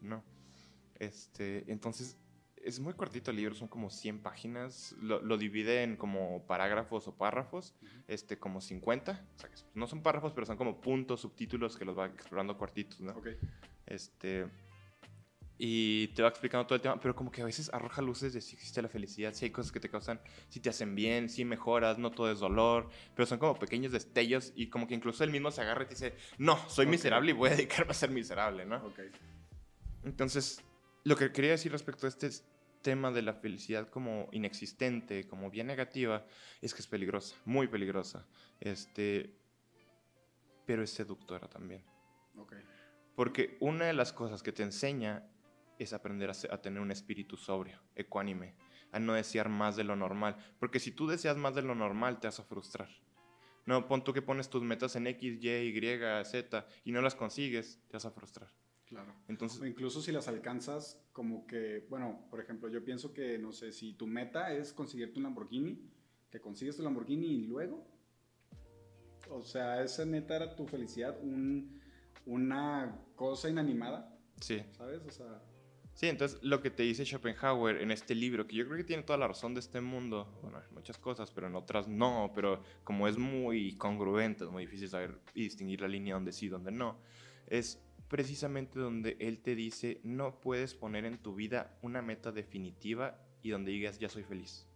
¿no? 0.00 0.24
Este, 0.98 1.70
entonces, 1.70 2.16
es 2.66 2.80
muy 2.80 2.94
cortito 2.94 3.30
el 3.30 3.36
libro, 3.36 3.54
son 3.54 3.68
como 3.68 3.90
100 3.90 4.22
páginas, 4.22 4.92
lo, 5.00 5.22
lo 5.22 5.38
divide 5.38 5.84
en 5.84 5.96
como 5.96 6.44
parágrafos 6.46 7.06
o 7.06 7.14
párrafos, 7.14 7.74
Ujú. 7.80 7.90
este, 8.08 8.38
como 8.38 8.60
50, 8.60 9.12
o 9.12 9.38
sea, 9.38 9.48
que 9.48 9.56
no 9.74 9.86
son 9.86 10.02
párrafos, 10.02 10.32
pero 10.32 10.46
son 10.46 10.56
como 10.56 10.80
puntos, 10.80 11.20
subtítulos 11.20 11.76
que 11.76 11.84
los 11.84 11.96
va 11.96 12.06
explorando 12.06 12.58
cortitos, 12.58 13.00
¿no? 13.00 13.12
Ok. 13.12 13.28
Este. 13.86 14.46
Y 15.58 16.08
te 16.08 16.22
va 16.22 16.28
explicando 16.28 16.66
todo 16.66 16.74
el 16.74 16.82
tema, 16.82 17.00
pero 17.00 17.14
como 17.14 17.30
que 17.30 17.40
a 17.40 17.44
veces 17.46 17.70
arroja 17.72 18.02
luces 18.02 18.34
de 18.34 18.42
si 18.42 18.56
existe 18.56 18.82
la 18.82 18.88
felicidad, 18.88 19.32
si 19.32 19.46
hay 19.46 19.50
cosas 19.52 19.72
que 19.72 19.80
te 19.80 19.88
causan, 19.88 20.20
si 20.50 20.60
te 20.60 20.68
hacen 20.68 20.94
bien, 20.94 21.30
si 21.30 21.46
mejoras, 21.46 21.96
no 21.98 22.10
todo 22.10 22.30
es 22.30 22.40
dolor, 22.40 22.90
pero 23.14 23.24
son 23.24 23.38
como 23.38 23.58
pequeños 23.58 23.92
destellos 23.92 24.52
y 24.54 24.68
como 24.68 24.86
que 24.86 24.94
incluso 24.94 25.24
él 25.24 25.30
mismo 25.30 25.50
se 25.50 25.62
agarra 25.62 25.84
y 25.84 25.86
te 25.86 25.94
dice, 25.94 26.14
no, 26.36 26.58
soy 26.68 26.84
Ok. 26.84 26.90
miserable 26.90 27.30
y 27.30 27.34
voy 27.34 27.48
a 27.48 27.52
dedicarme 27.56 27.92
a 27.92 27.94
ser 27.94 28.10
miserable, 28.10 28.66
¿no? 28.66 28.84
Ok. 28.84 29.00
Entonces, 30.04 30.62
lo 31.04 31.16
que 31.16 31.32
quería 31.32 31.52
decir 31.52 31.72
respecto 31.72 32.06
a 32.06 32.08
este 32.08 32.28
tema 32.86 33.10
de 33.10 33.20
la 33.20 33.34
felicidad 33.34 33.90
como 33.90 34.28
inexistente, 34.30 35.26
como 35.26 35.50
bien 35.50 35.66
negativa, 35.66 36.24
es 36.62 36.72
que 36.72 36.82
es 36.82 36.86
peligrosa, 36.86 37.34
muy 37.44 37.66
peligrosa, 37.66 38.24
este, 38.60 39.34
pero 40.64 40.84
es 40.84 40.90
seductora 40.90 41.48
también. 41.48 41.84
Ok. 42.36 42.54
Porque 43.16 43.56
una 43.58 43.86
de 43.86 43.92
las 43.92 44.12
cosas 44.12 44.40
que 44.44 44.52
te 44.52 44.62
enseña 44.62 45.28
es 45.80 45.92
aprender 45.92 46.30
a, 46.30 46.54
a 46.54 46.62
tener 46.62 46.80
un 46.80 46.92
espíritu 46.92 47.36
sobrio, 47.36 47.82
ecuánime, 47.96 48.54
a 48.92 49.00
no 49.00 49.14
desear 49.14 49.48
más 49.48 49.74
de 49.74 49.82
lo 49.82 49.96
normal. 49.96 50.36
Porque 50.60 50.78
si 50.78 50.92
tú 50.92 51.08
deseas 51.08 51.36
más 51.36 51.56
de 51.56 51.62
lo 51.62 51.74
normal, 51.74 52.20
te 52.20 52.28
vas 52.28 52.38
a 52.38 52.44
frustrar. 52.44 52.88
No, 53.64 53.88
pon 53.88 54.04
tú 54.04 54.12
que 54.12 54.22
pones 54.22 54.48
tus 54.48 54.62
metas 54.62 54.94
en 54.94 55.08
X, 55.08 55.42
Y, 55.42 55.48
Y, 55.48 56.24
Z 56.24 56.68
y 56.84 56.92
no 56.92 57.02
las 57.02 57.16
consigues, 57.16 57.80
te 57.88 57.94
vas 57.94 58.06
a 58.06 58.12
frustrar. 58.12 58.48
Claro. 58.86 59.12
Entonces, 59.28 59.60
O 59.60 59.66
incluso 59.66 60.00
si 60.00 60.12
las 60.12 60.28
alcanzas, 60.28 61.04
como 61.12 61.46
que, 61.46 61.86
bueno, 61.90 62.26
por 62.30 62.40
ejemplo, 62.40 62.68
yo 62.68 62.84
pienso 62.84 63.12
que, 63.12 63.36
no 63.38 63.52
sé, 63.52 63.72
si 63.72 63.94
tu 63.94 64.06
meta 64.06 64.52
es 64.52 64.72
conseguirte 64.72 65.18
un 65.18 65.24
Lamborghini, 65.24 65.90
que 66.30 66.40
consigues 66.40 66.76
tu 66.76 66.82
Lamborghini 66.82 67.26
y 67.26 67.46
luego, 67.46 67.84
o 69.30 69.42
sea, 69.42 69.82
esa 69.82 70.04
neta 70.04 70.36
era 70.36 70.54
tu 70.54 70.66
felicidad, 70.66 71.18
un, 71.20 71.80
una 72.26 72.96
cosa 73.16 73.50
inanimada, 73.50 74.16
sí. 74.40 74.62
¿sabes? 74.72 75.02
O 75.04 75.10
sea, 75.10 75.42
Sí, 75.96 76.08
entonces 76.08 76.38
lo 76.42 76.60
que 76.60 76.70
te 76.70 76.82
dice 76.82 77.06
Schopenhauer 77.06 77.80
en 77.80 77.90
este 77.90 78.14
libro, 78.14 78.46
que 78.46 78.54
yo 78.54 78.66
creo 78.66 78.76
que 78.76 78.84
tiene 78.84 79.02
toda 79.02 79.18
la 79.18 79.28
razón 79.28 79.54
de 79.54 79.60
este 79.60 79.80
mundo, 79.80 80.30
bueno, 80.42 80.60
en 80.60 80.74
muchas 80.74 80.98
cosas, 80.98 81.30
pero 81.30 81.46
en 81.46 81.54
otras 81.54 81.88
no, 81.88 82.32
pero 82.34 82.62
como 82.84 83.08
es 83.08 83.16
muy 83.16 83.74
congruente, 83.78 84.44
es 84.44 84.50
muy 84.50 84.66
difícil 84.66 84.90
saber 84.90 85.18
y 85.32 85.44
distinguir 85.44 85.80
la 85.80 85.88
línea 85.88 86.12
donde 86.12 86.32
sí, 86.32 86.48
donde 86.48 86.70
no, 86.70 86.98
es 87.46 87.80
precisamente 88.08 88.78
donde 88.78 89.16
él 89.20 89.40
te 89.40 89.54
dice, 89.54 90.00
no 90.04 90.40
puedes 90.40 90.74
poner 90.74 91.04
en 91.04 91.18
tu 91.18 91.34
vida 91.34 91.76
una 91.82 92.02
meta 92.02 92.32
definitiva 92.32 93.18
y 93.42 93.50
donde 93.50 93.72
digas, 93.72 93.98
ya 93.98 94.08
soy 94.08 94.22
feliz. 94.24 94.66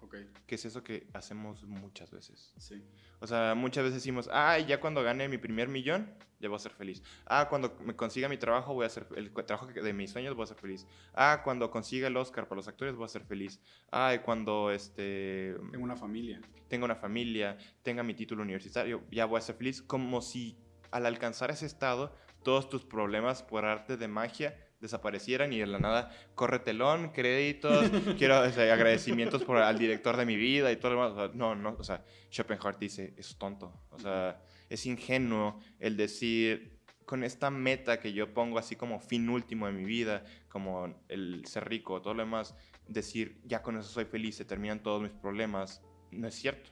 ok, 0.00 0.16
Que 0.46 0.54
es 0.56 0.64
eso 0.64 0.82
que 0.82 1.06
hacemos 1.12 1.64
muchas 1.64 2.10
veces. 2.10 2.52
sí, 2.58 2.82
O 3.20 3.26
sea, 3.26 3.54
muchas 3.54 3.84
veces 3.84 3.96
decimos, 4.02 4.28
ay, 4.32 4.66
ya 4.66 4.80
cuando 4.80 5.02
gane 5.02 5.28
mi 5.28 5.38
primer 5.38 5.68
millón, 5.68 6.12
ya 6.40 6.48
voy 6.48 6.56
a 6.56 6.58
ser 6.58 6.72
feliz. 6.72 7.02
Ah, 7.26 7.46
cuando 7.48 7.74
me 7.80 7.96
consiga 7.96 8.28
mi 8.28 8.36
trabajo, 8.36 8.74
voy 8.74 8.84
a 8.84 8.90
ser 8.90 9.06
el 9.16 9.32
trabajo 9.32 9.66
de 9.66 9.92
mis 9.94 10.10
sueños, 10.10 10.34
voy 10.34 10.44
a 10.44 10.46
ser 10.48 10.58
feliz. 10.58 10.86
Ah, 11.14 11.40
cuando 11.42 11.70
consiga 11.70 12.08
el 12.08 12.16
Oscar 12.18 12.46
para 12.48 12.56
los 12.56 12.68
actores, 12.68 12.94
voy 12.96 13.06
a 13.06 13.08
ser 13.08 13.24
feliz. 13.24 13.60
Ah, 13.90 14.14
cuando 14.22 14.70
este 14.70 15.56
tengo 15.70 15.84
una 15.84 15.96
familia, 15.96 16.40
tenga 16.68 16.84
una 16.84 16.96
familia, 16.96 17.56
tenga 17.82 18.02
mi 18.02 18.12
título 18.12 18.42
universitario, 18.42 19.04
ya 19.10 19.24
voy 19.24 19.38
a 19.38 19.40
ser 19.40 19.54
feliz. 19.56 19.80
Como 19.80 20.20
si 20.20 20.58
al 20.90 21.06
alcanzar 21.06 21.50
ese 21.50 21.64
estado, 21.64 22.14
todos 22.44 22.68
tus 22.68 22.84
problemas 22.84 23.42
por 23.42 23.64
arte 23.64 23.96
de 23.96 24.06
magia 24.06 24.56
desaparecieran 24.80 25.52
y 25.52 25.58
de 25.58 25.66
la 25.66 25.78
nada 25.78 26.10
corre 26.34 26.58
telón, 26.60 27.08
créditos, 27.08 27.90
quiero 28.18 28.40
o 28.40 28.50
sea, 28.50 28.72
agradecimientos 28.72 29.42
por 29.42 29.56
al 29.56 29.78
director 29.78 30.16
de 30.16 30.26
mi 30.26 30.36
vida 30.36 30.70
y 30.70 30.76
todo 30.76 30.94
lo 30.94 31.02
demás. 31.02 31.18
O 31.18 31.28
sea, 31.28 31.36
no, 31.36 31.54
no, 31.54 31.76
o 31.78 31.82
sea, 31.82 32.04
Schopenhauer 32.30 32.78
dice, 32.78 33.14
es 33.16 33.36
tonto, 33.36 33.72
o 33.90 33.98
sea, 33.98 34.40
es 34.68 34.86
ingenuo 34.86 35.58
el 35.80 35.96
decir 35.96 36.74
con 37.06 37.22
esta 37.24 37.50
meta 37.50 38.00
que 38.00 38.12
yo 38.12 38.32
pongo 38.32 38.58
así 38.58 38.76
como 38.76 38.98
fin 39.00 39.28
último 39.28 39.66
de 39.66 39.72
mi 39.72 39.84
vida, 39.84 40.24
como 40.48 40.94
el 41.08 41.44
ser 41.46 41.68
rico, 41.68 42.00
todo 42.00 42.14
lo 42.14 42.22
demás, 42.22 42.54
decir, 42.88 43.40
ya 43.44 43.62
con 43.62 43.76
eso 43.76 43.88
soy 43.88 44.04
feliz, 44.04 44.36
se 44.36 44.44
terminan 44.44 44.82
todos 44.82 45.02
mis 45.02 45.12
problemas, 45.12 45.82
no 46.10 46.28
es 46.28 46.34
cierto. 46.34 46.70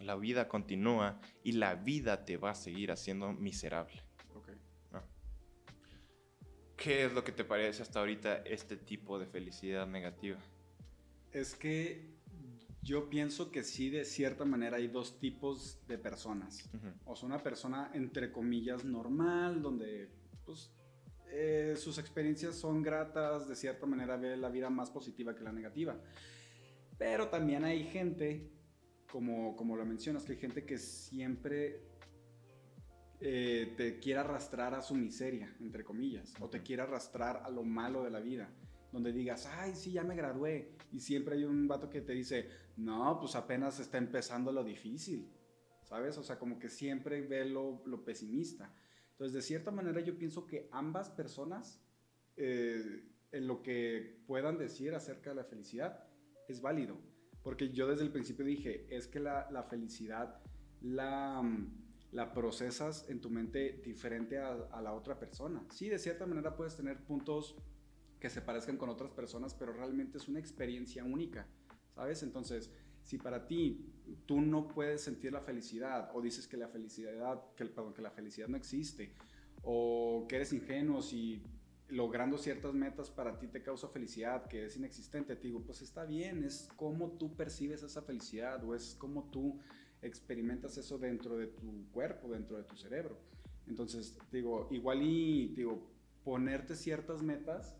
La 0.00 0.16
vida 0.16 0.48
continúa 0.48 1.20
y 1.42 1.52
la 1.52 1.74
vida 1.74 2.24
te 2.24 2.36
va 2.38 2.50
a 2.50 2.54
seguir 2.54 2.90
haciendo 2.90 3.32
miserable. 3.32 4.07
¿Qué 6.78 7.06
es 7.06 7.12
lo 7.12 7.24
que 7.24 7.32
te 7.32 7.44
parece 7.44 7.82
hasta 7.82 7.98
ahorita 7.98 8.36
este 8.44 8.76
tipo 8.76 9.18
de 9.18 9.26
felicidad 9.26 9.84
negativa? 9.88 10.38
Es 11.32 11.56
que 11.56 12.14
yo 12.82 13.10
pienso 13.10 13.50
que 13.50 13.64
sí, 13.64 13.90
de 13.90 14.04
cierta 14.04 14.44
manera 14.44 14.76
hay 14.76 14.86
dos 14.86 15.18
tipos 15.18 15.84
de 15.88 15.98
personas. 15.98 16.70
O 17.04 17.16
sea, 17.16 17.26
una 17.26 17.42
persona 17.42 17.90
entre 17.94 18.30
comillas 18.30 18.84
normal, 18.84 19.60
donde 19.60 20.08
pues, 20.46 20.70
eh, 21.32 21.74
sus 21.76 21.98
experiencias 21.98 22.54
son 22.54 22.80
gratas, 22.80 23.48
de 23.48 23.56
cierta 23.56 23.84
manera 23.84 24.16
ve 24.16 24.36
la 24.36 24.48
vida 24.48 24.70
más 24.70 24.88
positiva 24.88 25.34
que 25.34 25.42
la 25.42 25.50
negativa. 25.50 26.00
Pero 26.96 27.26
también 27.26 27.64
hay 27.64 27.82
gente, 27.82 28.52
como, 29.10 29.56
como 29.56 29.74
lo 29.74 29.84
mencionas, 29.84 30.24
que 30.24 30.34
hay 30.34 30.38
gente 30.38 30.64
que 30.64 30.78
siempre 30.78 31.87
eh, 33.20 33.74
te 33.76 33.98
quiere 33.98 34.20
arrastrar 34.20 34.74
a 34.74 34.82
su 34.82 34.94
miseria, 34.94 35.54
entre 35.60 35.84
comillas, 35.84 36.34
o 36.40 36.48
te 36.48 36.62
quiere 36.62 36.82
arrastrar 36.82 37.42
a 37.44 37.50
lo 37.50 37.64
malo 37.64 38.04
de 38.04 38.10
la 38.10 38.20
vida 38.20 38.48
donde 38.92 39.12
digas, 39.12 39.46
ay, 39.46 39.74
sí, 39.74 39.92
ya 39.92 40.02
me 40.02 40.16
gradué. 40.16 40.76
Y 40.92 41.00
siempre 41.00 41.36
hay 41.36 41.44
un 41.44 41.68
vato 41.68 41.90
que 41.90 42.00
te 42.00 42.12
dice, 42.12 42.48
no, 42.76 43.18
pues 43.20 43.34
apenas 43.34 43.78
está 43.80 43.98
empezando 43.98 44.52
lo 44.52 44.64
difícil, 44.64 45.30
¿sabes? 45.82 46.16
O 46.16 46.22
sea, 46.22 46.38
como 46.38 46.58
que 46.58 46.68
siempre 46.68 47.20
ve 47.22 47.44
lo, 47.44 47.82
lo 47.86 48.04
pesimista. 48.04 48.72
Entonces, 49.12 49.34
de 49.34 49.42
cierta 49.42 49.70
manera, 49.70 50.00
yo 50.00 50.16
pienso 50.16 50.46
que 50.46 50.68
ambas 50.72 51.10
personas, 51.10 51.84
eh, 52.36 53.04
en 53.30 53.46
lo 53.46 53.62
que 53.62 54.22
puedan 54.26 54.56
decir 54.56 54.94
acerca 54.94 55.30
de 55.30 55.36
la 55.36 55.44
felicidad, 55.44 56.04
es 56.48 56.62
válido. 56.62 56.98
Porque 57.42 57.70
yo 57.70 57.86
desde 57.86 58.04
el 58.04 58.12
principio 58.12 58.44
dije, 58.44 58.86
es 58.88 59.06
que 59.06 59.20
la, 59.20 59.50
la 59.50 59.64
felicidad 59.64 60.40
la, 60.80 61.42
la, 62.12 62.32
procesas 62.32 63.06
en 63.08 63.20
tu 63.20 63.30
mente 63.30 63.80
diferente 63.84 64.38
a, 64.38 64.80
la 64.80 64.92
otra 64.92 65.18
persona. 65.18 65.64
Sí, 65.70 65.88
de 65.88 65.98
cierta 65.98 66.26
manera 66.26 66.56
puedes 66.56 66.76
tener 66.76 67.04
puntos 67.04 67.56
que 68.20 68.30
se 68.30 68.42
parezcan 68.42 68.76
con 68.76 68.88
otras 68.88 69.10
personas, 69.10 69.54
pero 69.54 69.72
realmente 69.72 70.18
es 70.18 70.28
una 70.28 70.40
experiencia 70.40 71.04
única, 71.04 71.46
¿sabes? 71.94 72.22
Entonces, 72.22 72.70
si 73.02 73.18
para 73.18 73.46
ti 73.46 73.92
tú 74.26 74.40
no 74.40 74.68
puedes 74.68 75.02
sentir 75.02 75.32
la 75.32 75.40
felicidad 75.40 76.10
o 76.14 76.20
dices 76.20 76.46
que 76.46 76.56
la 76.56 76.68
felicidad, 76.68 77.42
perdón, 77.56 77.94
que 77.94 78.02
la 78.02 78.10
felicidad 78.10 78.48
no 78.48 78.56
existe 78.56 79.14
o 79.62 80.26
que 80.28 80.36
eres 80.36 80.52
ingenuo 80.52 81.02
si 81.02 81.42
logrando 81.88 82.36
ciertas 82.36 82.74
metas 82.74 83.10
para 83.10 83.38
ti 83.38 83.46
te 83.48 83.62
causa 83.62 83.88
felicidad 83.88 84.46
que 84.46 84.66
es 84.66 84.76
inexistente, 84.76 85.36
te 85.36 85.48
digo, 85.48 85.62
pues 85.62 85.80
está 85.80 86.04
bien, 86.04 86.44
es 86.44 86.68
como 86.76 87.12
tú 87.12 87.34
percibes 87.34 87.82
esa 87.82 88.02
felicidad 88.02 88.62
o 88.64 88.74
es 88.74 88.94
como 88.94 89.30
tú 89.30 89.58
experimentas 90.02 90.78
eso 90.78 90.98
dentro 90.98 91.36
de 91.36 91.48
tu 91.48 91.90
cuerpo, 91.90 92.28
dentro 92.28 92.56
de 92.56 92.64
tu 92.64 92.76
cerebro. 92.76 93.18
Entonces, 93.66 94.18
digo, 94.32 94.68
igual 94.70 95.02
y 95.02 95.54
digo, 95.54 95.90
ponerte 96.24 96.74
ciertas 96.74 97.22
metas 97.22 97.76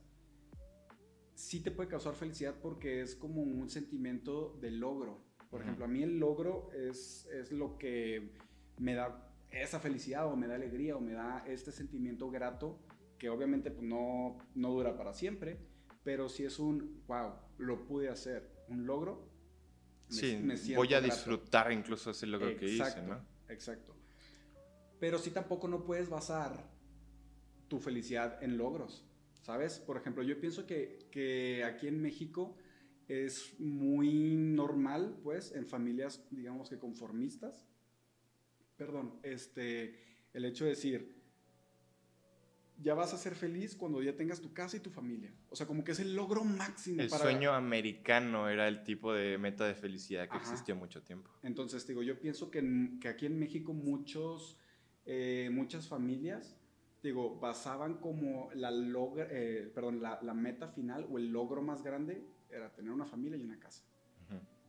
sí 1.39 1.61
te 1.61 1.71
puede 1.71 1.89
causar 1.89 2.14
felicidad 2.14 2.57
porque 2.61 3.01
es 3.01 3.14
como 3.14 3.43
un 3.43 3.71
sentimiento 3.71 4.59
de 4.61 4.73
logro. 4.73 5.23
Por 5.51 5.62
ejemplo, 5.62 5.85
a 5.85 5.89
mí 5.89 6.03
el 6.03 6.19
logro 6.19 6.71
es, 6.73 7.27
es 7.33 7.53
lo 7.53 7.79
que 7.79 8.33
me 8.77 8.95
da 8.95 9.25
esa 9.51 9.79
felicidad 9.79 10.27
o 10.27 10.37
me 10.37 10.49
da 10.49 10.57
alegría 10.57 10.97
o 10.97 11.01
me 11.01 11.12
da 11.12 11.45
este 11.47 11.73
sentimiento 11.73 12.29
grato 12.31 12.81
que 13.19 13.31
obviamente 13.31 13.71
pues, 13.71 13.87
no, 13.87 14.39
no 14.55 14.71
dura 14.73 14.97
para 14.97 15.14
siempre, 15.14 15.59
pero 16.03 16.29
si 16.29 16.45
es 16.45 16.59
un, 16.59 17.03
wow, 17.07 17.35
lo 17.57 17.87
pude 17.87 18.09
hacer, 18.09 18.51
un 18.69 18.87
logro. 18.87 19.28
Sí, 20.09 20.74
voy 20.74 20.94
a 20.94 21.00
disfrutar 21.00 21.72
incluso 21.72 22.11
ese 22.11 22.26
logro 22.26 22.56
que 22.56 22.66
hice, 22.68 23.02
¿no? 23.02 23.20
Exacto. 23.48 23.94
Pero 24.98 25.18
sí 25.18 25.30
tampoco 25.30 25.68
no 25.68 25.84
puedes 25.84 26.09
basar 26.09 26.68
tu 27.68 27.78
felicidad 27.78 28.42
en 28.42 28.59
logros. 28.59 29.09
¿sabes? 29.48 29.78
Por 29.78 29.96
ejemplo, 29.96 30.22
yo 30.22 30.38
pienso 30.38 30.66
que, 30.66 31.64
aquí 31.64 31.88
en 31.88 32.02
México 32.02 32.54
es 33.09 33.59
muy 33.59 34.36
normal, 34.36 35.18
pues, 35.22 35.52
en 35.52 35.64
familias, 35.64 36.22
digamos 36.30 36.68
que 36.68 36.78
conformistas, 36.78 37.66
perdón, 38.76 39.18
este, 39.22 40.26
el 40.34 40.44
hecho 40.44 40.64
de 40.64 40.70
decir, 40.70 41.18
ya 42.79 42.95
vas 42.95 43.12
a 43.12 43.18
ser 43.18 43.35
feliz 43.35 43.74
cuando 43.74 44.03
ya 44.03 44.16
tengas 44.16 44.41
tu 44.41 44.53
casa 44.53 44.76
y 44.76 44.81
tu 44.81 44.91
familia. 44.91 45.33
O 45.51 45.57
sea, 45.57 45.66
como 45.66 45.85
que 45.85 45.93
es 45.93 46.01
el 46.01 46.14
logro 46.14 46.45
máximo. 46.45 47.03
El 47.03 47.11
sueño 47.11 47.53
americano 47.53 48.49
era 48.49 48.68
el 48.68 48.83
tipo 48.85 49.12
de 49.12 49.37
meta 49.39 49.66
de 49.66 49.74
felicidad 49.74 50.29
que 50.29 50.37
existió 50.37 50.76
mucho 50.76 51.03
tiempo. 51.03 51.31
Entonces, 51.43 51.87
digo, 51.87 52.03
yo 52.03 52.18
pienso 52.20 52.51
que, 52.51 52.99
que 53.01 53.09
aquí 53.09 53.26
en 53.26 53.39
México 53.39 53.72
muchos, 53.72 54.59
eh, 55.07 55.51
muchas 55.53 55.89
familias 55.89 56.59
digo, 57.03 57.39
basaban 57.39 57.99
como 57.99 58.51
la, 58.55 58.70
eh, 59.31 59.70
perdón, 59.74 60.03
la, 60.03 60.18
la, 60.22 60.35
meta 60.35 60.68
final 60.68 61.07
o 61.11 61.18
el 61.18 61.31
logro 61.33 61.62
más 61.62 61.83
grande 61.83 62.24
era 62.51 62.72
tener 62.72 62.91
una 62.93 63.07
familia 63.07 63.39
y 63.39 63.45
una 63.45 63.59
casa. 63.59 63.85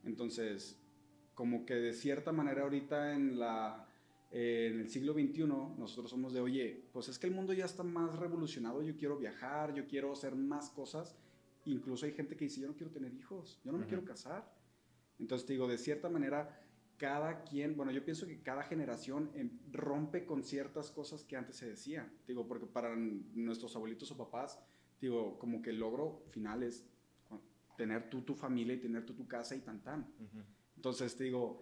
Entonces, 0.06 0.80
como 1.34 1.66
que 1.66 1.76
de 1.76 1.94
cierta 1.94 2.32
manera 2.32 2.62
ahorita 2.62 3.14
en, 3.14 3.38
la, 3.38 3.86
eh, 4.32 4.70
en 4.72 4.80
el 4.80 4.90
siglo 4.90 5.14
XXI 5.14 5.44
nosotros 5.78 6.10
somos 6.10 6.34
de, 6.34 6.42
oye, 6.42 6.88
pues 6.94 7.10
es 7.10 7.18
que 7.18 7.28
el 7.28 7.34
mundo 7.34 7.54
ya 7.54 7.66
está 7.66 7.84
más 7.84 8.18
revolucionado, 8.18 8.82
yo 8.82 8.96
quiero 8.96 9.18
viajar, 9.18 9.74
yo 9.74 9.88
quiero 9.88 10.12
hacer 10.12 10.36
más 10.36 10.70
cosas. 10.70 11.16
Incluso 11.66 12.06
hay 12.06 12.14
gente 12.14 12.36
que 12.36 12.46
dice, 12.46 12.62
yo 12.62 12.68
no 12.68 12.76
quiero 12.76 12.92
tener 12.92 13.14
hijos, 13.14 13.60
yo 13.64 13.72
no 13.72 13.78
me 13.78 13.86
quiero 13.86 14.06
casar. 14.06 14.52
Entonces, 15.20 15.48
digo, 15.48 15.68
de 15.68 15.78
cierta 15.78 16.10
manera 16.10 16.62
cada 16.98 17.44
quien, 17.44 17.76
bueno, 17.76 17.92
yo 17.92 18.04
pienso 18.04 18.28
que 18.28 18.42
cada 18.42 18.64
generación 18.64 19.32
em, 19.34 19.58
rompe 19.72 20.26
con 20.26 20.44
ciertas 20.44 20.92
cosas 20.92 21.24
que 21.24 21.36
antes 21.36 21.56
se 21.56 21.68
decían. 21.68 22.12
Digo, 22.28 22.48
porque 22.48 22.66
para 22.66 22.96
nuestros 22.96 23.76
abuelitos 23.76 24.12
o 24.12 24.18
papás, 24.18 24.60
digo, 25.02 25.40
como 25.40 25.62
que 25.62 25.70
el 25.72 25.80
logro 25.80 26.24
final 26.30 26.64
es 26.64 26.86
tener 27.78 28.10
tú 28.10 28.22
tu 28.22 28.36
familia 28.36 28.76
y 28.76 28.80
tener 28.80 29.06
tú 29.06 29.14
tu 29.14 29.28
casa 29.28 29.56
y 29.56 29.62
tan 29.62 29.82
tan. 29.82 30.14
Entonces, 30.76 31.18
digo, 31.18 31.62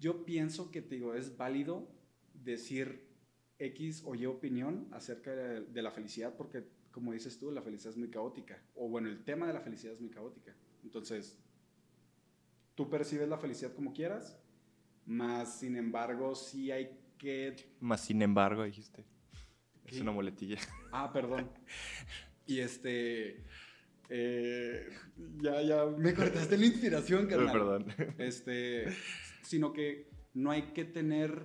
yo 0.00 0.24
pienso 0.24 0.70
que, 0.70 0.80
digo, 0.82 1.14
es 1.14 1.36
válido 1.36 1.88
decir 2.32 3.08
X 3.58 4.02
o 4.04 4.14
Y 4.14 4.26
opinión 4.26 4.88
acerca 4.92 5.34
de, 5.34 5.62
de 5.62 5.82
la 5.82 5.90
felicidad 5.90 6.36
porque, 6.36 6.64
como 6.90 7.12
dices 7.12 7.38
tú, 7.38 7.50
la 7.50 7.62
felicidad 7.62 7.92
es 7.92 7.98
muy 7.98 8.10
caótica. 8.10 8.62
O 8.74 8.88
bueno, 8.88 9.08
el 9.08 9.24
tema 9.24 9.46
de 9.46 9.54
la 9.54 9.60
felicidad 9.60 9.94
es 9.94 10.00
muy 10.00 10.10
caótica. 10.10 10.54
Entonces, 10.82 11.38
tú 12.74 12.88
percibes 12.88 13.28
la 13.28 13.38
felicidad 13.38 13.74
como 13.74 13.92
quieras, 13.92 14.40
más, 15.04 15.58
sin 15.58 15.76
embargo, 15.76 16.34
sí 16.34 16.70
hay 16.70 16.90
que... 17.16 17.56
Más, 17.80 18.04
sin 18.04 18.22
embargo, 18.22 18.62
dijiste. 18.62 19.04
Es 19.86 20.00
una 20.00 20.12
muletilla. 20.12 20.58
Ah, 20.92 21.12
perdón. 21.12 21.50
Y 22.46 22.60
este... 22.60 23.44
Eh, 24.10 24.88
ya, 25.42 25.60
ya 25.62 25.84
me 25.86 26.14
cortaste 26.14 26.56
la 26.56 26.66
inspiración, 26.66 27.26
carnal. 27.26 27.52
Perdón. 27.52 27.86
Este, 28.18 28.86
sino 29.48 29.72
que 29.72 30.10
no 30.34 30.50
hay 30.50 30.72
que 30.72 30.84
tener, 30.84 31.42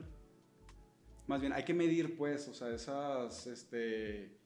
más 1.27 1.39
bien, 1.39 1.53
hay 1.53 1.63
que 1.63 1.73
medir, 1.73 2.17
pues, 2.17 2.49
o 2.49 2.53
sea, 2.53 2.69
esas, 2.69 3.47
este, 3.47 4.37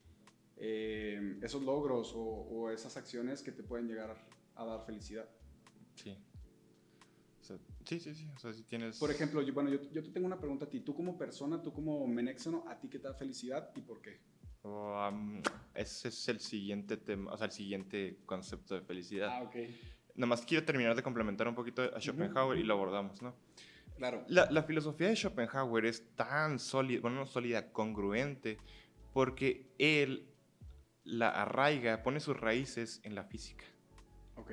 eh, 0.58 1.40
esos 1.42 1.64
logros 1.64 2.14
o, 2.16 2.22
o, 2.22 2.70
esas 2.70 2.96
acciones 2.98 3.42
que 3.42 3.52
te 3.52 3.64
pueden 3.64 3.88
llegar 3.88 4.16
a 4.54 4.66
dar 4.66 4.86
felicidad. 4.86 5.28
Sí. 5.96 6.16
Sí, 7.86 8.00
sí, 8.00 8.14
sí. 8.14 8.30
O 8.36 8.40
sea, 8.40 8.54
si 8.54 8.64
tienes... 8.64 9.00
Por 9.00 9.10
ejemplo, 9.10 9.42
yo, 9.42 9.54
bueno, 9.54 9.70
yo, 9.70 9.82
yo 9.92 10.04
te 10.04 10.12
tengo 10.12 10.28
una 10.28 10.40
pregunta 10.40 10.66
a 10.66 10.70
ti. 10.70 10.82
Tú 10.82 10.94
como 10.94 11.18
persona, 11.18 11.62
tú 11.62 11.74
como 11.74 12.06
menéxono, 12.06 12.64
¿a 12.68 12.78
ti 12.78 12.90
qué 12.90 13.00
te 13.00 13.08
da 13.08 13.14
felicidad 13.14 13.72
y 13.76 13.82
por 13.82 14.02
qué? 14.02 14.20
Um, 14.64 15.42
ese 15.74 16.10
es 16.10 16.28
el 16.28 16.42
siguiente 16.42 16.98
tema, 16.98 17.32
o 17.32 17.38
sea, 17.38 17.46
el 17.46 17.54
siguiente 17.54 18.20
concepto 18.26 18.76
de 18.76 18.82
felicidad. 18.82 19.30
Ah, 19.32 19.44
ok. 19.44 19.56
Nada 20.18 20.28
más 20.28 20.46
quiero 20.46 20.66
terminar 20.66 20.96
de 20.96 21.04
complementar 21.04 21.48
un 21.48 21.56
poquito 21.56 21.84
a 21.96 22.02
Schopenhauer 22.02 22.58
y 22.58 22.64
lo 22.64 22.74
abordamos, 22.74 23.22
¿no? 23.22 23.36
Claro. 23.96 24.26
La, 24.28 24.50
la, 24.52 24.64
filosofía 24.64 25.08
de 25.08 25.16
Schopenhauer 25.16 25.86
es 25.86 26.14
tan 26.16 26.60
sólida, 26.60 27.02
bueno, 27.02 27.18
no 27.18 27.26
sólida, 27.26 27.72
congruente, 27.72 28.58
porque 29.14 29.72
él 29.80 30.28
la 31.08 31.30
arraiga, 31.30 32.04
pone 32.04 32.20
sus 32.20 32.38
raíces 32.38 33.00
en 33.04 33.16
la 33.16 33.24
física. 33.24 33.66
Ok. 34.36 34.52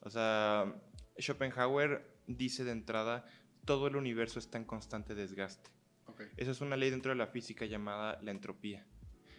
O 0.00 0.10
sea, 0.10 0.74
Schopenhauer 1.18 2.10
dice 2.26 2.64
de 2.64 2.72
entrada, 2.72 3.26
todo 3.64 3.86
el 3.86 3.96
universo 3.96 4.38
está 4.38 4.58
en 4.58 4.64
constante 4.64 5.14
desgaste. 5.14 5.70
Okay. 6.06 6.28
Esa 6.36 6.50
es 6.50 6.60
una 6.60 6.76
ley 6.76 6.90
dentro 6.90 7.10
de 7.10 7.16
la 7.16 7.26
física 7.26 7.66
llamada 7.66 8.18
la 8.22 8.30
entropía, 8.30 8.86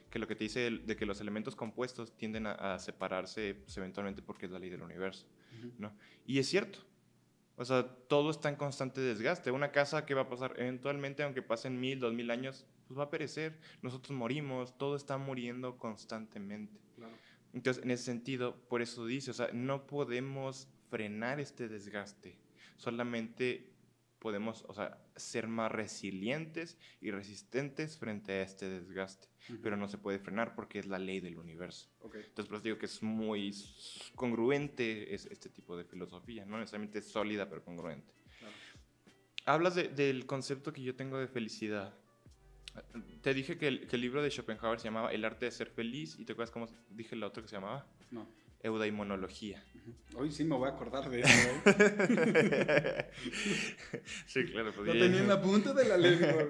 que 0.09 0.19
lo 0.19 0.27
que 0.27 0.35
te 0.35 0.43
dice 0.43 0.69
de, 0.69 0.95
que 0.95 1.05
los 1.05 1.19
elementos 1.19 1.55
compuestos 1.55 2.15
tienden 2.15 2.45
a, 2.47 2.77
separarse 2.79 3.55
pues, 3.55 3.75
eventualmente 3.77 4.21
porque 4.21 4.45
es 4.45 4.51
la 4.51 4.59
ley 4.59 4.69
del 4.69 4.83
universo. 4.83 5.27
¿No? 5.77 5.93
Y 6.25 6.39
es 6.39 6.47
cierto. 6.47 6.79
O 7.57 7.65
sea, 7.65 7.87
todo 8.07 8.31
está 8.31 8.49
en 8.49 8.55
constante 8.55 9.01
desgaste. 9.01 9.51
Una 9.51 9.71
casa, 9.71 10.05
¿qué 10.05 10.13
va 10.13 10.21
a 10.21 10.29
pasar? 10.29 10.53
Eventualmente, 10.57 11.23
aunque 11.23 11.41
pasen 11.41 11.79
mil, 11.79 11.99
dos 11.99 12.13
mil 12.13 12.31
años, 12.31 12.65
pues 12.87 12.99
va 12.99 13.03
a 13.03 13.09
perecer. 13.09 13.59
Nosotros 13.81 14.17
morimos, 14.17 14.77
todo 14.77 14.95
está 14.95 15.17
muriendo 15.17 15.77
constantemente. 15.77 16.79
Claro. 16.95 17.13
Entonces, 17.53 17.83
en 17.83 17.91
ese 17.91 18.03
sentido, 18.03 18.55
por 18.67 18.81
eso 18.81 19.05
dice, 19.05 19.31
o 19.31 19.33
sea, 19.33 19.49
no 19.53 19.85
podemos 19.85 20.67
frenar 20.89 21.39
este 21.39 21.67
desgaste 21.67 22.39
solamente 22.81 23.70
podemos, 24.21 24.63
o 24.67 24.73
sea, 24.73 24.99
ser 25.15 25.47
más 25.47 25.71
resilientes 25.71 26.77
y 27.01 27.09
resistentes 27.09 27.97
frente 27.97 28.33
a 28.33 28.41
este 28.43 28.69
desgaste, 28.69 29.27
pero 29.63 29.75
no 29.75 29.87
se 29.87 29.97
puede 29.97 30.19
frenar 30.19 30.53
porque 30.53 30.77
es 30.77 30.85
la 30.85 30.99
ley 30.99 31.19
del 31.19 31.37
universo. 31.37 31.89
Okay. 32.01 32.21
Entonces, 32.21 32.47
por 32.47 32.57
eso 32.57 32.63
digo 32.63 32.77
que 32.77 32.85
es 32.85 33.01
muy 33.01 33.51
congruente 34.15 35.13
es, 35.15 35.25
este 35.25 35.49
tipo 35.49 35.75
de 35.75 35.85
filosofía, 35.85 36.45
no 36.45 36.59
necesariamente 36.59 37.01
sólida, 37.01 37.49
pero 37.49 37.65
congruente. 37.65 38.13
Claro. 38.37 38.53
Hablas 39.45 39.73
de, 39.73 39.87
del 39.87 40.27
concepto 40.27 40.71
que 40.71 40.83
yo 40.83 40.95
tengo 40.95 41.17
de 41.17 41.27
felicidad. 41.27 41.95
Te 43.21 43.33
dije 43.33 43.57
que 43.57 43.67
el, 43.67 43.87
que 43.87 43.95
el 43.95 44.03
libro 44.03 44.21
de 44.21 44.29
Schopenhauer 44.29 44.79
se 44.79 44.85
llamaba 44.85 45.11
El 45.11 45.25
arte 45.25 45.45
de 45.45 45.51
ser 45.51 45.69
feliz 45.71 46.17
y 46.17 46.25
te 46.25 46.33
acuerdas 46.33 46.51
cómo 46.51 46.67
dije 46.89 47.15
el 47.15 47.23
otro 47.23 47.41
que 47.41 47.49
se 47.49 47.55
llamaba 47.55 47.85
No. 48.11 48.25
Eudaimonología. 48.63 49.63
Hoy 50.15 50.31
sí 50.31 50.43
me 50.43 50.55
voy 50.55 50.69
a 50.69 50.73
acordar 50.73 51.09
de 51.09 51.21
eso. 51.21 51.31
¿eh? 51.65 53.09
sí, 54.27 54.45
claro. 54.45 54.71
pues 54.73 54.87
Lo 54.87 54.93
tenía 54.93 55.19
en 55.21 55.27
la 55.27 55.41
punta 55.41 55.73
de 55.73 55.85
la 55.85 55.97
lengua. 55.97 56.45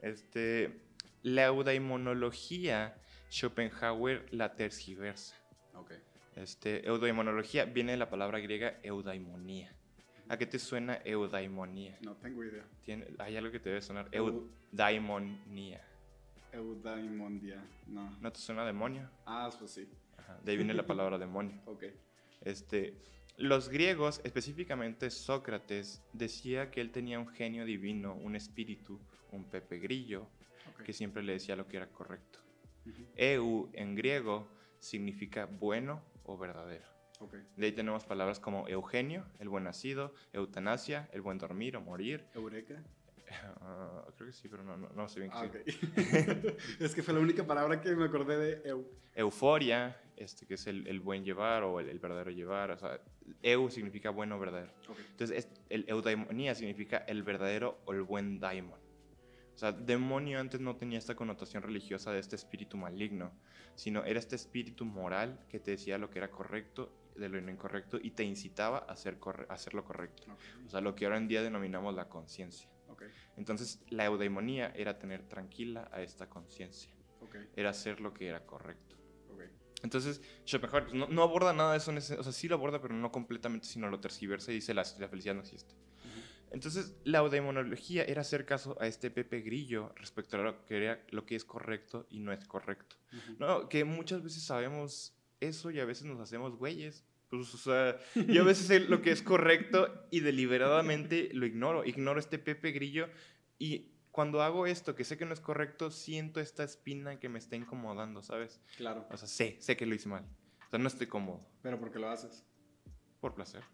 Este, 0.00 0.80
la 1.22 1.44
eudaimonología, 1.46 2.96
Schopenhauer 3.30 4.26
la 4.32 4.54
tergiversa. 4.54 5.34
Ok. 5.74 5.92
Este, 6.36 6.86
eudaimonología 6.86 7.64
viene 7.64 7.92
de 7.92 7.98
la 7.98 8.10
palabra 8.10 8.38
griega 8.40 8.78
eudaimonía. 8.82 9.72
¿A 10.28 10.38
qué 10.38 10.46
te 10.46 10.58
suena 10.58 11.00
eudaimonía? 11.04 11.98
No 12.02 12.14
tengo 12.16 12.42
idea. 12.44 12.64
Tiene, 12.82 13.06
hay 13.18 13.36
algo 13.36 13.52
que 13.52 13.60
te 13.60 13.68
debe 13.68 13.82
sonar. 13.82 14.10
Eu- 14.10 14.48
Eudaimonía. 14.72 15.82
Eudaimondia. 16.52 17.62
No. 17.86 18.16
¿No 18.20 18.32
te 18.32 18.38
suena 18.38 18.64
demonio? 18.64 19.08
Ah, 19.26 19.50
pues 19.58 19.72
sí. 19.72 19.86
Ajá, 20.18 20.38
de 20.42 20.52
ahí 20.52 20.56
viene 20.56 20.74
la 20.74 20.86
palabra 20.86 21.18
demonio. 21.18 21.60
Ok. 21.66 21.84
Este, 22.42 22.94
los 23.36 23.68
griegos, 23.68 24.20
específicamente 24.24 25.10
Sócrates, 25.10 26.02
decía 26.12 26.70
que 26.70 26.80
él 26.80 26.90
tenía 26.90 27.18
un 27.18 27.28
genio 27.28 27.64
divino, 27.64 28.14
un 28.14 28.36
espíritu, 28.36 29.00
un 29.32 29.44
Pepe 29.50 29.78
Grillo, 29.78 30.28
ok. 30.70 30.82
que 30.84 30.92
siempre 30.92 31.22
le 31.22 31.32
decía 31.32 31.56
lo 31.56 31.66
que 31.66 31.76
era 31.78 31.88
correcto. 31.88 32.38
Ujú. 32.86 33.06
Eu 33.16 33.70
en 33.72 33.94
griego 33.94 34.46
significa 34.78 35.46
bueno 35.46 36.02
o 36.24 36.36
verdadero. 36.36 36.84
Ok. 37.20 37.34
De 37.56 37.66
ahí 37.66 37.72
tenemos 37.72 38.04
palabras 38.04 38.38
como 38.38 38.68
Eugenio, 38.68 39.24
el 39.38 39.48
buen 39.48 39.64
nacido, 39.64 40.14
eutanasia, 40.32 41.08
el 41.12 41.22
buen 41.22 41.38
dormir 41.38 41.76
o 41.76 41.80
morir. 41.80 42.26
Eureka. 42.34 42.82
Ah, 43.60 44.04
creo 44.16 44.28
que 44.28 44.32
sí, 44.32 44.48
pero 44.48 44.62
no, 44.62 44.76
no, 44.76 44.88
no 44.90 45.08
sé 45.08 45.20
bien 45.20 45.30
qué 45.32 45.38
Ah, 45.38 45.40
significa. 45.40 46.48
ok. 46.50 46.58
es 46.80 46.94
que 46.94 47.02
fue 47.02 47.14
la 47.14 47.20
única 47.20 47.46
palabra 47.46 47.80
que 47.80 47.94
me 47.96 48.04
acordé 48.04 48.36
de 48.38 48.68
eu. 48.68 48.84
Euforia, 49.14 49.96
este, 50.16 50.46
que 50.46 50.54
es 50.54 50.66
el, 50.66 50.86
el 50.86 51.00
buen 51.00 51.24
llevar 51.24 51.62
o 51.62 51.80
el, 51.80 51.88
el 51.88 51.98
verdadero 51.98 52.30
llevar. 52.30 52.70
O 52.72 52.78
sea, 52.78 53.00
eu 53.42 53.70
significa 53.70 54.10
bueno 54.10 54.36
o 54.36 54.38
verdadero. 54.38 54.72
Ok. 54.88 54.98
Entonces, 55.10 55.38
es- 55.46 55.48
el 55.70 55.84
eudaimonía 55.88 56.54
significa 56.54 56.98
el 57.06 57.22
verdadero 57.22 57.78
o 57.84 57.92
el 57.92 58.02
buen 58.02 58.38
daimon. 58.40 58.78
O 59.54 59.56
sea, 59.56 59.70
demonio 59.70 60.40
antes 60.40 60.60
no 60.60 60.74
tenía 60.76 60.98
esta 60.98 61.14
connotación 61.14 61.62
religiosa 61.62 62.12
de 62.12 62.18
este 62.18 62.34
espíritu 62.34 62.76
maligno, 62.76 63.32
sino 63.76 64.04
era 64.04 64.18
este 64.18 64.34
espíritu 64.34 64.84
moral 64.84 65.46
que 65.48 65.60
te 65.60 65.70
decía 65.72 65.96
lo 65.96 66.10
que 66.10 66.18
era 66.18 66.28
correcto 66.30 66.92
de 67.14 67.28
lo 67.28 67.38
incorrecto 67.48 67.98
y 68.02 68.10
te 68.10 68.24
incitaba 68.24 68.78
a 68.78 68.92
hacer, 68.92 69.20
corre- 69.20 69.46
a 69.48 69.54
hacer 69.54 69.74
lo 69.74 69.84
correcto. 69.84 70.32
Ok. 70.32 70.40
O 70.66 70.70
sea, 70.70 70.80
lo 70.80 70.96
que 70.96 71.04
ahora 71.04 71.18
en 71.18 71.28
día 71.28 71.40
denominamos 71.42 71.94
la 71.94 72.08
conciencia. 72.08 72.68
Entonces, 73.36 73.82
la 73.88 74.04
eudaimonía 74.06 74.72
era 74.76 74.98
tener 74.98 75.22
tranquila 75.28 75.88
a 75.92 76.02
esta 76.02 76.28
conciencia, 76.28 76.92
era 77.54 77.70
hacer 77.70 78.00
lo 78.00 78.12
que 78.14 78.28
era 78.28 78.44
correcto. 78.46 78.96
Entonces, 79.82 80.22
Schopenhauer 80.46 80.84
pues, 80.84 80.94
no, 80.94 81.08
no 81.08 81.22
aborda 81.22 81.52
nada 81.52 81.72
de 81.72 81.78
eso, 81.78 81.90
en 81.90 81.98
ese- 81.98 82.18
o 82.18 82.22
sea, 82.22 82.32
sí 82.32 82.48
lo 82.48 82.54
aborda, 82.54 82.80
pero 82.80 82.94
no 82.94 83.10
completamente, 83.12 83.66
sino 83.66 83.88
lo 83.90 84.00
tergiversa 84.00 84.50
y 84.50 84.56
dice 84.56 84.72
la, 84.74 84.82
la 84.98 85.08
felicidad 85.08 85.34
no 85.34 85.40
existe. 85.42 85.74
Entonces, 86.50 86.96
la 87.04 87.18
eudaimonología 87.18 88.04
era 88.04 88.20
hacer 88.20 88.46
caso 88.46 88.76
a 88.80 88.86
este 88.86 89.10
Pepe 89.10 89.40
Grillo 89.40 89.92
respecto 89.96 90.36
a 90.36 90.40
lo 90.42 90.64
que, 90.64 90.76
era, 90.76 91.04
lo 91.10 91.26
que 91.26 91.34
es 91.34 91.44
correcto 91.44 92.06
y 92.10 92.20
no 92.20 92.32
es 92.32 92.44
correcto. 92.46 92.96
No, 93.38 93.68
que 93.68 93.84
muchas 93.84 94.22
veces 94.22 94.44
sabemos 94.44 95.16
eso 95.40 95.70
y 95.72 95.80
a 95.80 95.84
veces 95.84 96.04
nos 96.06 96.20
hacemos 96.20 96.56
güeyes. 96.56 97.04
Pues, 97.38 97.54
o 97.54 97.58
sea, 97.58 97.98
yo 98.28 98.42
a 98.42 98.44
veces 98.44 98.66
sé 98.66 98.80
lo 98.80 99.02
que 99.02 99.10
es 99.10 99.22
correcto 99.22 100.06
y 100.10 100.20
deliberadamente 100.20 101.30
lo 101.32 101.46
ignoro. 101.46 101.84
Ignoro 101.84 102.20
este 102.20 102.38
Pepe 102.38 102.72
Grillo 102.72 103.08
y 103.58 103.92
cuando 104.10 104.42
hago 104.42 104.66
esto 104.66 104.94
que 104.94 105.04
sé 105.04 105.18
que 105.18 105.24
no 105.24 105.34
es 105.34 105.40
correcto, 105.40 105.90
siento 105.90 106.40
esta 106.40 106.62
espina 106.62 107.18
que 107.18 107.28
me 107.28 107.38
está 107.38 107.56
incomodando, 107.56 108.22
¿sabes? 108.22 108.60
Claro. 108.76 109.06
O 109.10 109.16
sea, 109.16 109.26
sé, 109.26 109.56
sé 109.60 109.76
que 109.76 109.86
lo 109.86 109.94
hice 109.94 110.08
mal. 110.08 110.24
O 110.66 110.70
sea, 110.70 110.78
no 110.78 110.86
estoy 110.86 111.08
cómodo. 111.08 111.44
Pero 111.62 111.80
porque 111.80 111.98
lo 111.98 112.08
haces. 112.08 112.44
Por 113.20 113.34
placer. 113.34 113.64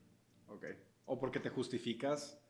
Ok. 0.49 0.65
O 1.05 1.19
porque 1.19 1.41
te 1.41 1.51
justificas 1.51 2.41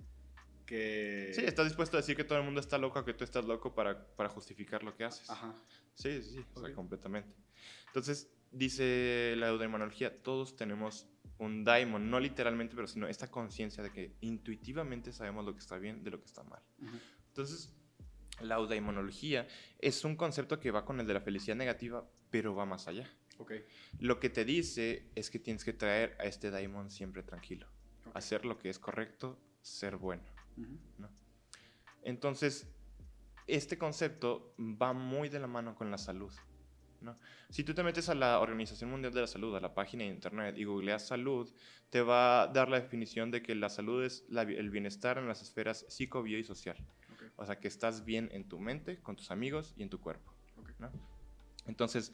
que. 0.66 1.32
Sí, 1.34 1.42
estás 1.44 1.66
dispuesto 1.66 1.96
a 1.96 2.00
decir 2.00 2.14
que 2.14 2.22
todo 2.22 2.38
el 2.38 2.44
mundo 2.44 2.60
está 2.60 2.78
loco, 2.78 3.04
que 3.04 3.14
tú 3.14 3.24
estás 3.24 3.44
loco 3.44 3.74
para, 3.74 4.06
para 4.14 4.28
justificar 4.28 4.84
lo 4.84 4.94
que 4.96 5.04
haces. 5.04 5.28
Ajá. 5.28 5.52
Sí, 5.94 6.22
sí, 6.22 6.34
sí, 6.34 6.44
o 6.54 6.60
sea, 6.60 6.72
completamente. 6.72 7.34
Entonces, 7.88 8.30
dice 8.50 9.34
la 9.36 9.48
eudaimonología, 9.48 10.22
todos 10.22 10.56
tenemos 10.56 11.08
un 11.38 11.64
daimon, 11.64 12.10
no 12.10 12.20
literalmente, 12.20 12.74
pero 12.74 12.86
sino 12.86 13.08
esta 13.08 13.30
conciencia 13.30 13.82
de 13.82 13.90
que 13.90 14.16
intuitivamente 14.20 15.12
sabemos 15.12 15.44
lo 15.44 15.54
que 15.54 15.60
está 15.60 15.78
bien 15.78 16.04
de 16.04 16.10
lo 16.10 16.20
que 16.20 16.26
está 16.26 16.42
mal. 16.42 16.62
Ujú. 16.80 16.98
Entonces, 17.28 17.74
la 18.40 18.56
eudaimonología 18.56 19.46
es 19.78 20.04
un 20.04 20.16
concepto 20.16 20.60
que 20.60 20.70
va 20.70 20.84
con 20.84 21.00
el 21.00 21.06
de 21.06 21.14
la 21.14 21.20
felicidad 21.20 21.56
negativa, 21.56 22.08
pero 22.30 22.54
va 22.54 22.66
más 22.66 22.88
allá. 22.88 23.10
Lo 23.98 24.20
que 24.20 24.28
te 24.28 24.44
dice 24.44 25.10
es 25.14 25.30
que 25.30 25.38
tienes 25.38 25.64
que 25.64 25.72
traer 25.72 26.16
a 26.20 26.24
este 26.24 26.50
daimon 26.50 26.90
siempre 26.90 27.22
tranquilo, 27.22 27.66
hacer 28.12 28.44
lo 28.44 28.58
que 28.58 28.68
es 28.68 28.78
correcto, 28.78 29.40
ser 29.62 29.96
bueno. 29.96 30.22
Entonces, 32.02 32.68
este 33.46 33.78
concepto 33.78 34.54
va 34.58 34.92
muy 34.92 35.28
de 35.28 35.40
la 35.40 35.46
mano 35.46 35.74
con 35.74 35.90
la 35.90 35.98
salud. 35.98 36.32
¿No? 37.00 37.18
Si 37.48 37.64
tú 37.64 37.74
te 37.74 37.82
metes 37.82 38.08
a 38.08 38.14
la 38.14 38.40
Organización 38.40 38.90
Mundial 38.90 39.12
de 39.12 39.22
la 39.22 39.26
Salud, 39.26 39.54
a 39.56 39.60
la 39.60 39.74
página 39.74 40.04
de 40.04 40.10
internet 40.10 40.56
y 40.58 40.64
googleas 40.64 41.06
salud, 41.06 41.52
te 41.90 42.02
va 42.02 42.42
a 42.42 42.46
dar 42.46 42.68
la 42.68 42.80
definición 42.80 43.30
de 43.30 43.42
que 43.42 43.54
la 43.54 43.68
salud 43.68 44.04
es 44.04 44.24
la 44.28 44.42
el 44.42 44.70
bienestar 44.70 45.18
en 45.18 45.26
las 45.28 45.42
esferas 45.42 45.84
psico, 45.88 46.22
bio 46.22 46.38
y 46.38 46.44
social. 46.44 46.76
O 47.36 47.46
sea, 47.46 47.58
que 47.58 47.68
estás 47.68 48.04
bien 48.04 48.28
en 48.32 48.48
tu 48.48 48.58
mente, 48.58 48.98
con 48.98 49.16
tus 49.16 49.30
amigos 49.30 49.74
y 49.76 49.82
en 49.82 49.90
tu 49.90 50.00
cuerpo. 50.00 50.32
Entonces, 51.66 52.12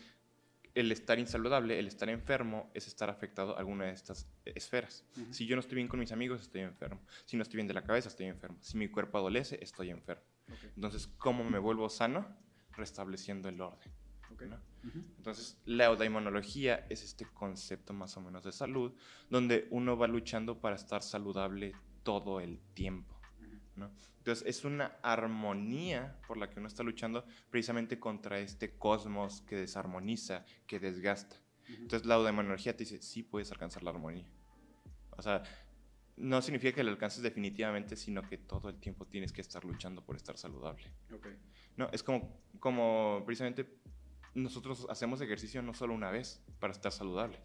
el 0.77 0.93
estar 0.93 1.19
insaludable, 1.19 1.79
el 1.79 1.89
estar 1.89 2.09
enfermo, 2.11 2.71
es 2.75 2.87
estar 2.87 3.09
afectado 3.09 3.57
a 3.57 3.61
alguna 3.61 3.87
de 3.87 3.93
estas 3.93 4.29
esferas. 4.45 5.05
Si 5.31 5.47
yo 5.47 5.57
no 5.57 5.61
estoy 5.61 5.77
bien 5.77 5.89
con 5.89 5.99
mis 5.99 6.13
amigos, 6.13 6.43
estoy 6.43 6.61
enfermo. 6.61 7.01
Si 7.25 7.37
no 7.37 7.43
estoy 7.43 7.57
bien 7.57 7.67
de 7.67 7.75
la 7.75 7.83
cabeza, 7.83 8.09
estoy 8.09 8.27
enfermo. 8.27 8.59
Si 8.61 8.77
mi 8.77 8.89
cuerpo 8.89 9.17
adolece, 9.17 9.59
estoy 9.63 9.91
enfermo. 9.91 10.23
Entonces, 10.75 11.09
¿cómo 11.19 11.45
me 11.45 11.59
vuelvo 11.59 11.89
sano? 11.89 12.27
Restableciendo 12.73 13.49
el 13.49 13.61
orden. 13.61 13.91
Ok. 14.31 14.43
¿no? 14.43 14.61
Entonces, 14.95 15.59
la 15.65 15.87
eudaimonología 15.87 16.87
es 16.89 17.03
este 17.03 17.27
concepto 17.27 17.93
más 17.93 18.17
o 18.17 18.21
menos 18.21 18.45
de 18.45 18.53
salud, 18.53 18.93
donde 19.31 19.67
uno 19.71 19.97
va 19.97 20.07
luchando 20.07 20.61
para 20.61 20.77
estar 20.77 21.03
saludable 21.03 21.73
todo 22.03 22.41
el 22.41 22.61
tiempo. 22.75 23.19
¿no? 23.75 23.91
Entonces, 24.19 24.47
es 24.47 24.65
una 24.65 24.97
armonía 25.03 26.21
por 26.27 26.37
la 26.37 26.49
que 26.49 26.59
uno 26.59 26.69
está 26.69 26.83
luchando 26.83 27.25
precisamente 27.51 27.99
contra 27.99 28.39
este 28.39 28.77
cosmos 28.77 29.43
que 29.43 29.57
desarmoniza, 29.57 30.45
que 30.67 30.81
desgasta. 30.81 31.37
Entonces, 31.69 32.07
la 32.07 32.15
eudaimonología 32.15 32.77
te 32.77 32.85
dice, 32.85 33.03
sí 33.03 33.23
puedes 33.23 33.51
alcanzar 33.51 33.83
la 33.83 33.91
armonía. 33.91 34.27
O 35.11 35.23
sea, 35.23 35.43
no 36.17 36.41
significa 36.41 36.75
que 36.75 36.85
lo 36.85 36.91
alcances 36.91 37.23
definitivamente, 37.23 37.97
sino 37.97 38.23
que 38.23 38.39
todo 38.39 38.69
el 38.69 38.79
tiempo 38.79 39.07
tienes 39.07 39.33
que 39.33 39.41
estar 39.41 39.65
luchando 39.65 40.03
por 40.03 40.17
estar 40.17 40.37
saludable. 40.37 40.91
No, 41.77 41.89
es 41.93 42.03
como, 42.03 42.41
como 42.59 43.23
precisamente 43.27 43.81
nosotros 44.37 44.87
hacemos 44.91 45.21
ejercicio 45.21 45.63
no 45.63 45.75
solo 45.75 45.95
una 45.95 46.11
vez 46.11 46.41
para 46.61 46.73
estar 46.73 46.93
saludables. 46.93 47.41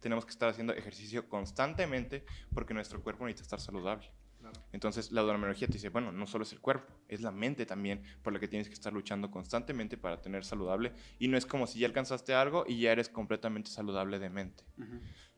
Tenemos 0.00 0.24
que 0.24 0.30
estar 0.30 0.48
haciendo 0.48 0.72
ejercicio 0.72 1.28
constantemente 1.28 2.24
porque 2.54 2.74
nuestro 2.74 3.02
cuerpo 3.02 3.24
necesita 3.26 3.42
estar 3.44 3.60
saludable. 3.60 4.10
Claro. 4.40 4.58
Entonces 4.72 5.12
la 5.12 5.20
eudaimonología 5.20 5.68
te 5.68 5.74
dice, 5.74 5.90
bueno, 5.90 6.12
no 6.12 6.26
solo 6.26 6.44
es 6.44 6.52
el 6.52 6.60
cuerpo, 6.60 6.90
es 7.08 7.20
la 7.20 7.30
mente 7.30 7.66
también 7.66 8.02
por 8.22 8.32
la 8.32 8.40
que 8.40 8.48
tienes 8.48 8.68
que 8.68 8.74
estar 8.74 8.90
luchando 8.92 9.30
constantemente 9.30 9.98
para 9.98 10.22
tener 10.22 10.44
saludable. 10.46 10.92
Y 11.18 11.28
no 11.28 11.36
es 11.36 11.44
como 11.44 11.66
si 11.66 11.78
ya 11.78 11.86
alcanzaste 11.86 12.32
algo 12.34 12.64
y 12.66 12.80
ya 12.80 12.92
eres 12.92 13.10
completamente 13.10 13.70
saludable 13.70 14.18
de 14.18 14.30
mente. 14.30 14.64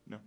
¿no? 0.05 0.21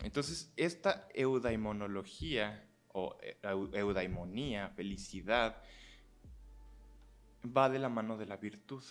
Entonces, 0.00 0.52
esta 0.56 1.08
eudaimonología 1.14 2.68
o 2.88 3.16
eu- 3.42 3.74
eudaimonía, 3.74 4.68
felicidad, 4.70 5.62
va 7.44 7.70
de 7.70 7.78
la 7.78 7.88
mano 7.88 8.18
de 8.18 8.26
la 8.26 8.36
virtud. 8.36 8.82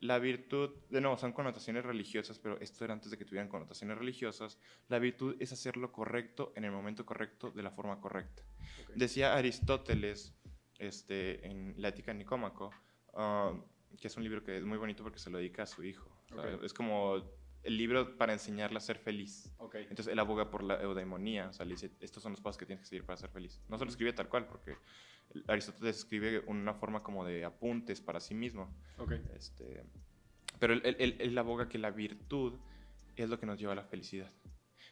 La 0.00 0.18
virtud, 0.18 0.70
de 0.90 1.00
nuevo, 1.00 1.16
son 1.16 1.32
connotaciones 1.32 1.84
religiosas, 1.84 2.38
pero 2.38 2.58
esto 2.60 2.84
era 2.84 2.94
antes 2.94 3.10
de 3.10 3.18
que 3.18 3.24
tuvieran 3.24 3.48
connotaciones 3.48 3.98
religiosas. 3.98 4.58
La 4.88 4.98
virtud 4.98 5.36
es 5.40 5.52
hacer 5.52 5.76
lo 5.76 5.90
correcto 5.92 6.52
en 6.56 6.64
el 6.64 6.70
momento 6.70 7.04
correcto, 7.04 7.50
de 7.50 7.62
la 7.62 7.70
forma 7.70 8.00
correcta. 8.00 8.42
Decía 8.94 9.34
Aristóteles 9.34 10.34
este, 10.78 11.44
en 11.46 11.74
La 11.76 11.88
Ética 11.88 12.12
Nicómaco, 12.14 12.70
ah, 13.14 13.52
que 14.00 14.06
es 14.06 14.16
un 14.16 14.22
libro 14.22 14.44
que 14.44 14.58
es 14.58 14.64
muy 14.64 14.78
bonito 14.78 15.02
porque 15.02 15.18
se 15.18 15.30
lo 15.30 15.38
dedica 15.38 15.64
a 15.64 15.66
su 15.66 15.82
hijo. 15.82 16.08
O 16.32 16.40
sea, 16.40 16.54
Ok. 16.54 16.62
Es 16.62 16.72
como 16.72 17.22
el 17.68 17.76
libro 17.76 18.16
para 18.16 18.32
enseñarle 18.32 18.78
a 18.78 18.80
ser 18.80 18.98
feliz. 18.98 19.52
Ok. 19.58 19.76
Entonces 19.76 20.08
él 20.08 20.18
aboga 20.18 20.50
por 20.50 20.62
la 20.62 20.80
eudaimonía, 20.82 21.48
o 21.48 21.52
sea, 21.52 21.64
le 21.66 21.72
dice, 21.74 21.90
estos 22.00 22.22
son 22.22 22.32
los 22.32 22.40
pasos 22.40 22.58
que 22.58 22.66
tienes 22.66 22.80
que 22.82 22.88
seguir 22.88 23.04
para 23.04 23.16
ser 23.16 23.30
feliz. 23.30 23.60
No 23.68 23.78
se 23.78 23.84
lo 23.84 23.90
escribe 23.90 24.12
tal 24.12 24.28
cual, 24.28 24.46
porque 24.46 24.76
Aristóteles 25.46 25.96
escribe 25.98 26.40
una 26.46 26.74
forma 26.74 27.02
como 27.02 27.24
de 27.24 27.44
apuntes 27.44 28.00
para 28.00 28.20
sí 28.20 28.34
mismo. 28.34 28.74
Ok. 28.98 29.12
Este, 29.36 29.84
pero 30.58 30.72
él- 30.72 30.82
él- 30.98 31.16
él 31.20 31.38
aboga 31.38 31.68
que 31.68 31.78
la 31.78 31.90
virtud 31.90 32.58
es 33.16 33.28
lo 33.28 33.38
que 33.38 33.46
nos 33.46 33.58
lleva 33.58 33.72
a 33.72 33.76
la 33.76 33.84
felicidad. 33.84 34.32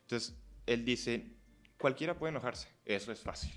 Entonces, 0.03 0.39
él 0.67 0.85
dice, 0.85 1.37
cualquiera 1.79 2.19
puede 2.19 2.31
enojarse, 2.31 2.69
eso 2.85 3.11
es 3.13 3.21
fácil, 3.23 3.53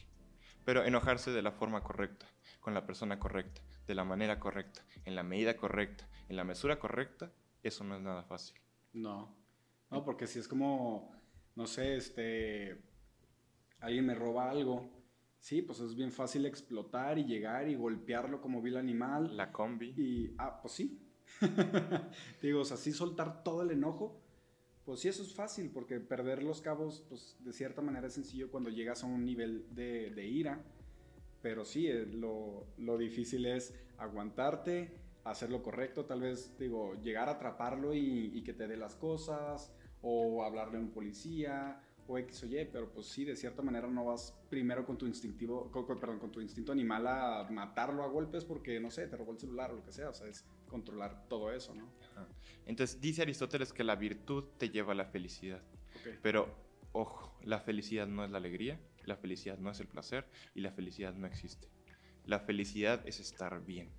pero 0.65 0.83
enojarse 0.85 1.31
de 1.31 1.41
la 1.41 1.51
forma 1.51 1.83
correcta, 1.83 2.25
con 2.61 2.73
la 2.73 2.85
persona 2.85 3.19
correcta, 3.19 3.61
de 3.87 3.95
la 3.95 4.03
manera 4.03 4.39
correcta, 4.39 4.85
en 5.05 5.15
la 5.15 5.23
medida 5.23 5.57
correcta, 5.57 6.07
en 6.29 6.35
la 6.35 6.43
mesura 6.43 6.79
correcta, 6.79 7.31
eso 7.63 7.83
no 7.83 7.95
es 7.95 8.01
nada 8.01 8.23
fácil. 8.23 8.59
No, 8.93 9.35
no, 9.91 10.03
porque 10.03 10.27
si 10.27 10.39
es 10.39 10.47
como, 10.47 11.11
no 11.55 11.67
sé, 11.67 11.95
este, 11.95 12.81
alguien 13.79 14.05
me 14.05 14.15
roba 14.15 14.49
algo, 14.49 14.89
sí, 15.39 15.61
pues 15.61 15.79
es 15.79 15.95
bien 15.95 16.11
fácil 16.11 16.45
explotar 16.45 17.17
y 17.17 17.25
llegar 17.25 17.67
y 17.67 17.75
golpearlo 17.75 18.41
como 18.41 18.61
vil 18.61 18.77
animal. 18.77 19.35
La 19.35 19.51
combi. 19.51 19.93
Y, 19.97 20.35
ah, 20.37 20.59
pues 20.61 20.73
sí. 20.73 20.99
Digo, 22.41 22.61
o 22.61 22.65
sea, 22.65 22.77
sí 22.77 22.91
soltar 22.91 23.43
todo 23.43 23.61
el 23.61 23.71
enojo, 23.71 24.21
pues 24.85 25.01
sí, 25.01 25.07
eso 25.07 25.21
es 25.21 25.33
fácil, 25.33 25.69
porque 25.69 25.99
perder 25.99 26.41
los 26.41 26.61
cabos, 26.61 27.05
pues 27.07 27.37
de 27.39 27.53
cierta 27.53 27.81
manera 27.81 28.07
es 28.07 28.13
sencillo 28.13 28.49
cuando 28.49 28.71
llegas 28.71 29.03
a 29.03 29.07
un 29.07 29.23
nivel 29.23 29.65
de, 29.75 30.09
de 30.11 30.27
ira. 30.27 30.63
Pero 31.41 31.63
sí, 31.63 31.87
eh, 31.87 32.05
lo, 32.05 32.67
lo 32.77 32.97
difícil 32.97 33.45
es 33.45 33.73
aguantarte, 33.97 34.91
hacer 35.29 35.49
lo 35.49 35.61
correcto, 35.61 36.05
tal 36.05 36.21
vez, 36.21 36.57
digo, 36.57 36.95
llegar 37.01 37.29
a 37.29 37.33
atraparlo 37.33 37.93
y, 37.93 38.31
y, 38.33 38.43
que 38.43 38.53
te 38.53 38.67
dé 38.67 38.77
las 38.77 38.95
cosas, 38.95 39.71
o 40.01 40.43
hablarle 40.43 40.77
a 40.77 40.81
un 40.81 40.91
policía, 40.91 41.81
o 42.09 42.17
X 42.17 42.43
o 42.43 42.47
Y, 42.47 42.65
pero 42.71 42.91
pues 42.91 43.07
sí, 43.07 43.23
de 43.23 43.35
cierta 43.35 43.61
manera 43.61 43.87
no 43.87 44.05
vas 44.05 44.35
primero 44.49 44.85
con 44.85 44.97
tu 44.97 45.05
instintivo, 45.05 45.71
con, 45.71 45.85
perdón, 45.85 46.19
con 46.19 46.31
tu 46.31 46.41
instinto 46.41 46.71
animal 46.71 47.05
a 47.07 47.47
matarlo 47.51 48.03
a 48.03 48.07
golpes 48.07 48.43
porque, 48.43 48.79
no 48.79 48.89
sé, 48.89 49.07
te 49.07 49.15
robó 49.15 49.31
el 49.31 49.39
celular 49.39 49.71
o 49.71 49.75
lo 49.75 49.83
que 49.83 49.91
sea, 49.91 50.09
o 50.09 50.13
sea, 50.13 50.27
es 50.27 50.45
controlar 50.67 51.27
todo 51.29 51.51
eso, 51.51 51.75
¿no? 51.75 51.87
Entonces, 52.65 52.99
dice 52.99 53.21
Aristóteles 53.21 53.73
que 53.73 53.83
la 53.83 53.95
virtud 53.95 54.45
te 54.57 54.69
lleva 54.69 54.93
a 54.93 54.95
la 54.95 55.05
felicidad, 55.05 55.61
Okay. 56.01 56.17
pero, 56.21 56.55
ojo, 56.93 57.37
la 57.43 57.59
felicidad 57.59 58.07
no 58.07 58.23
es 58.23 58.31
la 58.31 58.37
alegría, 58.37 58.79
la 59.05 59.17
felicidad 59.17 59.57
no 59.57 59.69
es 59.69 59.81
el 59.81 59.87
placer 59.87 60.25
y 60.55 60.61
la 60.61 60.71
felicidad 60.71 61.13
no 61.13 61.27
existe. 61.27 61.67
La 62.25 62.39
felicidad 62.39 63.05
es 63.05 63.19
estar 63.19 63.65
bien. 63.65 63.89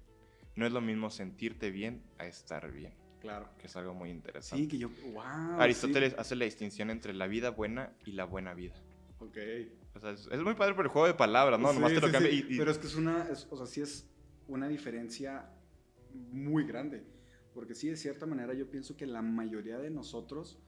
No 0.57 0.67
es 0.67 0.73
lo 0.73 0.81
mismo 0.81 1.11
sentirte 1.11 1.71
bien 1.71 2.03
a 2.19 2.27
estar 2.27 2.71
bien, 2.73 2.93
Claro. 3.21 3.49
que 3.59 3.67
es 3.67 3.77
algo 3.77 3.95
muy 3.95 4.11
interesante. 4.11 4.63
Sí, 4.65 4.69
que 4.69 4.79
yo, 4.79 4.91
wow. 5.13 5.61
Aristóteles 5.61 6.15
hace 6.19 6.37
la 6.37 6.45
distinción 6.45 6.91
entre 6.91 7.13
la 7.15 7.27
vida 7.27 7.51
buena 7.51 7.93
y 8.05 8.13
la 8.13 8.25
buena 8.25 8.53
vida. 8.55 8.75
Ok. 9.21 9.37
O 9.95 10.01
sea, 10.01 10.11
es, 10.13 10.29
es 10.31 10.41
muy 10.41 10.55
padre 10.55 10.75
por 10.75 10.85
el 10.85 10.91
juego 10.91 11.07
de 11.07 11.15
palabras, 11.15 11.59
¿no? 11.61 11.69
Sí, 11.69 11.75
Nomás 11.75 11.93
te 11.95 12.01
lo 12.01 12.11
cambia 12.13 12.31
sí. 12.31 12.45
y, 12.49 12.55
y- 12.55 12.59
Pero 12.59 12.71
es 12.71 12.79
que 12.79 12.87
es 12.87 12.95
una, 12.95 13.29
es- 13.29 13.47
o 13.51 13.57
sea, 13.57 13.67
sí 13.67 13.81
es 13.81 14.07
una 14.49 14.69
diferencia 14.69 15.51
muy 16.33 16.65
grande. 16.65 17.03
Porque 17.55 17.75
sí, 17.75 17.89
de 17.89 17.97
cierta 17.97 18.27
manera, 18.27 18.55
yo 18.55 18.71
pienso 18.71 18.97
que 18.97 19.07
la 19.07 19.23
mayoría 19.23 19.79
de 19.79 19.91
nosotros 19.91 20.59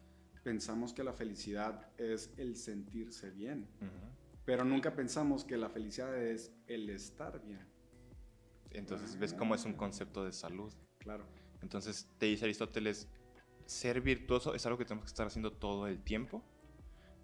pensamos 0.42 0.92
que 0.92 1.04
la 1.04 1.12
felicidad 1.12 1.88
es 1.98 2.32
el 2.36 2.56
sentirse 2.56 3.30
bien. 3.30 3.68
Pero 4.44 4.64
nunca 4.64 4.94
pensamos 4.96 5.44
que 5.44 5.56
la 5.56 5.68
felicidad 5.68 6.16
es 6.20 6.52
el 6.66 6.90
estar 6.90 7.40
bien. 7.44 7.64
Entonces 8.74 9.18
ves 9.18 9.34
cómo 9.34 9.54
es 9.54 9.64
un 9.64 9.74
concepto 9.74 10.24
de 10.24 10.32
salud. 10.32 10.72
Claro. 10.98 11.24
Entonces 11.62 12.08
te 12.18 12.26
dice 12.26 12.44
Aristóteles, 12.44 13.08
ser 13.66 14.00
virtuoso 14.00 14.54
es 14.54 14.64
algo 14.66 14.78
que 14.78 14.84
tenemos 14.84 15.04
que 15.04 15.08
estar 15.10 15.26
haciendo 15.26 15.52
todo 15.52 15.86
el 15.86 16.02
tiempo, 16.02 16.42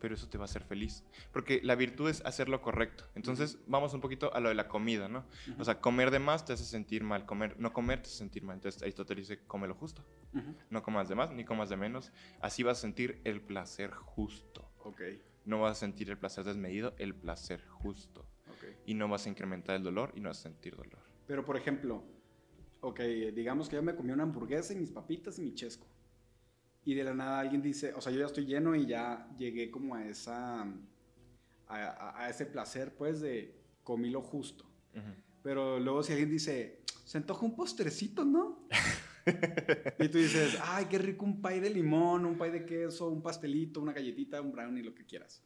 pero 0.01 0.15
eso 0.15 0.29
te 0.29 0.39
va 0.39 0.45
a 0.45 0.47
hacer 0.47 0.63
feliz. 0.63 1.03
Porque 1.33 1.61
la 1.65 1.75
virtud 1.75 2.09
es 2.09 2.25
hacer 2.25 2.49
lo 2.49 2.63
correcto. 2.63 3.05
Entonces 3.17 3.59
vamos 3.67 3.95
un 3.95 4.01
poquito 4.01 4.33
a 4.33 4.39
lo 4.41 4.49
de 4.49 4.55
la 4.55 4.69
comida, 4.69 5.09
¿no? 5.09 5.25
O 5.59 5.65
sea, 5.65 5.81
comer 5.81 6.13
de 6.13 6.21
más 6.21 6.45
te 6.45 6.53
hace 6.53 6.65
sentir 6.65 7.03
mal, 7.03 7.27
comer, 7.27 7.59
no 7.59 7.73
comer 7.73 8.01
te 8.03 8.07
hace 8.09 8.17
sentir 8.19 8.45
mal. 8.45 8.55
Entonces 8.55 8.81
Aristóteles 8.83 9.29
dice, 9.29 9.45
come 9.47 9.67
lo 9.67 9.75
justo. 9.75 10.05
Ujú. 10.35 10.55
No 10.71 10.83
comas 10.85 11.09
de 11.09 11.17
más 11.17 11.33
ni 11.33 11.45
comas 11.45 11.69
de 11.69 11.77
menos. 11.77 12.13
Así 12.41 12.63
vas 12.63 12.79
a 12.79 12.81
sentir 12.83 13.21
el 13.25 13.41
placer 13.41 13.91
justo. 13.91 14.71
Ok, 14.85 15.01
No 15.45 15.61
vas 15.63 15.73
a 15.79 15.81
sentir 15.81 16.09
el 16.11 16.19
placer 16.19 16.45
desmedido, 16.45 16.95
el 16.99 17.15
placer 17.15 17.67
justo. 17.67 18.21
ok. 18.49 18.65
Y 18.87 18.95
no 18.95 19.09
vas 19.09 19.27
a 19.27 19.31
incrementar 19.31 19.75
el 19.75 19.83
dolor 19.83 20.13
y 20.15 20.21
no 20.21 20.29
vas 20.29 20.39
a 20.39 20.43
sentir 20.43 20.77
dolor. 20.77 21.08
Pero, 21.29 21.45
por 21.45 21.57
ejemplo, 21.57 22.03
ok, 22.81 22.99
digamos 23.35 23.69
que 23.69 23.77
yo 23.77 23.83
me 23.85 23.95
comí 23.95 24.11
una 24.11 24.25
hamburguesa 24.25 24.73
y 24.73 24.77
mis 24.77 24.91
papitas 24.91 25.39
y 25.39 25.43
mi 25.43 25.55
chesco. 25.55 25.87
Y 26.85 26.95
de 26.95 27.05
la 27.05 27.15
nada 27.15 27.39
alguien 27.41 27.63
dice, 27.63 27.93
o 27.95 28.01
sea, 28.01 28.11
yo 28.11 28.19
ya 28.21 28.27
estoy 28.27 28.47
lleno 28.47 28.75
y 28.75 28.87
ya 28.87 29.29
llegué 29.39 29.71
como 29.71 29.95
a 29.95 30.05
esa, 30.07 30.63
a, 30.63 30.67
a- 31.69 32.25
a 32.25 32.31
ese 32.31 32.47
placer, 32.47 32.95
pues, 32.97 33.21
de 33.21 33.55
comí 33.85 34.11
lo 34.11 34.23
justo. 34.23 34.65
Ujú. 34.95 35.13
Pero 35.43 35.79
luego 35.79 36.03
si 36.03 36.13
alguien 36.13 36.31
dice, 36.31 36.81
se 37.05 37.19
antoja 37.19 37.45
un 37.45 37.55
postrecito, 37.55 38.25
¿no? 38.25 38.67
y 39.99 40.09
tú 40.09 40.17
dices, 40.19 40.59
ay, 40.63 40.87
qué 40.87 40.97
rico 40.99 41.27
un 41.27 41.43
pay 41.43 41.61
de 41.61 41.69
limón, 41.69 42.25
un 42.25 42.39
pay 42.39 42.51
de 42.51 42.65
queso, 42.65 43.09
un 43.11 43.21
pastelito, 43.23 43.81
una 43.83 43.93
galletita, 43.93 44.41
un 44.41 44.51
brownie, 44.53 44.83
lo 44.83 44.95
que 44.95 45.05
quieras. 45.05 45.43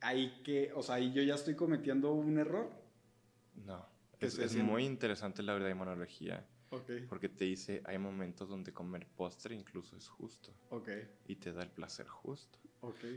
Ahí 0.00 0.42
que, 0.42 0.72
o 0.74 0.82
sea, 0.82 0.96
ahí 0.96 1.12
yo 1.12 1.22
ya 1.22 1.34
estoy 1.36 1.54
cometiendo 1.54 2.12
un 2.12 2.38
error. 2.38 2.83
No. 3.54 3.88
¿Qué 4.18 4.26
Es, 4.26 4.56
muy 4.56 4.84
interesante 4.84 5.42
la 5.42 5.54
eudaimonología 5.54 6.46
Ok. 6.70 6.90
porque 7.08 7.28
te 7.28 7.44
dice 7.44 7.82
hay 7.84 7.98
momentos 7.98 8.48
donde 8.48 8.72
comer 8.72 9.06
postre 9.16 9.54
incluso 9.54 9.96
es 9.96 10.08
justo 10.08 10.54
y 11.26 11.36
te 11.36 11.52
da 11.52 11.62
el 11.62 11.70
placer 11.70 12.06
justo. 12.06 12.58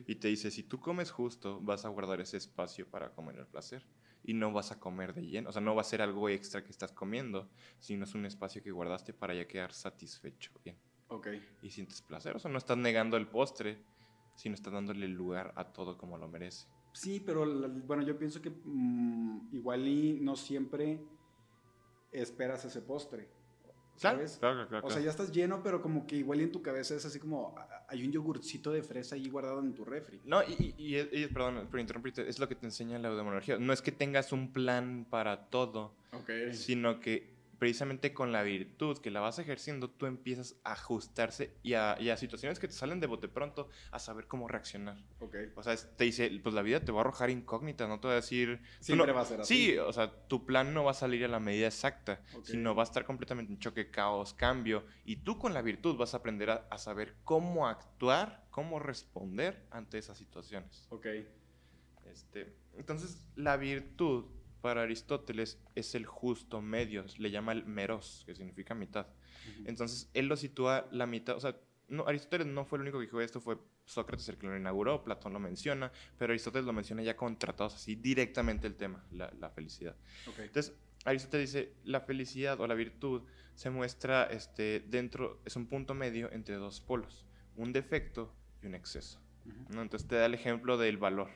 Y 0.06 0.16
te 0.16 0.30
dice 0.30 0.50
si 0.50 0.64
tú 0.64 0.80
comes 0.80 1.12
justo 1.12 1.60
vas 1.62 1.86
a 1.86 1.90
guardar 1.90 2.22
ese 2.22 2.38
espacio 2.38 2.90
para 2.90 3.14
comer 3.14 3.38
el 3.38 3.48
placer 3.48 3.86
y 4.24 4.34
no 4.34 4.52
vas 4.52 4.72
a 4.72 4.80
comer 4.80 5.14
de 5.14 5.26
lleno. 5.26 5.50
O 5.50 5.52
sea, 5.52 5.62
no 5.62 5.76
va 5.76 5.82
a 5.82 5.86
ser 5.86 6.02
algo 6.02 6.30
extra 6.30 6.64
que 6.64 6.72
estás 6.72 6.92
comiendo, 6.92 7.50
sino 7.80 8.06
es 8.06 8.14
un 8.16 8.26
espacio 8.26 8.64
que 8.64 8.72
guardaste 8.72 9.14
para 9.14 9.34
ya 9.34 9.48
quedar 9.48 9.74
satisfecho 9.74 10.52
bien. 10.64 10.78
Y 11.62 11.70
sientes 11.72 12.02
placer. 12.02 12.36
O 12.36 12.40
sea, 12.40 12.52
no 12.52 12.58
estás 12.58 12.78
negando 12.78 13.18
el 13.18 13.28
postre, 13.28 13.84
sino 14.36 14.56
estás 14.56 14.74
dándole 14.74 15.08
lugar 15.08 15.54
a 15.56 15.72
todo 15.72 15.98
como 15.98 16.18
lo 16.18 16.28
merece. 16.28 16.68
Sí, 16.94 17.22
pero 17.26 17.46
bueno, 17.86 18.04
yo 18.04 18.18
pienso 18.18 18.42
que 18.42 18.50
mm, 18.52 19.50
igual 19.54 19.88
y 19.88 20.20
no 20.22 20.36
siempre 20.36 21.00
esperas 22.12 22.66
ese 22.66 22.82
postre. 22.82 23.28
¿Sabes? 23.96 24.38
claro, 24.38 24.68
claro. 24.68 24.86
O 24.86 24.92
sea, 24.92 25.02
ya 25.02 25.10
estás 25.10 25.32
lleno, 25.32 25.64
pero 25.64 25.82
como 25.82 26.06
que 26.06 26.18
igual 26.18 26.40
y 26.40 26.44
en 26.44 26.52
tu 26.52 26.62
cabeza 26.62 26.94
es 26.94 27.04
así 27.06 27.18
como 27.20 27.56
hay 27.88 28.06
un 28.06 28.12
yogurcito 28.12 28.72
de 28.72 28.84
fresa 28.84 29.16
ahí 29.16 29.28
guardado 29.28 29.60
en 29.60 29.74
tu 29.74 29.84
refri. 29.86 30.22
No, 30.24 30.44
y, 30.44 30.76
y- 30.78 30.96
y- 30.98 31.24
y- 31.24 31.28
perdón 31.28 31.68
por 31.68 31.80
interrumpirte, 31.80 32.30
es 32.30 32.38
lo 32.38 32.48
que 32.48 32.54
te 32.54 32.68
enseña 32.68 33.00
la 33.00 33.08
eudemonología. 33.10 33.58
No 33.58 33.74
es 33.74 33.82
que 33.82 33.92
tengas 33.92 34.32
un 34.32 34.54
plan 34.54 35.08
para 35.10 35.50
todo, 35.50 35.94
sino 36.54 37.00
que 37.00 37.37
precisamente 37.60 38.14
con 38.14 38.32
la 38.32 38.44
virtud 38.44 38.98
que 39.00 39.12
la 39.12 39.20
vas 39.20 39.40
ejerciendo, 39.40 39.90
tú 39.90 40.06
empiezas 40.06 40.56
a 40.64 40.74
ajustarse 40.74 41.56
y 41.64 41.74
a, 41.74 41.98
y 42.00 42.10
a 42.10 42.18
situaciones 42.18 42.60
que 42.60 42.68
te 42.68 42.74
salen 42.74 43.00
de 43.00 43.08
bote 43.08 43.28
pronto 43.28 43.70
a 43.92 44.00
saber 44.00 44.28
cómo 44.28 44.48
reaccionar. 44.48 45.04
Ok. 45.20 45.36
O 45.56 45.64
sea, 45.64 45.76
te 45.76 46.04
dice, 46.04 46.30
pues 46.44 46.54
la 46.54 46.62
vida 46.62 46.80
te 46.80 46.92
va 46.92 47.00
a 47.00 47.02
arrojar 47.02 47.30
incógnitas, 47.30 47.88
no 47.90 48.00
te 48.00 48.08
va 48.08 48.14
a 48.14 48.18
decir... 48.18 48.62
tú 48.80 48.84
Siempre 48.86 49.08
no- 49.08 49.14
va 49.14 49.22
a 49.22 49.26
ser 49.26 49.42
así. 49.42 49.56
Sí, 49.72 49.78
o 49.78 49.92
sea, 49.94 50.28
tu 50.28 50.46
plan 50.46 50.74
no 50.74 50.84
va 50.84 50.92
a 50.92 50.94
salir 50.94 51.26
a 51.26 51.28
la 51.28 51.40
medida 51.40 51.68
exacta, 51.68 52.22
sino 52.44 52.76
va 52.76 52.84
a 52.84 52.86
estar 52.86 53.06
completamente 53.06 53.52
en 53.52 53.60
choque, 53.60 53.90
caos, 53.90 54.34
cambio. 54.34 54.86
Y 55.06 55.18
tú 55.18 55.38
con 55.40 55.54
la 55.54 55.62
virtud 55.62 55.98
vas 55.98 56.14
a 56.14 56.18
aprender 56.18 56.50
a, 56.50 56.68
a 56.70 56.78
saber 56.78 57.16
cómo 57.24 57.68
actuar, 57.68 58.46
cómo 58.52 58.80
responder 58.80 59.66
ante 59.72 59.98
esas 59.98 60.18
situaciones. 60.18 60.88
Ok. 60.90 61.08
Este, 62.06 62.56
entonces, 62.78 63.28
la 63.36 63.58
virtud 63.58 64.26
para 64.68 64.82
Aristóteles 64.82 65.58
es 65.76 65.96
el 65.96 66.06
justo 66.06 66.62
medio, 66.62 67.06
le 67.20 67.32
llama 67.32 67.54
el 67.54 67.66
meros, 67.66 68.24
que 68.26 68.36
significa 68.36 68.76
mitad. 68.76 69.08
Entonces, 69.64 70.10
él 70.14 70.28
lo 70.28 70.36
sitúa 70.36 70.90
la 70.92 71.06
mitad, 71.06 71.38
o 71.38 71.40
sea, 71.40 71.56
no, 71.88 72.06
Aristóteles 72.06 72.48
no 72.48 72.66
fue 72.66 72.76
el 72.76 72.82
único 72.82 73.00
que 73.00 73.06
dijo 73.06 73.22
esto, 73.22 73.40
fue 73.40 73.58
Sócrates 73.86 74.28
el 74.28 74.38
que 74.38 74.46
lo 74.46 74.58
inauguró, 74.58 75.06
Platón 75.06 75.32
lo 75.32 75.40
menciona, 75.40 75.90
pero 76.18 76.34
Aristóteles 76.34 76.66
lo 76.66 76.74
menciona 76.74 77.02
ya 77.02 77.16
con 77.16 77.40
tratados 77.40 77.76
así, 77.76 77.96
directamente 77.96 78.68
el 78.68 78.76
tema, 78.76 79.06
la, 79.10 79.32
la 79.40 79.50
felicidad. 79.50 79.96
Entonces, 80.38 80.76
Aristóteles 81.06 81.54
dice, 81.54 81.74
la 81.86 82.02
felicidad 82.02 82.60
o 82.60 82.68
la 82.68 82.74
virtud 82.76 83.22
se 83.56 83.70
muestra 83.70 84.26
este, 84.26 84.82
dentro, 84.82 85.40
es 85.46 85.56
un 85.56 85.68
punto 85.68 85.94
medio 85.94 86.30
entre 86.34 86.56
dos 86.56 86.82
polos, 86.82 87.26
un 87.56 87.72
defecto 87.72 88.36
y 88.62 88.66
un 88.68 88.76
exceso. 88.76 89.22
¿no? 89.70 89.82
Entonces 89.82 90.10
te 90.10 90.16
da 90.16 90.26
el 90.26 90.34
ejemplo 90.34 90.78
del 90.78 90.98
valor. 90.98 91.30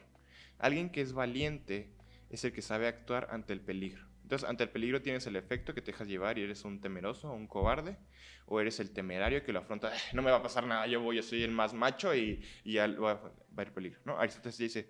Alguien 0.60 0.90
que 0.90 1.00
es 1.00 1.14
valiente 1.14 1.94
es 2.32 2.44
el 2.46 2.52
que 2.54 2.62
sabe 2.62 2.88
actuar 2.88 3.28
ante 3.32 3.54
el 3.54 3.62
peligro. 3.62 4.08
Entonces, 4.24 4.48
ante 4.48 4.64
el 4.64 4.70
peligro 4.70 5.02
tienes 5.02 5.28
el 5.28 5.36
efecto 5.36 5.74
que 5.74 5.82
te 5.82 5.92
dejas 5.92 6.08
llevar 6.08 6.38
y 6.38 6.44
eres 6.44 6.64
un 6.64 6.80
temeroso, 6.80 7.32
un 7.32 7.48
cobarde, 7.48 7.98
o 8.46 8.62
eres 8.62 8.80
el 8.80 8.92
temerario 8.92 9.44
que 9.44 9.52
lo 9.52 9.60
afronta, 9.60 9.92
"Ah, 9.94 9.98
no 10.14 10.22
me 10.22 10.32
va 10.32 10.38
a 10.38 10.42
pasar 10.44 10.66
nada, 10.66 10.88
yo 10.88 11.02
voy, 11.02 11.18
yo 11.18 11.24
soy 11.24 11.44
el 11.44 11.52
más 11.52 11.74
macho 11.74 12.16
y, 12.16 12.42
y 12.64 12.74
ya 12.74 12.88
va, 12.88 13.16
va 13.16 13.28
a 13.28 13.32
haber 13.54 13.74
peligro. 13.74 14.00
¿no? 14.06 14.18
Aristóteles 14.18 14.58
dice, 14.58 14.90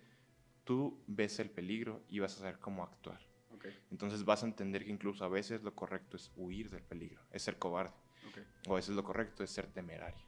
tú 0.63 1.03
ves 1.07 1.39
el 1.39 1.49
peligro 1.49 2.03
y 2.07 2.19
vas 2.19 2.35
a 2.35 2.39
saber 2.39 2.59
cómo 2.59 2.83
actuar. 2.83 3.19
Entonces 3.89 4.23
vas 4.23 4.43
a 4.43 4.45
entender 4.45 4.85
que 4.85 4.91
incluso 4.91 5.25
a 5.25 5.27
veces 5.27 5.63
lo 5.63 5.73
correcto 5.75 6.17
es 6.17 6.31
huir 6.35 6.69
del 6.69 6.83
peligro, 6.83 7.21
es 7.31 7.41
ser 7.41 7.57
cobarde, 7.57 7.93
o 8.67 8.73
a 8.73 8.75
veces 8.75 8.95
lo 8.95 9.03
correcto 9.03 9.43
es 9.43 9.49
ser 9.49 9.65
temerario. 9.67 10.23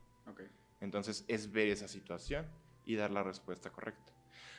Entonces 0.82 1.24
es 1.28 1.52
ver 1.52 1.68
esa 1.68 1.88
situación 1.88 2.48
y 2.84 2.96
dar 2.96 3.12
la 3.12 3.22
respuesta 3.24 3.70
correcta. 3.70 4.12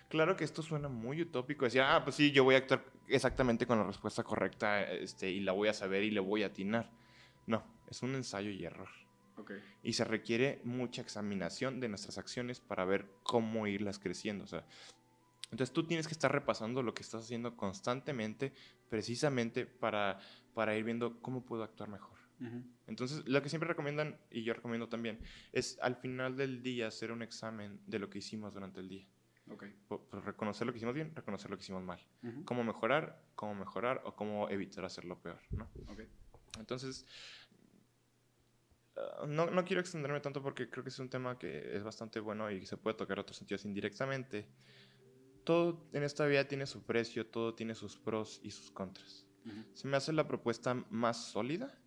Claro 0.09 0.37
que 0.37 0.45
esto 0.45 0.63
suena 0.63 0.89
muy 0.89 1.23
utópico, 1.23 1.65
decir, 1.65 1.81
ah, 1.81 2.03
pues 2.05 2.17
sí, 2.17 2.31
yo 2.31 2.45
voy 2.45 2.55
a 2.55 2.59
actuar 2.59 2.85
exactamente 3.09 3.67
con 3.67 3.79
la 3.79 3.85
respuesta 3.85 4.23
correcta 4.23 4.83
este, 4.85 5.31
y 5.31 5.41
la 5.41 5.53
voy 5.53 5.69
a 5.69 5.75
saber 5.75 6.03
y 6.05 6.11
le 6.11 6.21
voy 6.21 6.43
a 6.43 6.47
atinar. 6.47 6.91
No, 7.47 7.65
es 7.89 8.03
un 8.03 8.15
ensayo 8.15 8.51
y 8.51 8.65
error. 8.65 8.89
Ok. 9.37 9.53
Y 9.83 9.95
se 9.95 10.05
requiere 10.05 10.61
mucha 10.65 11.03
examinación 11.03 11.81
de 11.81 11.89
nuestras 11.89 12.19
acciones 12.19 12.61
para 12.61 12.85
ver 12.85 13.07
cómo 13.23 13.67
irlas 13.67 13.99
creciendo. 13.99 14.45
O 14.45 14.47
sea, 14.47 14.65
entonces 15.51 15.73
tú 15.73 15.87
tienes 15.87 16.07
que 16.07 16.13
estar 16.15 16.33
repasando 16.33 16.83
lo 16.83 16.95
que 16.95 17.03
estás 17.03 17.25
haciendo 17.25 17.57
constantemente, 17.57 18.53
precisamente 18.89 19.67
para, 19.67 20.19
para 20.55 20.77
ir 20.77 20.85
viendo 20.85 21.21
cómo 21.21 21.45
puedo 21.45 21.63
actuar 21.63 21.89
mejor. 21.89 22.15
Entonces, 22.87 23.27
lo 23.27 23.41
que 23.41 23.49
siempre 23.49 23.69
recomiendan, 23.69 24.19
y 24.31 24.43
yo 24.43 24.53
recomiendo 24.53 24.89
también, 24.89 25.19
es 25.53 25.79
al 25.81 25.97
final 25.97 26.37
del 26.37 26.63
día 26.63 26.89
hacer 26.89 27.11
un 27.11 27.23
examen 27.23 27.81
de 27.87 27.99
lo 27.99 28.11
que 28.11 28.19
hicimos 28.19 28.53
durante 28.53 28.81
el 28.81 28.89
día. 28.89 29.07
Okay. 29.51 29.77
reconocer 30.25 30.67
lo 30.67 30.73
que 30.73 30.79
hicimos 30.79 30.95
bien, 30.95 31.15
reconocer 31.15 31.51
lo 31.51 31.57
que 31.57 31.63
hicimos 31.63 31.83
mal. 31.83 32.01
Cómo 32.45 32.65
mejorar, 32.65 33.23
cómo 33.35 33.55
mejorar 33.55 34.01
o 34.05 34.17
cómo 34.17 34.49
evitar 34.49 34.85
hacerlo 34.85 35.21
peor, 35.21 35.39
¿no? 35.51 35.69
Okay. 35.89 36.09
Entonces, 36.59 37.07
ah, 38.97 39.27
no, 39.29 39.51
no, 39.51 39.65
quiero 39.65 39.81
extenderme 39.81 40.21
tanto 40.21 40.43
porque 40.43 40.71
creo 40.71 40.83
que 40.83 40.89
es 40.89 40.99
un 40.99 41.11
tema 41.11 41.39
que 41.39 41.77
es 41.77 41.85
bastante 41.85 42.21
bueno 42.21 42.51
y 42.51 42.65
se 42.65 42.79
puede 42.79 42.97
tocar 42.97 43.19
otros 43.19 43.37
sentidos 43.37 43.65
indirectamente. 43.67 44.49
Todo 45.45 45.89
en 45.93 46.05
esta 46.05 46.25
vida 46.25 46.49
tiene 46.49 46.65
su 46.65 46.85
precio, 46.85 47.27
todo 47.27 47.55
tiene 47.55 47.75
sus 47.75 47.99
pros 47.99 48.41
y 48.43 48.51
sus 48.51 48.71
contras. 48.71 49.27
Se 49.75 49.87
me 49.87 49.99
hace 49.99 50.11
la 50.15 50.27
propuesta 50.27 50.73
más 50.89 51.23
sólida 51.27 51.79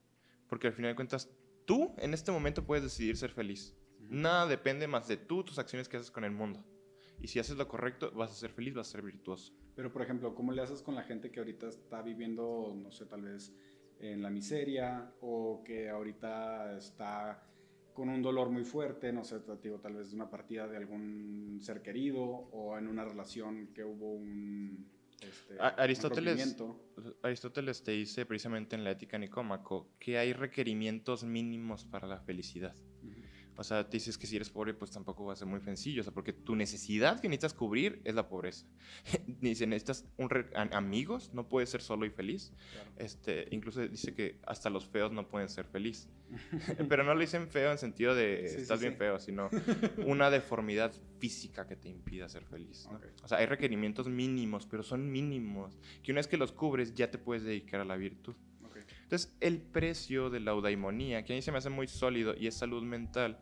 porque 0.47 0.67
al 0.67 0.73
final 0.73 0.91
de 0.91 0.95
cuentas 0.95 1.27
tú 1.65 1.95
en 1.97 2.13
este 2.13 2.31
momento 2.31 2.63
puedes 2.63 2.83
decidir 2.83 3.17
ser 3.17 3.31
feliz. 3.31 3.75
Nada 3.99 4.45
depende 4.45 4.87
más 4.87 5.07
de 5.07 5.17
tú, 5.17 5.43
tus 5.43 5.57
acciones 5.57 5.89
que 5.89 5.97
haces 5.97 6.11
con 6.11 6.23
el 6.23 6.31
mundo. 6.31 6.63
Y 7.19 7.27
si 7.27 7.39
haces 7.39 7.57
lo 7.57 7.67
correcto, 7.67 8.11
vas 8.11 8.31
a 8.31 8.35
ser 8.35 8.51
feliz, 8.51 8.73
vas 8.73 8.89
a 8.89 8.91
ser 8.91 9.01
virtuoso. 9.01 9.53
Pero, 9.75 9.91
por 9.91 10.01
ejemplo, 10.01 10.35
¿cómo 10.35 10.51
le 10.51 10.61
haces 10.61 10.81
con 10.81 10.95
la 10.95 11.03
gente 11.03 11.31
que 11.31 11.39
ahorita 11.39 11.67
está 11.67 12.01
viviendo, 12.01 12.73
no 12.75 12.91
sé, 12.91 13.05
tal 13.05 13.23
vez 13.23 13.53
en 13.99 14.21
la 14.21 14.29
miseria 14.29 15.11
o 15.21 15.63
que 15.65 15.89
ahorita 15.89 16.77
está 16.77 17.43
con 17.97 18.09
un 18.09 18.21
dolor 18.21 18.51
muy 18.51 18.63
fuerte, 18.63 19.11
no 19.11 19.23
sé, 19.23 19.37
digo, 19.63 19.79
tal 19.79 19.95
vez 19.95 20.11
de 20.11 20.15
una 20.15 20.29
partida 20.29 20.67
de 20.67 20.77
algún 20.77 21.57
ser 21.61 21.81
querido 21.81 22.23
o 22.23 22.77
en 22.77 22.87
una 22.87 23.03
relación 23.03 23.73
que 23.73 23.83
hubo 23.83 24.13
un... 24.13 24.87
Este, 25.19 25.57
Aristóteles, 25.59 26.55
Aristóteles 27.23 27.81
te 27.81 27.93
dice 27.93 28.27
precisamente 28.27 28.75
en 28.75 28.83
la 28.83 28.91
ética 28.91 29.17
nicómaco 29.17 29.89
que 29.97 30.19
hay 30.19 30.33
requerimientos 30.33 31.23
mínimos 31.23 31.85
para 31.85 32.07
la 32.07 32.19
felicidad. 32.19 32.75
O 33.57 33.63
sea, 33.63 33.89
te 33.89 33.97
dices 33.97 34.17
que 34.17 34.27
si 34.27 34.35
eres 34.35 34.49
pobre, 34.49 34.73
pues 34.73 34.91
tampoco 34.91 35.25
va 35.25 35.33
a 35.33 35.35
ser 35.35 35.47
muy 35.47 35.59
sencillo. 35.61 36.01
O 36.01 36.03
sea, 36.03 36.13
porque 36.13 36.31
tu 36.31 36.55
necesidad 36.55 37.19
que 37.19 37.27
necesitas 37.27 37.53
cubrir 37.53 38.01
es 38.03 38.13
la 38.13 38.29
pobreza. 38.29 38.67
dice, 39.41 39.65
necesitas 39.65 40.05
un 40.17 40.29
amigos, 40.71 41.31
no 41.33 41.49
puedes 41.49 41.69
ser 41.69 41.81
solo 41.81 42.05
y 42.05 42.11
feliz. 42.11 42.53
Este, 42.97 43.47
incluso 43.51 43.81
dice 43.81 44.13
que 44.13 44.39
hasta 44.45 44.69
los 44.69 44.85
feos 44.85 45.11
no 45.11 45.27
pueden 45.27 45.49
ser 45.49 45.65
felices. 45.65 46.07
Pero 46.89 47.03
no 47.03 47.15
lo 47.15 47.19
dicen 47.19 47.47
feo 47.47 47.71
en 47.71 47.77
sentido 47.77 48.13
de 48.13 48.45
estás 48.45 48.79
bien 48.79 48.95
feo, 48.95 49.19
sino 49.19 49.49
una 50.05 50.29
deformidad 50.29 50.93
física 51.19 51.67
que 51.67 51.75
te 51.75 51.89
impida 51.89 52.29
ser 52.29 52.45
feliz. 52.45 52.87
O 53.23 53.27
sea, 53.27 53.39
hay 53.39 53.47
requerimientos 53.47 54.07
mínimos, 54.07 54.67
pero 54.67 54.83
son 54.83 55.11
mínimos, 55.11 55.77
que 56.03 56.11
una 56.11 56.19
vez 56.19 56.27
que 56.27 56.37
los 56.37 56.51
cubres 56.51 56.93
ya 56.93 57.09
te 57.09 57.17
puedes 57.17 57.43
dedicar 57.43 57.81
a 57.81 57.85
la 57.85 57.95
virtud. 57.95 58.35
Entonces, 59.03 59.35
el 59.39 59.61
precio 59.61 60.29
de 60.29 60.41
la 60.41 60.51
eudaimonía, 60.51 61.23
que 61.23 61.33
a 61.33 61.35
mí 61.35 61.41
se 61.41 61.51
me 61.51 61.57
hace 61.57 61.69
muy 61.69 61.87
sólido 61.87 62.35
y 62.37 62.47
es 62.47 62.55
salud 62.55 62.83
mental, 62.83 63.39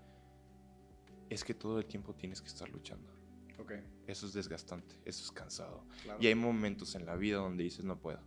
es 1.36 1.44
que 1.44 1.54
todo 1.54 1.78
el 1.78 1.86
tiempo 1.86 2.14
tienes 2.16 2.42
que 2.42 2.48
estar 2.48 2.70
luchando. 2.70 3.12
Okay. 3.60 3.82
Eso 4.08 4.26
es 4.26 4.34
desgastante, 4.34 4.96
eso 5.06 5.24
es 5.24 5.32
cansado. 5.32 5.84
Y 6.20 6.28
hay 6.28 6.36
momentos 6.36 6.96
en 6.96 7.06
la 7.06 7.16
vida 7.16 7.38
donde 7.38 7.64
dices, 7.64 7.84
no 7.86 8.00
puedo. 8.00 8.20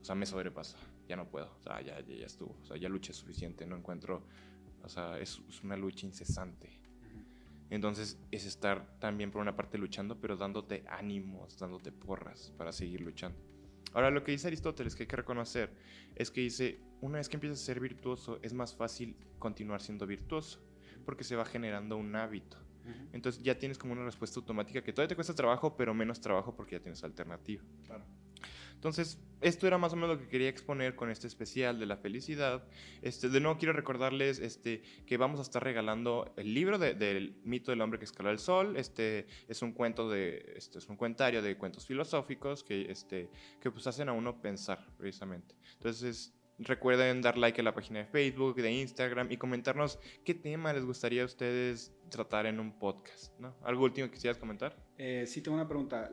O 0.00 0.04
sea, 0.04 0.14
me 0.14 0.26
sobrepasa, 0.26 0.78
ya 1.08 1.16
no 1.16 1.28
puedo. 1.28 1.50
O 1.58 1.62
sea, 1.62 1.80
ya, 1.80 2.00
ya, 2.00 2.26
estuvo. 2.26 2.56
O 2.62 2.66
sea, 2.66 2.76
ya 2.76 2.88
luché 2.88 3.12
suficiente, 3.12 3.66
no 3.66 3.76
encuentro. 3.76 4.22
O 4.82 4.88
sea, 4.88 5.18
es, 5.18 5.40
una 5.62 5.76
lucha 5.76 6.06
incesante. 6.06 6.80
Entonces, 7.70 8.18
es 8.30 8.46
estar 8.46 8.98
también 8.98 9.30
por 9.30 9.40
una 9.40 9.56
parte 9.56 9.78
luchando, 9.78 10.20
pero 10.20 10.36
dándote 10.36 10.84
ánimos, 10.88 11.58
dándote 11.58 11.92
porras 11.92 12.52
para 12.56 12.72
seguir 12.72 13.00
luchando. 13.00 13.38
Ahora, 13.94 14.10
lo 14.10 14.22
que 14.22 14.32
dice 14.32 14.48
Aristóteles 14.48 14.94
que 14.94 15.04
hay 15.04 15.06
que 15.06 15.16
reconocer 15.16 15.72
es 16.14 16.30
que 16.30 16.42
dice, 16.42 16.80
una 17.00 17.18
vez 17.18 17.28
que 17.28 17.36
empiezas 17.36 17.60
a 17.60 17.64
ser 17.64 17.80
virtuoso, 17.80 18.38
es 18.42 18.52
más 18.52 18.74
fácil 18.74 19.16
continuar 19.38 19.80
siendo 19.80 20.06
virtuoso 20.06 20.67
porque 21.08 21.24
se 21.24 21.36
va 21.36 21.46
generando 21.46 21.96
un 21.96 22.14
hábito. 22.16 22.58
Entonces 23.14 23.42
ya 23.42 23.58
tienes 23.58 23.78
como 23.78 23.94
una 23.94 24.04
respuesta 24.04 24.38
automática 24.40 24.82
que 24.84 24.92
todavía 24.92 25.08
te 25.08 25.14
cuesta 25.14 25.34
trabajo, 25.34 25.74
pero 25.74 25.94
menos 25.94 26.20
trabajo 26.20 26.54
porque 26.54 26.76
ya 26.76 26.82
tienes 26.82 27.02
alternativa. 27.02 27.62
Claro. 27.86 28.04
Entonces, 28.74 29.18
esto 29.40 29.66
era 29.66 29.78
más 29.78 29.94
o 29.94 29.96
menos 29.96 30.10
lo 30.10 30.18
que 30.18 30.28
quería 30.28 30.50
exponer 30.50 30.94
con 30.96 31.10
este 31.10 31.26
especial 31.26 31.78
de 31.78 31.86
la 31.86 31.96
felicidad. 31.96 32.62
Este, 33.00 33.30
de 33.30 33.40
nuevo 33.40 33.56
quiero 33.56 33.72
recordarles 33.72 34.38
este, 34.38 34.82
que 35.06 35.16
vamos 35.16 35.38
a 35.40 35.44
estar 35.44 35.64
regalando 35.64 36.30
el 36.36 36.52
libro 36.52 36.78
del 36.78 37.40
mito 37.42 37.70
del 37.70 37.80
hombre 37.80 37.98
que 37.98 38.04
escaló 38.04 38.28
el 38.28 38.38
sol. 38.38 38.76
Este, 38.76 39.28
es 39.48 39.62
un 39.62 39.72
cuento 39.72 40.10
de, 40.10 40.52
este, 40.56 40.76
es 40.76 40.90
un 40.90 40.96
cuentario 40.98 41.40
de 41.40 41.56
cuentos 41.56 41.86
filosóficos 41.86 42.62
que, 42.64 42.90
este, 42.90 43.30
que 43.62 43.70
pues 43.70 43.86
hacen 43.86 44.10
a 44.10 44.12
uno 44.12 44.42
pensar 44.42 44.86
precisamente. 44.98 45.54
Entonces, 45.72 46.34
Recuerden 46.58 47.22
dar 47.22 47.38
like 47.38 47.60
a 47.60 47.64
la 47.64 47.72
página 47.72 48.00
de 48.00 48.06
Facebook, 48.06 48.56
de 48.56 48.72
Instagram 48.72 49.30
y 49.30 49.36
comentarnos 49.36 50.00
qué 50.24 50.34
tema 50.34 50.72
les 50.72 50.84
gustaría 50.84 51.22
a 51.22 51.24
ustedes 51.24 51.92
tratar 52.10 52.46
en 52.46 52.58
un 52.58 52.76
podcast. 52.78 53.38
¿no? 53.38 53.54
¿Algo 53.62 53.84
último 53.84 54.08
que 54.08 54.14
quisieras 54.14 54.38
comentar? 54.38 54.76
Eh, 54.96 55.24
sí, 55.28 55.40
tengo 55.40 55.56
una 55.56 55.68
pregunta. 55.68 56.10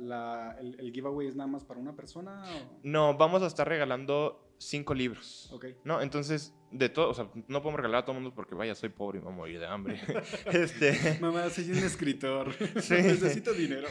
el, 0.60 0.92
giveaway 0.94 1.28
es 1.28 1.36
nada 1.36 1.48
más 1.48 1.64
para 1.64 1.80
una 1.80 1.96
persona? 1.96 2.44
No, 2.84 3.18
vamos 3.18 3.42
a 3.42 3.48
estar 3.48 3.68
regalando 3.68 4.54
cinco 4.60 4.94
libros. 4.94 5.50
Ok. 5.52 5.66
¿no? 5.84 6.00
Entonces, 6.00 6.54
de 6.72 6.90
todo, 6.90 7.10
o 7.10 7.14
sea, 7.16 7.28
no 7.48 7.64
podemos 7.64 7.78
regalar 7.78 8.02
a 8.02 8.06
todo 8.06 8.16
el 8.16 8.22
mundo 8.22 8.36
porque, 8.36 8.54
vaya, 8.54 8.76
soy 8.76 8.90
pobre 8.90 9.18
y 9.18 9.22
me 9.22 9.26
voy 9.26 9.34
a 9.34 9.38
morir 9.38 9.60
de 9.60 9.66
hambre. 9.66 10.00
este... 10.54 11.18
Mamá, 11.22 11.50
soy 11.50 11.72
un 11.72 11.78
escritor. 11.78 12.54
Sí. 12.82 12.94
Necesito 12.94 13.52
dinero. 13.54 13.88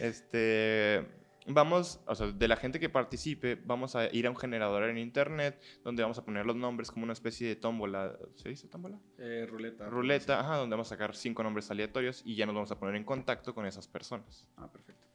este 0.00 1.06
vamos, 1.48 2.00
o 2.06 2.14
sea, 2.14 2.28
de 2.28 2.48
la 2.48 2.56
gente 2.56 2.80
que 2.80 2.88
participe, 2.88 3.54
vamos 3.54 3.96
a 3.96 4.12
ir 4.12 4.26
a 4.26 4.30
un 4.30 4.36
generador 4.36 4.84
en 4.84 4.98
internet 4.98 5.60
donde 5.84 6.02
vamos 6.02 6.18
a 6.18 6.24
poner 6.24 6.46
los 6.46 6.56
nombres 6.56 6.90
como 6.90 7.04
una 7.04 7.12
especie 7.12 7.48
de 7.48 7.56
tómbola. 7.56 8.18
¿Se 8.34 8.48
dice 8.48 8.68
tómbola? 8.68 8.98
Eh, 9.18 9.46
ruleta. 9.48 9.88
Ruleta, 9.88 10.40
ajá, 10.40 10.56
donde 10.56 10.74
vamos 10.74 10.88
a 10.88 10.90
sacar 10.90 11.14
cinco 11.14 11.42
nombres 11.42 11.70
aleatorios 11.70 12.22
y 12.24 12.34
ya 12.34 12.46
nos 12.46 12.54
vamos 12.54 12.70
a 12.70 12.78
poner 12.78 12.96
en 12.96 13.04
contacto 13.04 13.54
con 13.54 13.66
esas 13.66 13.86
personas. 13.88 14.46
Ah, 14.56 14.70
perfecto. 14.70 15.06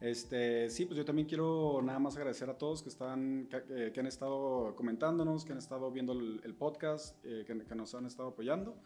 Este, 0.00 0.70
sí, 0.70 0.84
pues 0.84 0.96
yo 0.96 1.04
también 1.04 1.26
quiero 1.26 1.80
nada 1.82 1.98
más 1.98 2.16
agradecer 2.16 2.48
a 2.48 2.56
todos 2.56 2.82
que, 2.82 2.88
están, 2.88 3.48
que, 3.48 3.98
han 3.98 4.06
estado 4.06 4.76
comentándonos, 4.76 5.44
que 5.44 5.52
han 5.52 5.58
estado 5.58 5.90
viendo 5.90 6.12
el, 6.12 6.54
podcast, 6.54 7.16
eh, 7.24 7.44
que, 7.46 7.64
que 7.64 7.74
nos 7.74 7.94
han 7.94 8.06
estado 8.06 8.28
apoyando. 8.28 8.76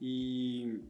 Y 0.00 0.80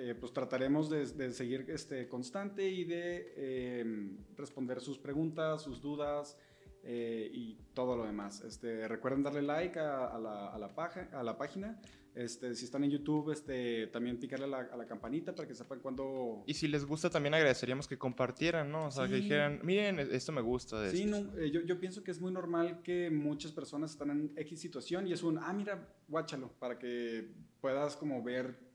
eh, 0.00 0.14
pues 0.14 0.32
trataremos 0.32 0.88
de, 0.88 1.32
seguir 1.32 1.66
este, 1.68 2.08
constante 2.08 2.68
y 2.68 2.84
de 2.84 3.80
em, 3.80 4.16
responder 4.36 4.80
sus 4.80 4.96
preguntas, 4.96 5.62
sus 5.62 5.80
dudas 5.80 6.38
eh, 6.84 7.28
y 7.32 7.58
todo 7.74 7.96
lo 7.96 8.04
demás. 8.04 8.42
Este, 8.42 8.86
recuerden 8.86 9.24
darle 9.24 9.42
like 9.42 9.78
a, 9.78 10.16
la, 10.18 10.48
a, 10.48 10.58
la, 10.58 10.68
a 11.12 11.22
la 11.24 11.36
página. 11.36 11.80
Este, 12.14 12.54
si 12.54 12.64
están 12.64 12.84
en 12.84 12.90
YouTube, 12.90 13.32
este, 13.32 13.88
también 13.88 14.18
picarle 14.18 14.46
a 14.46 14.48
la, 14.48 14.58
a 14.72 14.76
la, 14.76 14.86
campanita 14.86 15.34
para 15.34 15.46
que 15.46 15.54
sepan 15.54 15.80
cuando... 15.80 16.42
Y 16.46 16.54
si 16.54 16.66
les 16.66 16.84
gusta, 16.84 17.10
también 17.10 17.34
agradeceríamos 17.34 17.86
que 17.86 17.98
compartieran, 17.98 18.72
¿no? 18.72 18.86
O 18.86 18.90
sea, 18.90 19.06
que 19.06 19.16
dijeran, 19.16 19.60
miren, 19.62 19.98
e-, 19.98 20.16
esto 20.16 20.32
me 20.32 20.40
gusta. 20.40 20.80
De 20.80 20.90
sí, 20.90 21.06
no, 21.06 21.18
eh, 21.38 21.50
yo, 21.50 21.60
yo, 21.60 21.78
pienso 21.78 22.02
que 22.02 22.10
es 22.10 22.20
muy 22.20 22.32
normal 22.32 22.82
que 22.82 23.10
muchas 23.10 23.52
personas 23.52 23.92
están 23.92 24.10
en 24.10 24.32
X 24.36 24.60
situación 24.60 25.06
y 25.06 25.12
es 25.12 25.22
un, 25.22 25.38
ah, 25.38 25.52
mira, 25.52 25.94
guáchalo, 26.08 26.50
para 26.58 26.78
que 26.78 27.28
puedas 27.60 27.96
como 27.96 28.22
ver 28.22 28.67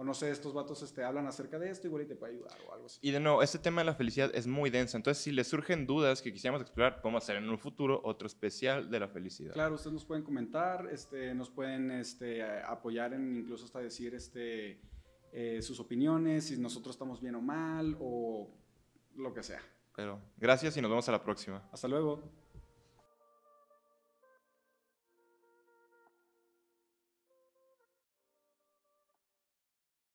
o 0.00 0.04
no 0.04 0.14
sé, 0.14 0.30
estos 0.30 0.54
vatos 0.54 0.80
este, 0.80 1.04
hablan 1.04 1.26
acerca 1.26 1.58
de 1.58 1.68
esto, 1.68 1.86
igual 1.86 2.04
y 2.04 2.06
te 2.06 2.16
puede 2.16 2.32
ayudar 2.32 2.56
o 2.66 2.72
algo 2.72 2.86
así. 2.86 2.98
Y 3.02 3.10
de 3.10 3.20
nuevo, 3.20 3.42
este 3.42 3.58
tema 3.58 3.82
de 3.82 3.84
la 3.84 3.94
felicidad 3.94 4.30
es 4.34 4.46
muy 4.46 4.70
denso, 4.70 4.96
entonces 4.96 5.22
si 5.22 5.30
les 5.30 5.46
surgen 5.46 5.86
dudas 5.86 6.22
que 6.22 6.32
quisiéramos 6.32 6.62
explorar, 6.62 7.02
podemos 7.02 7.22
hacer 7.22 7.36
en 7.36 7.50
un 7.50 7.58
futuro 7.58 8.00
otro 8.02 8.26
especial 8.26 8.90
de 8.90 8.98
la 8.98 9.08
felicidad. 9.08 9.52
Claro, 9.52 9.74
ustedes 9.74 9.92
nos 9.92 10.06
pueden 10.06 10.24
comentar, 10.24 10.88
este, 10.90 11.34
nos 11.34 11.50
pueden 11.50 11.90
este, 11.90 12.42
apoyar 12.42 13.12
en 13.12 13.40
incluso 13.40 13.66
hasta 13.66 13.80
decir 13.80 14.14
este, 14.14 14.80
eh, 15.32 15.60
sus 15.60 15.78
opiniones, 15.80 16.46
si 16.46 16.56
nosotros 16.56 16.94
estamos 16.94 17.20
bien 17.20 17.34
o 17.34 17.42
mal, 17.42 17.94
o 18.00 18.48
lo 19.16 19.34
que 19.34 19.42
sea. 19.42 19.60
Pero 19.94 20.18
gracias 20.38 20.74
y 20.78 20.80
nos 20.80 20.90
vemos 20.90 21.06
a 21.10 21.12
la 21.12 21.22
próxima. 21.22 21.68
Hasta 21.70 21.88
luego. 21.88 22.39